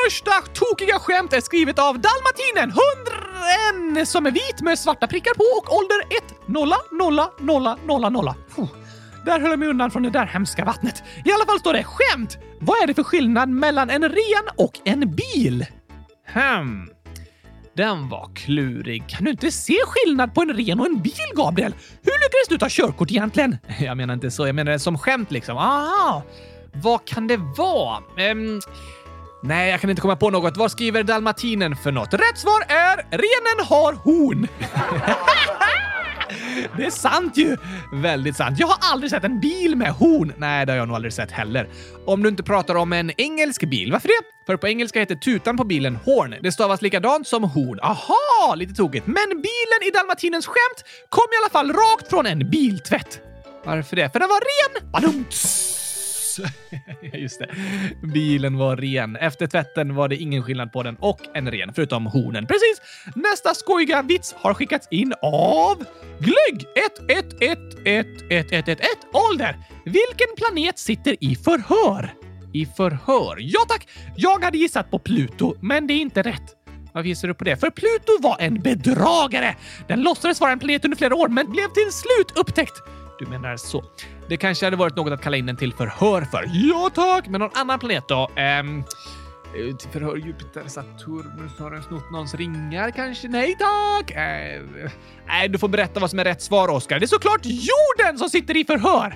Första 0.06 0.32
tokiga 0.54 1.00
skämt 1.00 1.34
är 1.34 1.42
skrivet 1.42 1.80
av 1.80 2.00
dalmatinen 2.00 2.74
101 3.98 4.08
som 4.08 4.26
är 4.26 4.32
vit 4.32 4.62
med 4.62 4.80
svarta 4.80 5.08
prickar 5.08 5.34
på 5.34 5.44
och 5.60 5.78
ålder 5.78 6.00
1 6.18 6.48
0 6.48 6.70
0 6.92 7.20
0 7.40 8.02
0 8.02 8.12
0. 8.12 8.34
Puh. 8.56 8.68
Där 9.26 9.40
höll 9.40 9.50
jag 9.50 9.60
mig 9.60 9.68
undan 9.68 9.92
från 9.92 10.04
det 10.04 10.10
där 10.10 10.26
hemska 10.26 10.66
vattnet. 10.66 11.04
I 11.26 11.32
alla 11.32 11.46
fall 11.46 11.60
står 11.60 11.74
det 11.74 11.84
skämt. 11.84 12.38
Vad 12.60 12.84
är 12.84 12.88
det 12.88 12.94
för 12.94 13.04
skillnad 13.04 13.50
mellan 13.50 13.90
en 13.90 14.04
ren 14.04 14.46
och 14.58 14.80
en 14.86 15.16
bil? 15.16 15.66
Hmm. 16.34 16.90
Den 17.74 18.10
var 18.10 18.30
klurig. 18.36 19.10
Kan 19.10 19.24
du 19.24 19.32
inte 19.32 19.52
se 19.52 19.78
skillnad 19.86 20.34
på 20.34 20.42
en 20.42 20.54
ren 20.54 20.80
och 20.80 20.86
en 20.86 21.02
bil, 21.02 21.14
Gabriel? 21.36 21.74
Hur 22.02 22.12
lyckades 22.12 22.48
du 22.50 22.58
ta 22.58 22.68
körkort 22.70 23.12
egentligen? 23.12 23.58
Jag 23.80 23.98
menar 23.98 24.14
inte 24.14 24.32
så. 24.32 24.48
Jag 24.48 24.56
menar 24.56 24.72
det 24.72 24.80
som 24.80 24.98
skämt 24.98 25.32
liksom. 25.32 25.58
Ah, 25.58 26.22
vad 26.74 27.06
kan 27.06 27.28
det 27.28 27.38
vara? 27.38 28.04
Ehm, 28.18 28.62
nej, 29.44 29.72
jag 29.72 29.82
kan 29.82 29.90
inte 29.90 30.02
komma 30.02 30.16
på 30.16 30.30
något. 30.30 30.58
Vad 30.58 30.72
skriver 30.72 31.04
dalmatinen 31.04 31.76
för 31.76 31.92
något? 31.92 32.14
Rätt 32.14 32.38
svar 32.38 32.62
är 32.68 32.96
renen 32.96 33.68
har 33.68 33.94
horn. 33.94 34.48
Det 36.78 36.86
är 36.86 36.92
sant 36.92 37.38
ju! 37.38 37.58
Väldigt 37.94 38.36
sant. 38.36 38.60
Jag 38.60 38.68
har 38.68 38.78
aldrig 38.92 39.12
sett 39.12 39.24
en 39.24 39.40
bil 39.40 39.76
med 39.76 39.92
horn. 39.92 40.34
Nej, 40.38 40.66
det 40.66 40.72
har 40.72 40.78
jag 40.78 40.88
nog 40.88 40.96
aldrig 40.96 41.14
sett 41.14 41.32
heller. 41.32 41.70
Om 42.06 42.24
du 42.24 42.30
inte 42.30 42.44
pratar 42.44 42.76
om 42.76 42.94
en 42.94 43.12
engelsk 43.18 43.70
bil. 43.70 43.92
Varför 43.92 44.08
det? 44.08 44.46
För 44.46 44.58
på 44.58 44.68
engelska 44.68 45.00
heter 45.00 45.16
tutan 45.16 45.58
på 45.58 45.64
bilen 45.64 45.96
horn. 45.96 46.36
Det 46.42 46.52
stavas 46.52 46.82
likadant 46.82 47.28
som 47.28 47.44
horn. 47.44 47.80
Aha, 47.80 48.56
lite 48.56 48.74
tokigt. 48.74 49.08
Men 49.08 49.30
bilen 49.30 49.88
i 49.88 49.92
dalmatinens 49.94 50.48
skämt 50.48 50.84
kom 51.10 51.24
i 51.34 51.38
alla 51.44 51.50
fall 51.50 51.74
rakt 51.74 52.10
från 52.10 52.26
en 52.26 52.50
biltvätt. 52.50 53.20
Varför 53.66 53.96
det? 53.96 54.10
För 54.12 54.20
den 54.20 54.30
var 54.30 54.40
ren! 54.40 54.92
Just 57.14 57.40
det. 57.40 57.50
Bilen 58.14 58.58
var 58.58 58.78
ren. 58.78 59.16
Efter 59.16 59.48
tvätten 59.48 59.96
var 59.96 60.08
det 60.08 60.16
ingen 60.16 60.44
skillnad 60.44 60.72
på 60.72 60.84
den 60.84 60.96
och 60.96 61.20
en 61.34 61.52
ren, 61.52 61.72
förutom 61.76 62.06
hornen. 62.06 62.46
Precis! 62.46 62.82
Nästa 63.16 63.54
skojiga 63.54 64.02
vits 64.02 64.36
har 64.38 64.54
skickats 64.54 64.88
in 64.92 65.14
av 65.22 65.86
Glögg 66.20 66.66
11111111 67.02 68.84
ålder. 69.14 69.58
Vilken 69.86 70.28
planet 70.38 70.80
sitter 70.80 71.24
i 71.24 71.36
förhör? 71.36 72.14
I 72.54 72.66
förhör? 72.66 73.38
Ja 73.40 73.60
tack! 73.68 73.88
Jag 74.16 74.44
hade 74.44 74.58
gissat 74.58 74.92
på 74.92 75.00
Pluto, 75.00 75.56
men 75.62 75.88
det 75.88 75.94
är 75.94 76.02
inte 76.02 76.22
rätt. 76.22 76.56
Varför 76.94 77.08
gissar 77.08 77.28
du 77.28 77.34
på 77.34 77.44
det? 77.44 77.58
För 77.58 77.70
Pluto 77.70 78.22
var 78.22 78.38
en 78.40 78.62
bedragare! 78.62 79.56
Den 79.88 80.02
låtsades 80.02 80.42
vara 80.42 80.52
en 80.52 80.60
planet 80.60 80.86
under 80.86 80.98
flera 80.98 81.16
år, 81.16 81.28
men 81.28 81.52
blev 81.52 81.68
till 81.68 81.92
slut 81.92 82.38
upptäckt. 82.38 82.74
Du 83.20 83.26
menar 83.26 83.58
så. 83.58 83.84
Det 84.30 84.38
kanske 84.38 84.66
hade 84.66 84.78
varit 84.78 84.96
något 84.96 85.14
att 85.14 85.22
kalla 85.22 85.38
in 85.38 85.46
den 85.46 85.56
till 85.56 85.74
förhör 85.74 86.22
för. 86.22 86.46
Ja 86.54 86.90
tack! 86.96 87.28
Men 87.28 87.42
någon 87.42 87.52
annan 87.54 87.80
planet 87.80 88.08
då? 88.08 88.30
Ehm... 88.36 88.84
Eh, 89.56 89.76
till 89.76 89.90
förhör 89.90 90.16
Jupiter, 90.16 90.64
Saturnus, 90.68 91.60
har 91.60 91.72
den 91.72 91.84
snott 91.84 92.12
någons 92.12 92.36
ringar 92.36 92.92
kanske? 92.92 93.28
Nej 93.28 93.56
tack! 93.60 94.12
Eh, 94.12 94.62
nej, 95.28 95.50
du 95.50 95.58
får 95.58 95.68
berätta 95.68 96.00
vad 96.00 96.10
som 96.10 96.20
är 96.20 96.24
rätt 96.24 96.42
svar, 96.42 96.68
Oskar. 96.68 97.00
Det 97.00 97.06
är 97.06 97.08
såklart 97.08 97.42
jorden 97.44 98.18
som 98.18 98.30
sitter 98.30 98.58
i 98.58 98.66
förhör! 98.66 99.16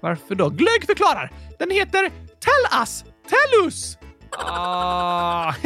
Varför 0.00 0.34
då? 0.34 0.48
Glögg 0.48 0.86
förklarar. 0.86 1.30
Den 1.58 1.70
heter 1.70 2.10
Tell 2.40 2.80
Us! 2.80 3.04
Tellus! 3.04 3.98
Ah. 4.30 5.54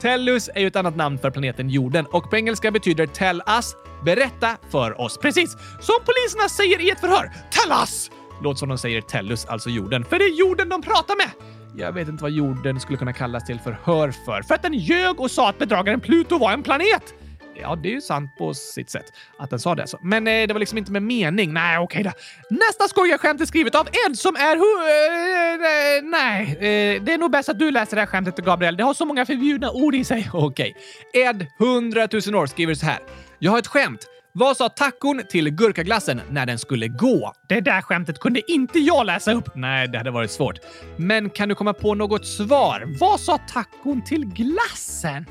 Tellus 0.00 0.50
är 0.54 0.60
ju 0.60 0.66
ett 0.66 0.76
annat 0.76 0.96
namn 0.96 1.18
för 1.18 1.30
planeten 1.30 1.70
jorden 1.70 2.06
och 2.06 2.30
på 2.30 2.36
engelska 2.36 2.70
betyder 2.70 3.06
tell 3.06 3.42
us 3.56 3.74
berätta 4.04 4.56
för 4.70 5.00
oss. 5.00 5.18
Precis 5.18 5.52
som 5.80 5.94
poliserna 6.04 6.48
säger 6.48 6.80
i 6.80 6.90
ett 6.90 7.00
förhör. 7.00 7.32
Tell 7.50 7.72
us! 7.82 8.10
Låter 8.42 8.58
som 8.58 8.68
de 8.68 8.78
säger 8.78 9.00
tellus, 9.00 9.44
alltså 9.44 9.70
jorden, 9.70 10.04
för 10.04 10.18
det 10.18 10.24
är 10.24 10.38
jorden 10.38 10.68
de 10.68 10.82
pratar 10.82 11.16
med. 11.16 11.30
Jag 11.76 11.92
vet 11.92 12.08
inte 12.08 12.22
vad 12.22 12.32
jorden 12.32 12.80
skulle 12.80 12.98
kunna 12.98 13.12
kallas 13.12 13.44
till 13.44 13.60
förhör 13.60 14.14
för. 14.24 14.42
För 14.42 14.54
att 14.54 14.62
den 14.62 14.74
ljög 14.74 15.20
och 15.20 15.30
sa 15.30 15.48
att 15.48 15.58
bedragaren 15.58 16.00
Pluto 16.00 16.38
var 16.38 16.52
en 16.52 16.62
planet. 16.62 17.14
Ja, 17.54 17.76
det 17.76 17.88
är 17.88 17.92
ju 17.92 18.00
sant 18.00 18.36
på 18.36 18.54
sitt 18.54 18.90
sätt 18.90 19.12
att 19.38 19.50
den 19.50 19.58
sa 19.58 19.74
det. 19.74 19.82
Alltså. 19.82 19.98
Men 20.02 20.26
eh, 20.26 20.46
det 20.46 20.52
var 20.52 20.60
liksom 20.60 20.78
inte 20.78 20.92
med 20.92 21.02
mening. 21.02 21.52
Nej, 21.52 21.78
okej 21.78 22.00
okay 22.00 22.12
då. 22.48 22.56
Nästa 22.56 22.88
skojarskämt 22.88 23.40
är 23.40 23.46
skrivet 23.46 23.74
av 23.74 23.88
Ed 24.06 24.18
som 24.18 24.36
är... 24.36 24.56
Uh, 24.56 26.10
nej, 26.10 26.42
eh, 26.50 27.02
det 27.02 27.12
är 27.12 27.18
nog 27.18 27.30
bäst 27.30 27.48
att 27.48 27.58
du 27.58 27.70
läser 27.70 27.96
det 27.96 28.02
här 28.02 28.06
skämtet, 28.06 28.36
Gabriel. 28.36 28.76
Det 28.76 28.84
har 28.84 28.94
så 28.94 29.04
många 29.04 29.26
förbjudna 29.26 29.70
ord 29.70 29.94
i 29.94 30.04
sig. 30.04 30.30
Okej. 30.32 30.74
Okay. 31.10 31.22
Ed, 31.22 31.46
100 31.60 32.08
000 32.26 32.34
år, 32.34 32.46
skriver 32.46 32.74
så 32.74 32.86
här. 32.86 32.98
Jag 33.38 33.50
har 33.50 33.58
ett 33.58 33.66
skämt. 33.66 34.08
Vad 34.34 34.56
sa 34.56 34.68
tacon 34.68 35.22
till 35.28 35.50
gurkaglassen 35.50 36.20
när 36.30 36.46
den 36.46 36.58
skulle 36.58 36.88
gå? 36.88 37.32
Det 37.48 37.60
där 37.60 37.80
skämtet 37.82 38.18
kunde 38.18 38.52
inte 38.52 38.78
jag 38.78 39.06
läsa 39.06 39.32
upp. 39.32 39.48
Nej, 39.54 39.88
det 39.88 39.98
hade 39.98 40.10
varit 40.10 40.30
svårt. 40.30 40.58
Men 40.96 41.30
kan 41.30 41.48
du 41.48 41.54
komma 41.54 41.72
på 41.72 41.94
något 41.94 42.26
svar? 42.26 42.84
Vad 43.00 43.20
sa 43.20 43.38
tacon 43.38 44.04
till 44.04 44.24
glassen? 44.24 45.26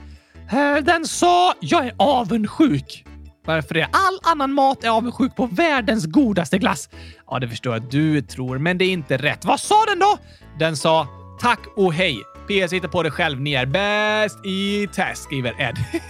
Eh, 0.52 0.84
den 0.84 1.06
sa 1.06 1.54
“Jag 1.60 1.86
är 1.86 1.94
avundsjuk”. 1.98 3.06
Varför 3.46 3.74
det? 3.74 3.84
All 3.84 4.32
annan 4.32 4.54
mat 4.54 4.84
är 4.84 4.90
avundsjuk 4.90 5.36
på 5.36 5.46
världens 5.46 6.06
godaste 6.06 6.58
glass. 6.58 6.90
Ja, 7.30 7.40
det 7.40 7.48
förstår 7.48 7.74
jag 7.74 7.84
att 7.84 7.92
du 7.92 8.22
tror, 8.22 8.58
men 8.58 8.78
det 8.78 8.86
är 8.86 8.90
inte 8.90 9.18
rätt. 9.18 9.46
Vad 9.46 9.60
sa 9.60 9.86
den 9.86 10.00
då? 10.00 10.18
Den 10.60 10.78
sa 10.78 11.08
“Tack 11.42 11.60
och 11.76 11.94
hej”. 11.94 12.24
PS 12.48 12.74
hittar 12.74 12.88
på 12.88 13.04
det 13.04 13.12
själv. 13.12 13.42
Ni 13.42 13.54
är 13.54 13.66
bäst 13.66 14.46
i 14.46 14.88
test, 14.94 15.24
skriver 15.24 15.62
Ed. 15.62 15.76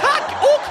Tack 0.00 0.42
och 0.42 0.69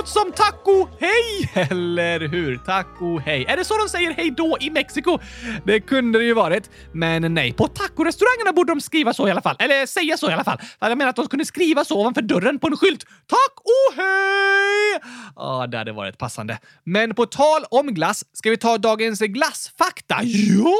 hej! 0.00 0.06
Som 0.06 0.32
taco 0.32 0.88
hej, 1.00 1.66
eller 1.70 2.28
hur? 2.28 2.56
Taco 2.56 3.18
hej. 3.18 3.44
Är 3.48 3.56
det 3.56 3.64
så 3.64 3.78
de 3.78 3.88
säger 3.88 4.10
hej 4.10 4.30
då 4.30 4.56
i 4.60 4.70
Mexiko? 4.70 5.18
Det 5.64 5.80
kunde 5.80 6.18
det 6.18 6.24
ju 6.24 6.34
varit, 6.34 6.70
men 6.92 7.34
nej. 7.34 7.52
På 7.52 7.66
tacorestaurangerna 7.66 8.52
borde 8.52 8.72
de 8.72 8.80
skriva 8.80 9.14
så 9.14 9.28
i 9.28 9.30
alla 9.30 9.42
fall. 9.42 9.56
Eller 9.58 9.86
säga 9.86 10.16
så 10.16 10.30
i 10.30 10.32
alla 10.32 10.44
fall. 10.44 10.58
Jag 10.80 10.98
menar 10.98 11.10
att 11.10 11.16
de 11.16 11.26
kunde 11.26 11.44
skriva 11.44 11.84
så 11.84 12.00
ovanför 12.00 12.22
dörren 12.22 12.58
på 12.58 12.66
en 12.66 12.76
skylt. 12.76 13.04
Tack 13.26 13.54
och 13.56 13.96
hej! 13.96 15.00
Ja, 15.36 15.66
det 15.66 15.78
hade 15.78 15.92
varit 15.92 16.18
passande. 16.18 16.58
Men 16.84 17.14
på 17.14 17.26
tal 17.26 17.64
om 17.70 17.86
glass, 17.86 18.24
ska 18.32 18.50
vi 18.50 18.56
ta 18.56 18.78
dagens 18.78 19.20
glassfakta? 19.20 20.18
Ja, 20.22 20.74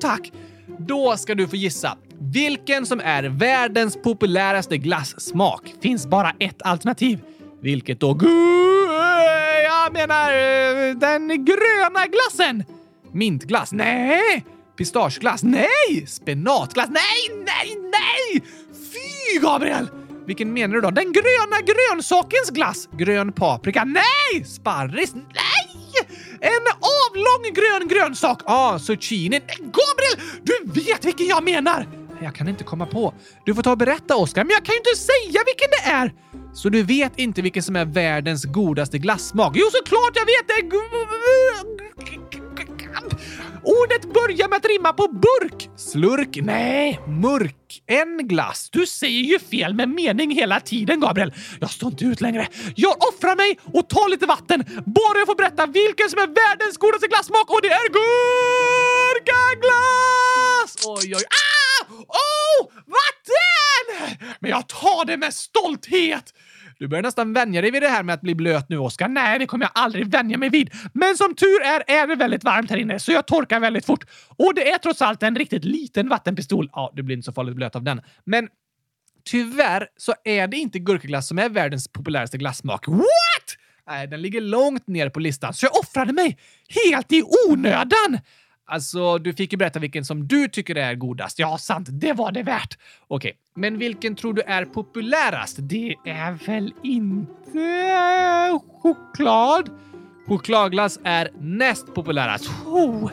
tack! 0.00 0.32
Då 0.78 1.16
ska 1.16 1.34
du 1.34 1.48
få 1.48 1.56
gissa 1.56 1.96
vilken 2.20 2.86
som 2.86 3.00
är 3.00 3.22
världens 3.22 4.02
populäraste 4.02 4.78
glassmak. 4.78 5.74
Finns 5.82 6.06
bara 6.06 6.32
ett 6.38 6.62
alternativ. 6.62 7.18
Vilket 7.60 8.00
då? 8.00 8.18
Jag 9.64 9.92
menar 9.92 10.32
eh, 10.32 10.94
den 10.94 11.44
gröna 11.44 12.06
glassen! 12.06 12.64
Mintglass? 13.12 13.72
Nej! 13.72 14.44
Pistageglass? 14.76 15.42
Nej! 15.42 16.06
Spenatglass? 16.06 16.88
Nej, 16.90 17.44
nej, 17.46 17.76
nej! 17.76 18.42
Fy, 18.92 19.38
Gabriel! 19.40 19.88
Vilken 20.26 20.52
menar 20.52 20.74
du 20.74 20.80
då? 20.80 20.90
Den 20.90 21.12
gröna 21.12 21.60
grönsakens 21.66 22.50
glass? 22.50 22.88
Grön 22.92 23.32
paprika? 23.32 23.84
Nej! 23.84 24.44
Sparris? 24.44 25.14
Nej! 25.14 25.68
En 26.40 26.66
avlång 26.80 27.54
grön 27.54 27.88
grönsak! 27.88 28.42
Ah, 28.44 28.78
zucchini. 28.78 29.40
Gabriel! 29.58 30.42
Du 30.42 30.80
vet 30.80 31.04
vilken 31.04 31.26
jag 31.26 31.44
menar! 31.44 31.97
Jag 32.22 32.34
kan 32.34 32.48
inte 32.48 32.64
komma 32.64 32.86
på. 32.86 33.14
Du 33.44 33.54
får 33.54 33.62
ta 33.62 33.70
och 33.70 33.78
berätta, 33.78 34.16
Oskar, 34.16 34.44
men 34.44 34.50
jag 34.50 34.64
kan 34.64 34.72
ju 34.72 34.78
inte 34.78 34.96
säga 34.96 35.42
vilken 35.46 35.70
det 35.70 35.90
är! 35.90 36.12
Så 36.54 36.68
du 36.68 36.82
vet 36.82 37.18
inte 37.18 37.42
vilken 37.42 37.62
som 37.62 37.76
är 37.76 37.84
världens 37.84 38.44
godaste 38.44 38.98
glassmak? 38.98 39.52
Jo, 39.56 39.66
såklart 39.72 40.12
jag 40.14 40.26
vet 40.26 40.48
det! 40.48 40.62
Ordet 43.62 44.14
börjar 44.14 44.48
med 44.48 44.56
att 44.56 44.66
rimma 44.66 44.92
på 44.92 45.08
burk. 45.08 45.70
Slurk? 45.76 46.38
Nej, 46.42 47.00
mörk. 47.06 47.82
En 47.86 48.28
glass. 48.28 48.68
Du 48.70 48.86
säger 48.86 49.20
ju 49.20 49.38
fel 49.38 49.74
med 49.74 49.88
mening 49.88 50.30
hela 50.30 50.60
tiden, 50.60 51.00
Gabriel. 51.00 51.34
Jag 51.60 51.70
står 51.70 51.90
inte 51.90 52.04
ut 52.04 52.20
längre. 52.20 52.48
Jag 52.74 52.94
offrar 53.08 53.36
mig 53.36 53.58
och 53.64 53.88
tar 53.88 54.08
lite 54.10 54.26
vatten 54.26 54.64
bara 54.86 55.18
jag 55.18 55.26
får 55.26 55.34
berätta 55.36 55.66
vilken 55.66 56.10
som 56.10 56.18
är 56.18 56.26
världens 56.26 56.76
godaste 56.76 57.06
glassmak 57.06 57.50
och 57.50 57.60
det 57.62 57.68
är 57.68 57.88
gurkaglass! 57.98 59.26
Oj, 60.86 61.14
oj, 61.16 61.24
ah! 61.24 61.57
Oh! 62.08 62.70
Vatten! 62.74 64.18
Men 64.40 64.50
jag 64.50 64.68
tar 64.68 65.04
det 65.04 65.16
med 65.16 65.34
stolthet! 65.34 66.34
Du 66.78 66.88
börjar 66.88 67.02
nästan 67.02 67.32
vänja 67.32 67.60
dig 67.60 67.70
vid 67.70 67.82
det 67.82 67.88
här 67.88 68.02
med 68.02 68.14
att 68.14 68.20
bli 68.20 68.34
blöt 68.34 68.68
nu, 68.68 68.78
Oskar. 68.78 69.08
Nej, 69.08 69.38
det 69.38 69.46
kommer 69.46 69.64
jag 69.64 69.72
aldrig 69.74 70.10
vänja 70.10 70.38
mig 70.38 70.48
vid. 70.48 70.70
Men 70.92 71.16
som 71.16 71.34
tur 71.34 71.62
är 71.62 71.82
är 71.86 72.06
det 72.06 72.14
väldigt 72.14 72.44
varmt 72.44 72.70
här 72.70 72.76
inne, 72.76 73.00
så 73.00 73.12
jag 73.12 73.26
torkar 73.26 73.60
väldigt 73.60 73.86
fort. 73.86 74.04
Och 74.36 74.54
det 74.54 74.70
är 74.70 74.78
trots 74.78 75.02
allt 75.02 75.22
en 75.22 75.36
riktigt 75.36 75.64
liten 75.64 76.08
vattenpistol. 76.08 76.70
Ja, 76.72 76.92
du 76.94 77.02
blir 77.02 77.16
inte 77.16 77.26
så 77.26 77.32
farligt 77.32 77.56
blöt 77.56 77.76
av 77.76 77.82
den. 77.82 78.00
Men 78.24 78.48
tyvärr 79.24 79.88
så 79.96 80.14
är 80.24 80.48
det 80.48 80.56
inte 80.56 80.78
gurkaglass 80.78 81.28
som 81.28 81.38
är 81.38 81.48
världens 81.48 81.88
populäraste 81.88 82.38
glassmak. 82.38 82.88
What? 82.88 83.56
Nej, 83.88 84.06
den 84.06 84.22
ligger 84.22 84.40
långt 84.40 84.86
ner 84.86 85.10
på 85.10 85.20
listan, 85.20 85.54
så 85.54 85.66
jag 85.66 85.76
offrade 85.76 86.12
mig 86.12 86.38
helt 86.86 87.12
i 87.12 87.22
onödan. 87.48 88.18
Alltså, 88.70 89.18
du 89.18 89.32
fick 89.32 89.52
ju 89.52 89.58
berätta 89.58 89.78
vilken 89.78 90.04
som 90.04 90.28
du 90.28 90.48
tycker 90.48 90.74
är 90.74 90.94
godast. 90.94 91.38
Ja, 91.38 91.58
sant. 91.58 91.88
Det 91.90 92.12
var 92.12 92.32
det 92.32 92.42
värt. 92.42 92.78
Okej, 93.08 93.32
men 93.56 93.78
vilken 93.78 94.14
tror 94.14 94.34
du 94.34 94.42
är 94.42 94.64
populärast? 94.64 95.56
Det 95.60 95.94
är 96.04 96.46
väl 96.46 96.72
inte 96.82 98.58
choklad? 98.82 99.70
Chokladglass 100.26 100.98
är 101.04 101.30
näst 101.40 101.94
populärast. 101.94 102.50
Oh, 102.66 103.10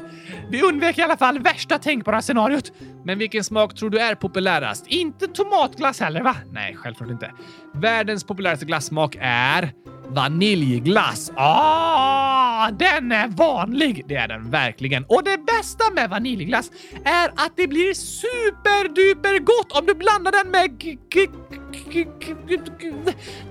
vi 0.49 0.61
undvek 0.61 0.97
i 0.97 1.01
alla 1.01 1.17
fall 1.17 1.39
värsta 1.39 1.79
tänkbara 1.79 2.21
scenariot. 2.21 2.71
Men 3.05 3.19
vilken 3.19 3.43
smak 3.43 3.75
tror 3.75 3.89
du 3.89 3.99
är 3.99 4.15
populärast? 4.15 4.87
Inte 4.87 5.27
tomatglass 5.27 5.99
heller, 5.99 6.21
va? 6.21 6.35
Nej, 6.51 6.75
självklart 6.75 7.09
inte. 7.09 7.31
Världens 7.73 8.23
populäraste 8.23 8.65
glassmak 8.65 9.17
är 9.21 9.73
vaniljglass. 10.07 11.31
Ah, 11.35 12.71
den 12.71 13.11
är 13.11 13.27
vanlig! 13.27 14.03
Det 14.07 14.15
är 14.15 14.27
den 14.27 14.51
verkligen. 14.51 15.05
Och 15.05 15.23
det 15.23 15.37
bästa 15.37 15.83
med 15.93 16.09
vaniljglass 16.09 16.71
är 17.05 17.27
att 17.27 17.53
det 17.55 17.67
blir 17.67 17.93
superduper 17.93 19.39
gott 19.39 19.71
om 19.71 19.85
du 19.85 19.93
blandar 19.93 20.31
den 20.31 20.51
med 20.51 20.69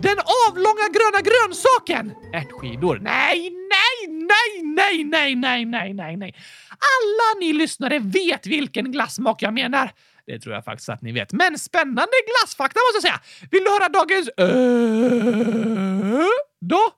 den 0.00 0.16
avlånga 0.48 0.86
gröna 0.96 1.20
grönsaken! 1.28 2.12
Ärtskidor. 2.32 2.98
Nej, 3.02 3.50
nej, 3.50 3.93
nej, 4.08 4.62
nej, 4.62 5.04
nej, 5.04 5.34
nej, 5.34 5.64
nej, 5.64 5.94
nej, 5.94 6.16
nej. 6.16 6.34
Alla 6.70 7.40
ni 7.40 7.52
lyssnare 7.52 7.98
vet 7.98 8.46
vilken 8.46 8.92
glassmak 8.92 9.42
jag 9.42 9.54
menar. 9.54 9.90
Det 10.26 10.38
tror 10.38 10.54
jag 10.54 10.64
faktiskt 10.64 10.88
att 10.88 11.02
ni 11.02 11.12
vet. 11.12 11.32
Men 11.32 11.58
spännande 11.58 12.12
glassfakta 12.26 12.80
måste 12.80 12.96
jag 12.96 13.02
säga! 13.02 13.20
Vill 13.50 13.64
du 13.64 13.70
höra 13.70 13.88
dagens 13.88 14.30
ö? 14.36 16.24
Då? 16.60 16.90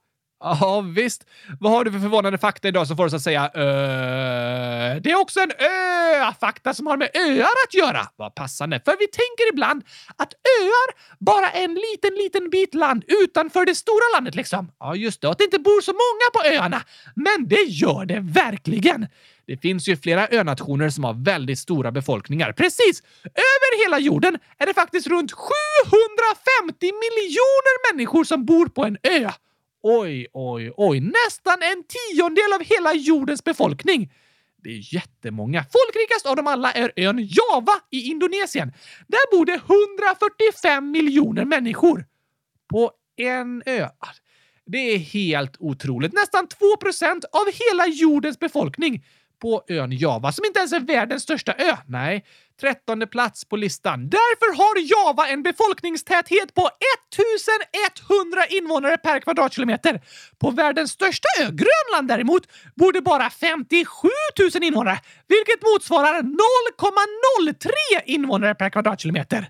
Ja, 0.47 0.80
visst. 0.80 1.26
Vad 1.61 1.72
har 1.72 1.84
du 1.84 1.92
för 1.92 1.99
förvånande 1.99 2.38
fakta 2.38 2.68
idag 2.68 2.86
som 2.86 2.97
får 2.97 3.07
oss 3.07 3.14
att 3.14 3.22
säga 3.22 3.51
ö? 3.55 5.01
Det 5.01 5.11
är 5.11 5.20
också 5.20 5.40
en 5.40 5.53
ö-fakta 5.59 6.74
som 6.74 6.86
har 6.86 6.97
med 6.97 7.11
öar 7.14 7.57
att 7.66 7.74
göra. 7.74 8.07
Vad 8.16 8.34
passande, 8.34 8.80
för 8.84 8.97
vi 8.99 9.07
tänker 9.07 9.53
ibland 9.53 9.84
att 10.16 10.32
öar 10.62 10.88
bara 11.18 11.51
är 11.51 11.64
en 11.64 11.74
liten, 11.74 12.14
liten 12.14 12.51
bit 12.51 12.74
land 12.74 13.05
utanför 13.07 13.66
det 13.66 13.74
stora 13.74 14.16
landet 14.16 14.34
liksom. 14.34 14.72
Ja, 14.80 14.94
just 14.94 15.20
det. 15.20 15.26
Och 15.26 15.32
att 15.32 15.38
det 15.38 15.44
inte 15.44 15.59
bor 15.59 15.80
så 15.80 15.92
många 15.92 16.26
på 16.34 16.57
öarna. 16.57 16.82
Men 17.14 17.49
det 17.49 17.62
gör 17.62 18.05
det 18.05 18.20
verkligen. 18.20 19.07
Det 19.47 19.57
finns 19.57 19.88
ju 19.88 19.97
flera 19.97 20.28
önationer 20.30 20.90
som 20.90 21.05
har 21.05 21.24
väldigt 21.24 21.59
stora 21.59 21.92
befolkningar. 21.92 22.53
Precis! 22.53 23.03
Över 23.24 23.84
hela 23.84 23.99
jorden 23.99 24.38
är 24.59 24.66
det 24.66 24.74
faktiskt 24.74 25.07
runt 25.07 25.32
750 25.32 26.76
miljoner 26.80 27.92
människor 27.92 28.24
som 28.24 28.44
bor 28.44 28.66
på 28.66 28.84
en 28.84 28.97
ö. 29.03 29.30
Oj, 29.89 30.26
oj, 30.32 30.72
oj. 30.76 31.01
Nästan 31.01 31.62
en 31.62 31.84
tiondel 31.84 32.53
av 32.53 32.61
hela 32.64 32.95
jordens 32.95 33.45
befolkning. 33.45 34.12
Det 34.62 34.70
är 34.70 34.95
jättemånga. 34.95 35.64
Folkrikast 35.72 36.26
av 36.26 36.37
dem 36.37 36.47
alla 36.47 36.72
är 36.72 36.93
ön 36.97 37.18
Java 37.18 37.72
i 37.91 38.03
Indonesien. 38.11 38.72
Där 39.07 39.30
bor 39.37 39.47
det 39.47 39.55
145 39.55 40.91
miljoner 40.91 41.45
människor. 41.45 42.07
På 42.70 42.93
en 43.16 43.62
ö. 43.66 43.89
Det 44.66 44.78
är 44.78 44.99
helt 44.99 45.57
otroligt. 45.59 46.12
Nästan 46.12 46.47
2% 46.47 47.24
av 47.32 47.47
hela 47.53 47.87
jordens 47.87 48.39
befolkning 48.39 49.05
på 49.39 49.64
ön 49.68 49.93
Java, 49.93 50.32
som 50.32 50.45
inte 50.45 50.59
ens 50.59 50.72
är 50.72 50.80
världens 50.80 51.22
största 51.22 51.53
ö. 51.53 51.76
Nej, 51.87 52.24
trettonde 52.61 53.07
plats 53.07 53.44
på 53.44 53.57
listan. 53.57 54.09
Därför 54.09 54.57
har 54.57 54.74
Java 54.92 55.28
en 55.28 55.42
befolkningstäthet 55.42 56.54
på 56.54 56.70
1100 57.12 58.46
invånare 58.46 58.96
per 58.96 59.20
kvadratkilometer. 59.20 60.00
På 60.38 60.50
världens 60.50 60.90
största 60.90 61.28
ö, 61.40 61.44
Grönland 61.44 62.09
däremot, 62.09 62.42
bor 62.74 62.92
det 62.92 63.00
bara 63.00 63.30
57 63.30 64.09
000 64.54 64.64
invånare, 64.64 64.98
vilket 65.28 65.62
motsvarar 65.62 66.22
0,03 66.22 67.70
invånare 68.04 68.54
per 68.54 68.70
kvadratkilometer. 68.70 69.48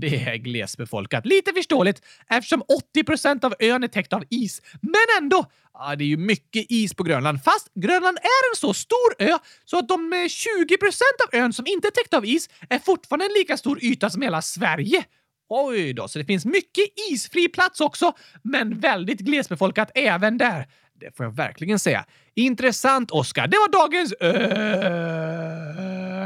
Det 0.00 0.16
är 0.16 0.36
glesbefolkat. 0.36 1.26
Lite 1.26 1.52
förståeligt 1.52 2.02
eftersom 2.28 2.62
80% 2.96 3.44
av 3.44 3.54
ön 3.58 3.84
är 3.84 3.88
täckt 3.88 4.12
av 4.12 4.24
is. 4.30 4.62
Men 4.80 5.22
ändå! 5.22 5.46
Det 5.98 6.04
är 6.04 6.08
ju 6.08 6.16
mycket 6.16 6.66
is 6.68 6.94
på 6.94 7.02
Grönland. 7.02 7.44
Fast 7.44 7.70
Grönland 7.74 8.18
är 8.18 8.50
en 8.50 8.56
så 8.56 8.74
stor 8.74 9.14
ö 9.18 9.38
så 9.64 9.78
att 9.78 9.88
de 9.88 10.12
eh, 10.12 10.16
20% 10.16 10.26
av 11.26 11.40
ön 11.40 11.52
som 11.52 11.66
inte 11.66 11.88
är 11.88 11.90
täckt 11.90 12.14
av 12.14 12.26
is 12.26 12.48
är 12.68 12.78
fortfarande 12.78 13.24
en 13.24 13.32
lika 13.38 13.56
stor 13.56 13.84
yta 13.84 14.10
som 14.10 14.22
hela 14.22 14.42
Sverige. 14.42 15.04
Oj 15.48 15.92
då, 15.92 16.08
så 16.08 16.18
det 16.18 16.24
finns 16.24 16.44
mycket 16.44 16.84
isfri 17.10 17.48
plats 17.48 17.80
också, 17.80 18.12
men 18.42 18.80
väldigt 18.80 19.20
glesbefolkat 19.20 19.90
även 19.94 20.38
där. 20.38 20.66
Det 21.00 21.16
får 21.16 21.26
jag 21.26 21.36
verkligen 21.36 21.78
säga. 21.78 22.04
Intressant, 22.34 23.10
Oskar. 23.10 23.46
Det 23.46 23.56
var 23.56 23.72
dagens 23.72 24.12
äh, 24.12 25.67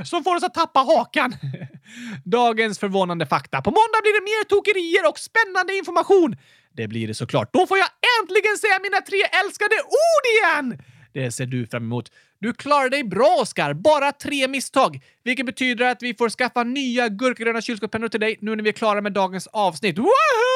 som 0.05 0.25
får 0.25 0.37
oss 0.37 0.43
att 0.43 0.55
tappa 0.55 0.81
hakan. 0.81 1.35
dagens 2.25 2.79
förvånande 2.79 3.27
fakta. 3.27 3.63
På 3.63 3.71
måndag 3.71 3.99
blir 4.03 4.15
det 4.21 4.25
mer 4.25 4.45
tokerier 4.45 5.09
och 5.09 5.19
spännande 5.19 5.77
information. 5.77 6.37
Det 6.77 6.89
blir 6.89 7.09
det 7.09 7.15
såklart. 7.15 7.53
Då 7.53 7.67
får 7.67 7.79
jag 7.79 7.89
äntligen 8.21 8.57
säga 8.59 8.79
mina 8.83 9.01
tre 9.01 9.23
älskade 9.45 9.77
ord 10.07 10.25
igen! 10.35 10.83
Det 11.15 11.33
ser 11.33 11.47
du 11.47 11.67
fram 11.67 11.83
emot. 11.83 12.11
Du 12.41 12.53
klarar 12.53 12.89
dig 12.89 13.05
bra, 13.05 13.39
Oskar. 13.41 13.75
Bara 13.75 14.13
tre 14.13 14.49
misstag. 14.49 15.01
Vilket 15.25 15.47
betyder 15.47 15.87
att 15.87 16.03
vi 16.03 16.15
får 16.15 16.29
skaffa 16.29 16.65
nya 16.65 17.09
gurkgröna 17.09 17.61
kylskåpspennor 17.61 18.09
till 18.09 18.21
dig 18.21 18.39
nu 18.41 18.57
när 18.57 18.63
vi 18.63 18.69
är 18.69 18.73
klara 18.73 19.01
med 19.01 19.13
dagens 19.13 19.47
avsnitt. 19.47 19.99
Woohoo! 19.99 20.52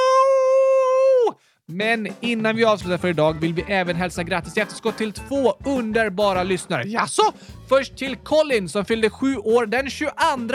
Men 1.68 2.08
innan 2.20 2.56
vi 2.56 2.64
avslutar 2.64 2.98
för 2.98 3.08
idag 3.08 3.40
vill 3.40 3.54
vi 3.54 3.62
även 3.62 3.96
hälsa 3.96 4.22
grattis 4.22 4.56
i 4.56 4.60
efterskott 4.60 4.98
till 4.98 5.12
två 5.12 5.54
underbara 5.64 6.42
lyssnare. 6.42 6.82
Jaså? 6.82 7.22
Först 7.68 7.96
till 7.96 8.16
Colin 8.16 8.68
som 8.68 8.84
fyllde 8.84 9.10
sju 9.10 9.36
år 9.36 9.66
den 9.66 9.90
22 9.90 10.12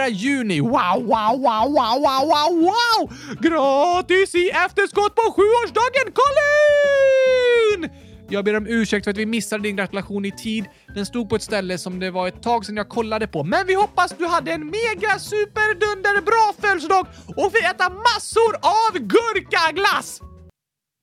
juni. 0.10 0.60
Wow, 0.60 0.72
wow, 0.72 1.06
wow, 1.06 1.72
wow, 1.72 2.02
wow, 2.02 2.28
wow, 2.28 2.62
wow! 2.62 3.12
Gratis 3.42 4.36
i 4.36 4.50
efterskott 4.50 5.16
på 5.16 5.34
sjuårsdagen, 5.36 6.14
Colin! 6.14 7.90
Jag 8.30 8.46
ber 8.46 8.58
om 8.58 8.68
ursäkt 8.68 9.04
för 9.04 9.12
att 9.12 9.18
vi 9.18 9.26
missade 9.26 9.64
din 9.64 9.76
gratulation 9.76 10.26
i 10.26 10.32
tid. 10.32 10.66
Den 10.96 11.06
stod 11.06 11.30
på 11.30 11.36
ett 11.36 11.44
ställe 11.44 11.78
som 11.78 12.00
det 12.00 12.12
var 12.12 12.28
ett 12.28 12.44
tag 12.44 12.66
sedan 12.66 12.78
jag 12.78 12.90
kollade 12.90 13.28
på. 13.28 13.44
Men 13.44 13.68
vi 13.68 13.74
hoppas 13.74 14.16
du 14.18 14.26
hade 14.26 14.52
en 14.52 14.66
mega 14.66 15.20
super 15.20 15.74
dunder 15.74 16.22
bra 16.22 16.54
födelsedag 16.62 17.08
och 17.36 17.52
fick 17.52 17.64
äta 17.64 17.90
massor 17.90 18.56
av 18.56 19.00
gurkaglass! 19.00 20.22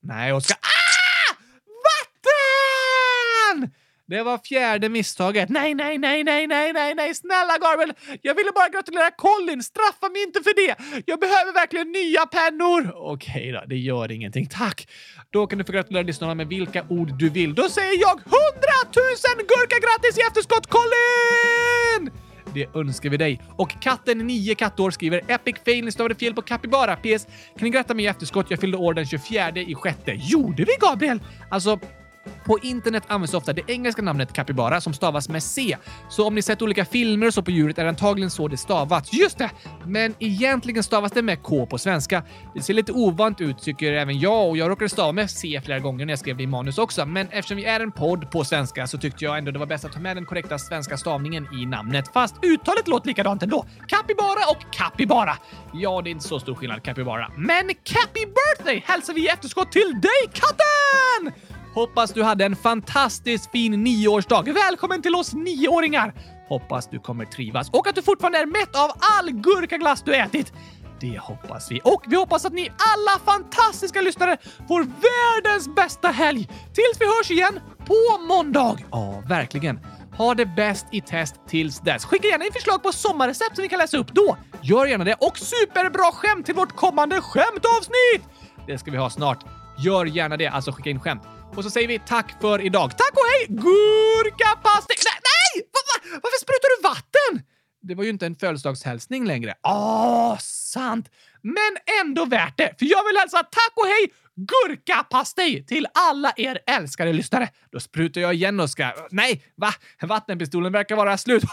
Nej, 0.09 0.33
Oskar. 0.33 0.57
Ah! 0.61 1.33
Vatten! 1.87 3.71
Det 4.07 4.23
var 4.23 4.37
fjärde 4.37 4.89
misstaget. 4.89 5.49
Nej, 5.49 5.73
nej, 5.73 5.97
nej, 5.97 6.23
nej, 6.23 6.47
nej, 6.47 6.73
nej, 6.73 6.95
nej, 6.95 7.15
snälla 7.15 7.57
Garbel! 7.57 7.93
Jag 8.21 8.35
ville 8.35 8.51
bara 8.51 8.69
gratulera 8.69 9.11
Colin. 9.11 9.63
Straffa 9.63 10.09
mig 10.09 10.23
inte 10.23 10.39
för 10.43 10.55
det. 10.55 10.75
Jag 11.05 11.19
behöver 11.19 11.53
verkligen 11.53 11.91
nya 11.91 12.25
pennor. 12.25 12.91
Okej 12.95 13.51
då, 13.51 13.63
det 13.67 13.77
gör 13.77 14.11
ingenting. 14.11 14.45
Tack. 14.47 14.87
Då 15.29 15.47
kan 15.47 15.59
du 15.59 15.65
få 15.65 15.71
gratulera 15.71 16.03
lyssnarna 16.03 16.35
med 16.35 16.47
vilka 16.47 16.85
ord 16.89 17.09
du 17.19 17.29
vill. 17.29 17.55
Då 17.55 17.69
säger 17.69 17.99
jag 18.01 18.15
hundratusen 18.35 19.37
gurkagrattis 19.37 20.17
i 20.17 20.21
efterskott, 20.21 20.67
Colin! 20.67 22.28
Det 22.53 22.75
önskar 22.75 23.09
vi 23.09 23.17
dig. 23.17 23.41
Och 23.57 23.81
katten 23.81 24.17
9 24.17 24.55
kattår 24.55 24.91
skriver 24.91 25.21
Epic 25.27 25.55
fail, 25.65 25.85
ni 25.85 25.91
stavade 25.91 26.15
fel 26.15 26.33
på 26.33 26.41
Capybara. 26.41 26.95
PS. 26.95 27.25
Kan 27.25 27.63
ni 27.63 27.69
gratta 27.69 27.93
mig 27.93 28.05
i 28.05 28.07
efterskott? 28.07 28.45
Jag 28.49 28.59
fyllde 28.59 28.77
år 28.77 28.93
den 28.93 29.05
24 29.05 29.51
i 29.55 29.75
sjätte. 29.75 30.11
Gjorde 30.11 30.63
vi 30.63 30.71
Gabriel? 30.81 31.19
Alltså, 31.49 31.79
på 32.45 32.59
internet 32.61 33.03
används 33.07 33.33
ofta 33.33 33.53
det 33.53 33.61
engelska 33.67 34.01
namnet 34.01 34.33
capybara 34.33 34.81
som 34.81 34.93
stavas 34.93 35.29
med 35.29 35.43
C. 35.43 35.77
Så 36.09 36.27
om 36.27 36.35
ni 36.35 36.41
sett 36.41 36.61
olika 36.61 36.85
filmer 36.85 37.27
och 37.27 37.33
så 37.33 37.41
på 37.41 37.51
djuret 37.51 37.77
är 37.77 37.83
det 37.83 37.89
antagligen 37.89 38.29
så 38.29 38.47
det 38.47 38.57
stavats. 38.57 39.13
Just 39.13 39.37
det! 39.37 39.49
Men 39.85 40.15
egentligen 40.19 40.83
stavas 40.83 41.11
det 41.11 41.21
med 41.21 41.43
K 41.43 41.65
på 41.65 41.77
svenska. 41.77 42.23
Det 42.55 42.61
ser 42.61 42.73
lite 42.73 42.91
ovant 42.91 43.41
ut 43.41 43.59
tycker 43.59 43.93
även 43.93 44.19
jag 44.19 44.49
och 44.49 44.57
jag 44.57 44.69
råkade 44.69 44.89
stava 44.89 45.11
med 45.11 45.31
C 45.31 45.61
flera 45.65 45.79
gånger 45.79 46.05
när 46.05 46.11
jag 46.11 46.19
skrev 46.19 46.37
det 46.37 46.43
i 46.43 46.47
manus 46.47 46.77
också. 46.77 47.05
Men 47.05 47.27
eftersom 47.29 47.57
vi 47.57 47.65
är 47.65 47.79
en 47.79 47.91
podd 47.91 48.31
på 48.31 48.43
svenska 48.43 48.87
så 48.87 48.97
tyckte 48.97 49.25
jag 49.25 49.37
ändå 49.37 49.51
det 49.51 49.59
var 49.59 49.65
bäst 49.65 49.85
att 49.85 49.93
ta 49.93 49.99
med 49.99 50.17
den 50.17 50.25
korrekta 50.25 50.59
svenska 50.59 50.97
stavningen 50.97 51.47
i 51.53 51.65
namnet. 51.65 52.13
Fast 52.13 52.35
uttalet 52.45 52.87
låter 52.87 53.07
likadant 53.07 53.43
ändå. 53.43 53.65
Capybara 53.87 54.49
och 54.49 54.73
capybara. 54.73 55.37
Ja, 55.73 56.01
det 56.01 56.09
är 56.09 56.11
inte 56.11 56.27
så 56.27 56.39
stor 56.39 56.55
skillnad 56.55 56.83
capybara. 56.83 57.31
Men 57.37 57.67
Cappy 57.83 58.25
birthday 58.25 58.83
hälsar 58.87 59.13
vi 59.13 59.25
i 59.25 59.27
efterskott 59.27 59.71
till 59.71 60.01
dig 60.01 60.31
katten! 60.33 61.58
Hoppas 61.79 62.13
du 62.13 62.23
hade 62.23 62.45
en 62.45 62.55
fantastiskt 62.55 63.51
fin 63.51 63.83
nioårsdag. 63.83 64.41
Välkommen 64.41 65.01
till 65.01 65.15
oss 65.15 65.33
nioåringar! 65.33 66.13
Hoppas 66.49 66.89
du 66.89 66.99
kommer 66.99 67.25
trivas 67.25 67.69
och 67.69 67.87
att 67.87 67.95
du 67.95 68.01
fortfarande 68.01 68.39
är 68.39 68.45
mätt 68.45 68.75
av 68.75 68.91
all 68.99 69.31
gurkaglass 69.31 70.03
du 70.03 70.15
ätit. 70.15 70.53
Det 70.99 71.19
hoppas 71.19 71.71
vi. 71.71 71.81
Och 71.83 72.03
vi 72.07 72.15
hoppas 72.15 72.45
att 72.45 72.53
ni 72.53 72.69
alla 72.77 73.33
fantastiska 73.33 74.01
lyssnare 74.01 74.37
får 74.67 74.79
världens 74.81 75.75
bästa 75.75 76.07
helg 76.07 76.45
tills 76.47 77.01
vi 77.01 77.05
hörs 77.05 77.31
igen 77.31 77.59
på 77.85 78.23
måndag. 78.27 78.77
Ja, 78.91 79.23
verkligen. 79.27 79.79
Ha 80.17 80.33
det 80.33 80.45
bäst 80.45 80.87
i 80.91 81.01
test 81.01 81.35
tills 81.47 81.79
dess. 81.79 82.05
Skicka 82.05 82.27
gärna 82.27 82.45
in 82.45 82.53
förslag 82.53 82.83
på 82.83 82.91
sommarrecept 82.91 83.55
som 83.55 83.61
vi 83.61 83.69
kan 83.69 83.79
läsa 83.79 83.97
upp 83.97 84.13
då. 84.13 84.37
Gör 84.61 84.85
gärna 84.85 85.03
det. 85.03 85.13
Och 85.13 85.37
superbra 85.37 86.11
skämt 86.11 86.45
till 86.45 86.55
vårt 86.55 86.75
kommande 86.75 87.21
skämtavsnitt! 87.21 88.23
Det 88.67 88.77
ska 88.77 88.91
vi 88.91 88.97
ha 88.97 89.09
snart. 89.09 89.45
Gör 89.77 90.05
gärna 90.05 90.37
det, 90.37 90.47
alltså 90.47 90.71
skicka 90.71 90.89
in 90.89 90.99
skämt. 90.99 91.21
Och 91.55 91.63
så 91.63 91.69
säger 91.69 91.87
vi 91.87 91.99
tack 91.99 92.41
för 92.41 92.61
idag. 92.61 92.97
Tack 92.97 93.11
och 93.11 93.25
hej! 93.31 93.45
Gurkapastej! 93.49 94.95
Nej! 95.05 95.19
nej! 95.29 95.69
Va, 95.73 95.79
va? 95.89 96.19
Varför 96.23 96.39
sprutar 96.41 96.69
du 96.75 96.83
vatten? 96.89 97.45
Det 97.81 97.95
var 97.95 98.03
ju 98.03 98.09
inte 98.09 98.25
en 98.25 98.35
födelsedagshälsning 98.35 99.25
längre. 99.25 99.53
Ah, 99.61 100.37
sant! 100.37 101.09
Men 101.41 102.01
ändå 102.05 102.25
värt 102.25 102.57
det, 102.57 102.75
för 102.79 102.85
jag 102.85 103.05
vill 103.07 103.17
hälsa 103.17 103.37
tack 103.37 103.71
och 103.75 103.85
hej 103.85 104.11
gurkapastej 104.35 105.65
till 105.65 105.87
alla 105.93 106.33
er 106.37 106.59
älskade 106.67 107.13
lyssnare. 107.13 107.49
Då 107.71 107.79
sprutar 107.79 108.21
jag 108.21 108.33
igen 108.33 108.59
och 108.59 108.69
ska... 108.69 108.91
Nej, 109.11 109.43
va? 109.55 109.73
Vattenpistolen 110.01 110.71
verkar 110.71 110.95
vara 110.95 111.17
slut. 111.17 111.43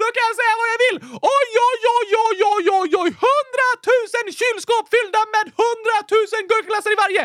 Då 0.00 0.06
kan 0.14 0.24
jag 0.28 0.34
säga 0.40 0.54
vad 0.60 0.68
jag 0.72 0.78
vill! 0.86 0.96
Oj, 1.36 1.50
oj, 1.68 1.80
oj, 1.96 2.08
oj, 2.26 2.38
oj, 2.52 2.66
oj, 2.78 2.90
oj! 3.02 3.10
Hundratusen 3.26 4.26
kylskåp 4.40 4.86
fyllda 4.94 5.20
med 5.34 5.46
hundratusen 5.62 6.42
gurkglassar 6.50 6.90
i 6.96 6.98
varje! 7.04 7.22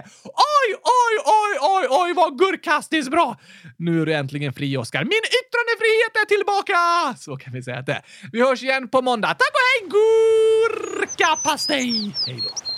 Oj, 0.57 0.69
oj, 1.01 1.13
oj, 1.41 1.53
oj, 1.75 1.85
oj, 2.01 2.09
vad 2.19 2.31
gurkastiskt 2.41 3.11
bra! 3.15 3.27
Nu 3.77 4.01
är 4.01 4.05
du 4.05 4.13
äntligen 4.13 4.53
fri, 4.53 4.77
Oskar. 4.77 5.03
Min 5.13 5.23
yttrandefrihet 5.39 6.13
är 6.21 6.25
tillbaka! 6.33 6.79
Så 7.25 7.37
kan 7.37 7.53
vi 7.53 7.63
säga 7.63 7.77
att 7.77 7.85
det 7.85 8.01
Vi 8.31 8.41
hörs 8.41 8.63
igen 8.63 8.89
på 8.89 9.01
måndag. 9.01 9.27
Tack 9.27 9.53
och 9.59 9.65
hej, 9.69 9.89
gurkapastej! 9.95 12.15
Hej 12.25 12.43
då! 12.43 12.76